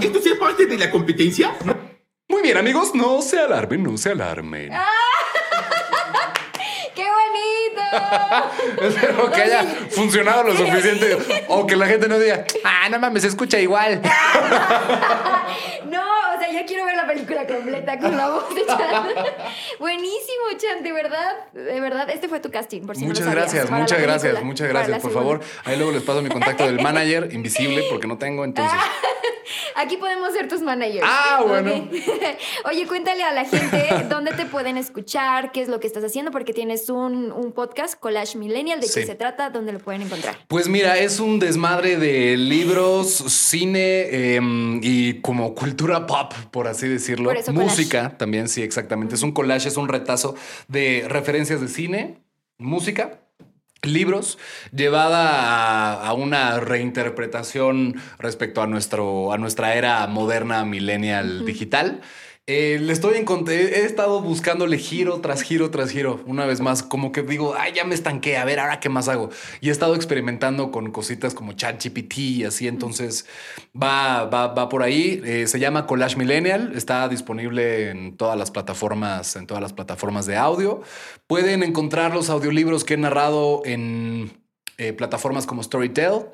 ¿Esto 0.00 0.18
es 0.18 0.38
parte 0.38 0.66
de 0.66 0.78
la 0.78 0.88
competencia? 0.92 1.56
Muy 2.28 2.42
bien, 2.42 2.56
amigos, 2.56 2.94
no 2.94 3.20
se 3.20 3.40
alarmen, 3.40 3.82
no 3.82 3.96
se 3.96 4.12
alarmen. 4.12 4.70
¡Qué 6.94 7.04
bonito! 7.04 7.82
Espero 8.82 9.28
que 9.32 9.42
haya 9.42 9.64
funcionado 9.90 10.44
lo 10.44 10.56
suficiente 10.56 11.18
o 11.48 11.66
que 11.66 11.74
la 11.74 11.88
gente 11.88 12.06
no 12.06 12.20
diga, 12.20 12.44
ah, 12.64 12.88
no 12.88 13.00
mames, 13.00 13.22
se 13.22 13.28
escucha 13.28 13.58
igual. 13.58 14.00
No, 15.90 16.02
o 16.02 16.35
sea, 16.52 16.60
ya 16.60 16.66
quiero 16.66 16.84
ver 16.84 16.96
la 16.96 17.06
película 17.06 17.46
completa 17.46 17.98
con 17.98 18.16
la 18.16 18.28
voz 18.30 18.54
de 18.54 18.66
Chan. 18.66 19.06
Buenísimo, 19.78 20.44
Chan, 20.56 20.82
de 20.82 20.92
verdad. 20.92 21.52
De 21.52 21.80
verdad, 21.80 22.08
este 22.10 22.28
fue 22.28 22.40
tu 22.40 22.50
casting, 22.50 22.82
por 22.82 22.96
si 22.96 23.02
no 23.02 23.08
lo 23.08 23.10
Muchas 23.14 23.24
sabías, 23.26 23.52
gracias, 23.52 23.70
muchas 23.70 24.00
gracias, 24.00 24.22
película, 24.22 24.44
muchas 24.46 24.68
gracias. 24.68 25.02
Por 25.02 25.10
segunda. 25.12 25.38
favor, 25.38 25.46
ahí 25.64 25.76
luego 25.76 25.92
les 25.92 26.02
paso 26.02 26.22
mi 26.22 26.28
contacto 26.28 26.66
del 26.66 26.80
manager 26.80 27.28
invisible 27.32 27.84
porque 27.90 28.06
no 28.06 28.18
tengo, 28.18 28.44
entonces. 28.44 28.78
Aquí 29.76 29.96
podemos 29.98 30.32
ser 30.32 30.48
tus 30.48 30.60
managers. 30.62 31.06
Ah, 31.06 31.44
bueno. 31.46 31.88
Oye, 32.64 32.86
cuéntale 32.86 33.22
a 33.22 33.32
la 33.32 33.44
gente 33.44 33.88
dónde 34.08 34.32
te 34.32 34.46
pueden 34.46 34.76
escuchar, 34.76 35.52
qué 35.52 35.60
es 35.60 35.68
lo 35.68 35.80
que 35.80 35.86
estás 35.86 36.02
haciendo, 36.02 36.30
porque 36.30 36.52
tienes 36.52 36.88
un, 36.88 37.30
un 37.30 37.52
podcast, 37.52 37.98
Collage 38.00 38.38
Millennial, 38.38 38.80
de 38.80 38.86
Sí. 38.88 39.00
qué 39.00 39.06
se 39.06 39.14
trata, 39.14 39.50
dónde 39.50 39.72
lo 39.72 39.78
pueden 39.78 40.02
encontrar. 40.02 40.36
Pues 40.48 40.68
mira, 40.68 40.96
es 40.98 41.20
un 41.20 41.38
desmadre 41.38 41.96
de 41.96 42.36
libros, 42.36 43.08
cine 43.28 44.34
em, 44.36 44.80
y 44.82 45.20
como 45.20 45.54
cultura 45.54 46.06
pop, 46.06 46.32
por 46.50 46.68
así 46.68 46.88
decirlo. 46.88 47.30
Por 47.30 47.36
eso 47.36 47.52
collage. 47.52 47.70
música 47.70 48.16
también, 48.16 48.48
sí, 48.48 48.62
exactamente. 48.62 49.14
Es 49.14 49.22
un 49.22 49.32
collage, 49.32 49.68
es 49.68 49.76
un 49.76 49.88
retazo 49.88 50.34
de 50.68 51.04
referencias 51.08 51.60
de 51.60 51.68
cine, 51.68 52.18
música. 52.58 53.20
Libros 53.82 54.38
llevada 54.72 55.92
a, 55.92 56.08
a 56.08 56.12
una 56.14 56.58
reinterpretación 56.58 57.94
respecto 58.18 58.62
a, 58.62 58.66
nuestro, 58.66 59.32
a 59.32 59.38
nuestra 59.38 59.74
era 59.74 60.06
moderna 60.06 60.64
millennial 60.64 61.44
digital. 61.44 62.00
Eh, 62.48 62.78
le 62.80 62.92
estoy 62.92 63.16
encont- 63.18 63.48
he 63.48 63.84
estado 63.84 64.22
buscándole 64.22 64.78
giro 64.78 65.20
tras 65.20 65.42
giro 65.42 65.68
tras 65.70 65.90
giro. 65.90 66.20
Una 66.26 66.46
vez 66.46 66.60
más, 66.60 66.84
como 66.84 67.10
que 67.10 67.22
digo, 67.22 67.56
ay, 67.58 67.72
ya 67.74 67.84
me 67.84 67.96
estanqué, 67.96 68.36
a 68.36 68.44
ver, 68.44 68.60
ahora 68.60 68.78
qué 68.78 68.88
más 68.88 69.08
hago. 69.08 69.30
Y 69.60 69.68
he 69.68 69.72
estado 69.72 69.96
experimentando 69.96 70.70
con 70.70 70.92
cositas 70.92 71.34
como 71.34 71.54
ChatGPT 71.54 72.18
y 72.18 72.44
así, 72.44 72.68
entonces 72.68 73.26
va, 73.74 74.26
va, 74.26 74.46
va 74.54 74.68
por 74.68 74.84
ahí. 74.84 75.20
Eh, 75.24 75.48
se 75.48 75.58
llama 75.58 75.88
Collage 75.88 76.16
Millennial, 76.16 76.72
está 76.76 77.08
disponible 77.08 77.90
en 77.90 78.16
todas 78.16 78.38
las 78.38 78.52
plataformas, 78.52 79.34
en 79.34 79.48
todas 79.48 79.60
las 79.60 79.72
plataformas 79.72 80.26
de 80.26 80.36
audio. 80.36 80.82
Pueden 81.26 81.64
encontrar 81.64 82.14
los 82.14 82.30
audiolibros 82.30 82.84
que 82.84 82.94
he 82.94 82.96
narrado 82.96 83.62
en 83.64 84.30
eh, 84.78 84.92
plataformas 84.92 85.46
como 85.46 85.64
Storytel, 85.64 86.26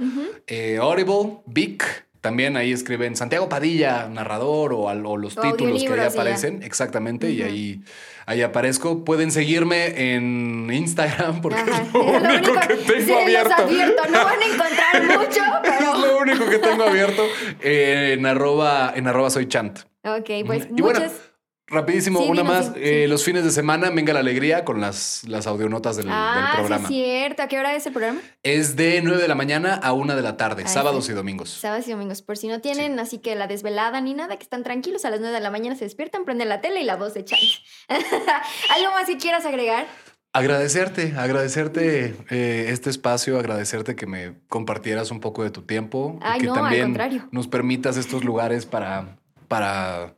Audible, 0.79 1.39
Vic. 1.47 2.07
También 2.23 2.57
ahí 2.57 2.71
escriben 2.71 3.17
Santiago 3.17 3.49
Padilla, 3.49 4.09
narrador 4.09 4.73
o, 4.75 4.95
los 4.95 5.37
O 5.37 5.41
títulos 5.41 5.83
que 5.83 5.93
ahí 5.93 6.07
aparecen. 6.07 6.63
Exactamente. 6.63 7.29
Y 7.31 7.43
ahí, 7.43 7.83
ahí 8.27 8.43
aparezco. 8.43 9.05
Pueden 9.05 9.33
seguirme 9.33 10.15
en 10.15 10.73
Instagram 10.73 11.41
porque 11.41 11.59
Ajá. 11.59 11.83
es 11.83 11.93
lo 11.93 12.01
único 12.05 12.53
que 12.61 12.77
tengo 12.77 13.19
abierto. 13.19 13.55
advierto. 13.55 14.03
No 14.13 14.25
van 14.25 14.41
a 14.41 14.47
encontrar 14.47 15.03
mucho, 15.05 15.43
Es 15.65 15.71
pero... 15.79 15.99
lo 15.99 16.19
único 16.19 16.49
que 16.49 16.59
tengo 16.61 16.85
abierto 16.85 17.25
eh, 17.61 18.15
en 18.17 18.25
arroba, 18.25 18.93
en 18.95 19.09
arroba 19.09 19.29
soy 19.29 19.49
chant. 19.49 19.81
Ok, 20.05 20.31
pues 20.47 20.71
muchas... 20.71 21.32
rapidísimo, 21.67 22.21
Sí, 22.23 22.29
una 22.29 22.45
más. 22.45 22.67
sí, 22.67 22.73
Eh. 22.77 23.07
Los 23.09 23.25
fines 23.25 23.45
de 23.45 23.51
semana, 23.51 23.91
venga 23.91 24.13
la 24.13 24.21
alegría 24.21 24.65
con 24.65 24.81
las, 24.81 25.23
las 25.27 25.47
audionotas 25.47 25.97
del, 25.97 26.07
del 26.07 26.15
Ah, 26.15 26.53
programa. 26.57 26.89
sí, 26.89 27.03
es 27.03 27.09
cierto. 27.21 27.43
¿A 27.43 27.49
qué 27.49 27.59
hora 27.59 27.75
es 27.75 27.87
el 27.87 27.93
programa? 27.93 28.21
Es 28.43 28.77
de 28.77 29.01
9 29.03 29.21
de 29.23 29.29
la 29.29 29.35
mañana 29.35 29.75
a 29.75 29.93
1 29.93 30.15
de 30.17 30.23
la 30.23 30.37
tarde, 30.37 30.67
sábados 30.69 31.07
sí. 31.07 31.13
y 31.13 31.15
domingos. 31.15 31.51
Sábados 31.51 31.87
y 31.89 31.93
domingos, 31.93 32.23
por 32.23 32.37
si 32.37 32.49
no 32.49 32.61
tienen, 32.61 32.99
así 32.99 33.19
que 33.19 33.35
la 33.35 33.47
desvelada 33.47 34.01
ni 34.01 34.15
nada, 34.15 34.37
que 34.37 34.43
están 34.43 34.63
tranquilos, 34.63 35.05
a 35.05 35.11
las 35.11 35.21
9 35.21 35.35
de 35.35 35.41
la 35.41 35.51
mañana 35.51 35.77
se 35.77 35.85
despiertan, 35.85 36.25
prenden 36.25 36.49
la 36.49 36.61
tele 36.61 36.81
y 36.81 36.85
la 36.85 36.97
voz 36.97 37.15
de 37.15 37.25
Chan. 37.25 37.39
¿Algo 37.89 38.91
más 38.93 39.07
que 39.07 39.17
quieras 39.19 39.45
agregar? 39.47 39.87
Agradecerte, 40.35 41.13
agradecerte 41.19 42.15
eh, 42.31 42.67
este 42.71 42.89
espacio, 42.89 43.39
agradecerte 43.39 43.95
que 43.97 44.07
me 44.07 44.35
compartieras 44.49 45.11
un 45.11 45.21
poco 45.21 45.43
de 45.45 45.51
tu 45.51 45.63
tiempo. 45.63 46.19
y 46.21 46.25
Ay, 46.25 46.41
que 46.41 46.47
no, 46.47 46.55
al 46.55 46.61
también 46.61 46.85
contrario. 46.85 47.29
nos 47.33 47.49
permitas 47.49 47.99
estos 47.99 48.25
lugares 48.25 48.65
para, 48.65 49.19
para 49.49 50.17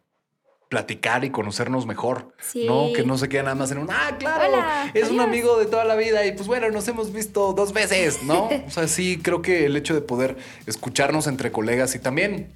platicar 0.75 1.25
y 1.25 1.31
conocernos 1.31 1.87
mejor. 1.87 2.33
Sí. 2.41 2.67
¿no? 2.67 2.93
Que 2.93 3.05
no 3.05 3.17
se 3.17 3.29
quede 3.29 3.45
nada 3.45 3.55
más 3.55 3.71
en 3.71 3.79
un, 3.79 3.89
ah, 3.91 4.17
claro, 4.19 4.53
Hola, 4.53 4.91
es 4.93 5.05
un 5.05 5.21
adiós". 5.21 5.25
amigo 5.27 5.59
de 5.59 5.67
toda 5.67 5.85
la 5.85 5.95
vida 5.95 6.27
y 6.27 6.33
pues 6.33 6.49
bueno, 6.49 6.69
nos 6.71 6.89
hemos 6.89 7.13
visto 7.13 7.53
dos 7.53 7.73
veces, 7.73 8.25
¿no? 8.25 8.49
o 8.67 8.71
sea, 8.71 8.89
sí, 8.89 9.21
creo 9.23 9.41
que 9.41 9.67
el 9.67 9.77
hecho 9.77 9.95
de 9.95 10.01
poder 10.01 10.37
escucharnos 10.67 11.29
entre 11.29 11.53
colegas 11.53 11.95
y 11.95 12.01
también 12.01 12.51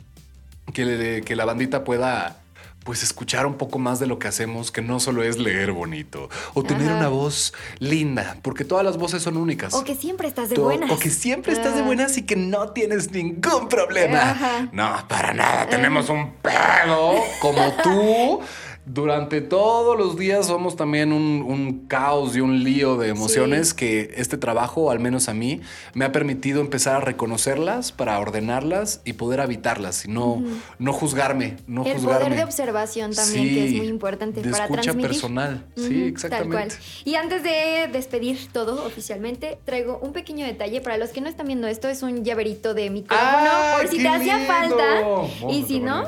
que, 0.74 1.22
que 1.24 1.36
la 1.36 1.44
bandita 1.44 1.84
pueda 1.84 2.40
pues 2.88 3.02
escuchar 3.02 3.44
un 3.44 3.58
poco 3.58 3.78
más 3.78 4.00
de 4.00 4.06
lo 4.06 4.18
que 4.18 4.28
hacemos, 4.28 4.72
que 4.72 4.80
no 4.80 4.98
solo 4.98 5.22
es 5.22 5.36
leer 5.36 5.72
bonito 5.72 6.30
o 6.54 6.62
tener 6.62 6.88
Ajá. 6.88 6.96
una 7.00 7.08
voz 7.08 7.52
linda, 7.80 8.38
porque 8.40 8.64
todas 8.64 8.82
las 8.82 8.96
voces 8.96 9.22
son 9.22 9.36
únicas. 9.36 9.74
O 9.74 9.84
que 9.84 9.94
siempre 9.94 10.26
estás 10.26 10.48
de 10.48 10.54
To- 10.56 10.62
buenas. 10.62 10.90
O 10.90 10.98
que 10.98 11.10
siempre 11.10 11.52
estás 11.52 11.74
de 11.74 11.82
buenas 11.82 12.16
y 12.16 12.22
que 12.22 12.34
no 12.34 12.70
tienes 12.70 13.10
ningún 13.12 13.68
problema. 13.68 14.30
Ajá. 14.30 14.68
No, 14.72 15.06
para 15.06 15.34
nada. 15.34 15.68
Tenemos 15.68 16.08
un 16.08 16.32
pedo 16.40 17.16
como 17.42 17.70
tú 17.82 18.40
durante 18.88 19.40
todos 19.40 19.98
los 19.98 20.16
días 20.16 20.46
somos 20.46 20.74
también 20.76 21.12
un, 21.12 21.44
un 21.46 21.86
caos 21.86 22.34
y 22.36 22.40
un 22.40 22.64
lío 22.64 22.96
de 22.96 23.08
emociones 23.08 23.68
Sí. 23.70 23.76
que 23.76 24.10
este 24.16 24.36
trabajo, 24.38 24.90
al 24.90 24.98
menos 24.98 25.28
a 25.28 25.34
mí, 25.34 25.60
me 25.94 26.04
ha 26.04 26.12
permitido 26.12 26.60
empezar 26.60 26.96
a 26.96 27.00
reconocerlas 27.00 27.92
para 27.92 28.18
ordenarlas 28.18 29.02
y 29.04 29.12
poder 29.12 29.40
habitarlas 29.40 30.04
y 30.06 30.08
no, 30.10 30.42
no 30.78 30.92
juzgarme, 30.92 31.56
no 31.66 31.84
el 31.84 31.94
juzgarme. 31.94 32.18
poder 32.24 32.36
de 32.36 32.44
observación 32.44 33.12
también, 33.12 33.44
que 33.48 33.64
es 33.64 33.70
Sí, 33.72 33.76
muy 33.76 33.88
importante 33.88 34.40
de 34.42 34.50
para 34.50 34.64
escucha 34.64 34.82
transmitir. 34.82 35.10
personal. 35.10 35.66
Ujú, 35.76 35.86
Sí, 35.86 35.94
Tal 35.98 36.08
exactamente. 36.08 36.50
cual. 36.56 36.68
Y 37.04 37.14
antes 37.16 37.42
de 37.42 37.88
despedir 37.92 38.48
todo 38.52 38.84
oficialmente, 38.86 39.58
traigo 39.64 39.98
un 40.02 40.12
pequeño 40.12 40.46
detalle. 40.46 40.80
Para 40.80 40.96
los 40.98 41.10
que 41.10 41.20
no 41.20 41.28
están 41.28 41.46
viendo 41.46 41.66
esto, 41.66 41.88
es 41.88 42.02
un 42.02 42.24
llaverito 42.24 42.74
de 42.74 42.90
micrófono. 42.90 43.28
¡Ah, 43.30 43.76
por 43.78 43.88
si 43.88 43.98
te 43.98 44.08
hacía 44.08 44.38
falta. 44.46 45.00
Vamos 45.02 45.30
Y 45.50 45.64
si 45.64 45.80
no, 45.80 46.04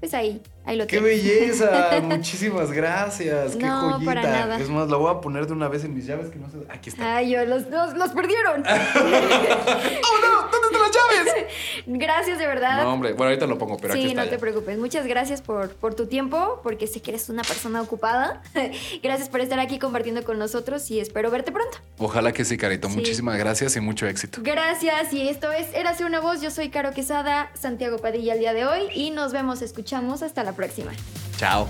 pues 0.00 0.14
ahí, 0.14 0.40
ahí 0.64 0.76
lo 0.76 0.86
¡Qué 0.86 0.98
tienes. 0.98 1.22
belleza! 1.24 2.00
Muchísimas 2.02 2.70
gracias. 2.72 3.56
¡Qué 3.56 3.66
No, 3.66 3.92
joyita! 3.92 4.04
para 4.04 4.22
nada. 4.22 4.58
Es 4.58 4.68
más, 4.68 4.88
la 4.88 4.96
voy 4.96 5.10
a 5.14 5.20
poner 5.20 5.46
de 5.46 5.52
una 5.52 5.68
vez 5.68 5.84
en 5.84 5.94
mis 5.94 6.06
llaves 6.06 6.30
que 6.30 6.38
no 6.38 6.50
sé. 6.50 6.58
Aquí 6.68 6.90
está. 6.90 7.16
Ay, 7.16 7.30
yo, 7.30 7.44
los, 7.44 7.68
los, 7.68 7.94
los 7.94 8.10
perdieron. 8.10 8.62
¡Oh, 8.66 10.18
no! 10.20 10.42
¿Dónde 10.50 10.66
están 10.66 10.82
las 10.82 10.92
llaves? 10.92 11.46
gracias, 11.86 12.38
de 12.38 12.46
verdad. 12.46 12.82
No, 12.84 12.92
hombre. 12.92 13.12
Bueno, 13.12 13.30
ahorita 13.30 13.46
lo 13.46 13.58
pongo, 13.58 13.76
pero 13.78 13.94
aquí 13.94 14.02
sí, 14.02 14.08
está. 14.10 14.24
no 14.24 14.30
te 14.30 14.38
preocupes. 14.38 14.78
Muchas 14.78 15.06
gracias 15.06 15.42
por, 15.42 15.70
por 15.70 15.94
tu 15.94 16.06
tiempo, 16.06 16.60
porque 16.62 16.86
sé 16.86 17.00
que 17.00 17.10
eres 17.12 17.28
una 17.28 17.42
persona 17.42 17.80
ocupada. 17.80 18.42
gracias 19.02 19.28
por 19.28 19.40
estar 19.40 19.58
aquí 19.58 19.78
compartiendo 19.78 20.22
con 20.24 20.38
nosotros 20.38 20.90
y 20.90 21.00
espero 21.00 21.30
verte 21.30 21.52
pronto. 21.52 21.78
Ojalá 21.98 22.32
que 22.32 22.44
sí, 22.44 22.56
Carito. 22.56 22.88
Sí. 22.88 22.96
Muchísimas 22.96 23.38
gracias 23.38 23.76
y 23.76 23.80
mucho 23.80 24.06
éxito. 24.06 24.40
Gracias, 24.42 25.12
y 25.12 25.28
esto 25.28 25.50
es 25.52 25.72
Érase 25.74 26.04
una 26.04 26.20
voz. 26.20 26.40
Yo 26.40 26.50
soy 26.50 26.68
Caro 26.68 26.92
Quesada, 26.92 27.50
Santiago 27.54 27.98
Padilla 27.98 28.34
el 28.34 28.38
día 28.40 28.52
de 28.52 28.66
hoy, 28.66 28.88
y 28.94 29.10
nos 29.10 29.32
vemos, 29.32 29.62
escuchamos 29.62 30.22
hasta 30.22 30.42
próxima. 30.54 30.92
Chao. 31.36 31.68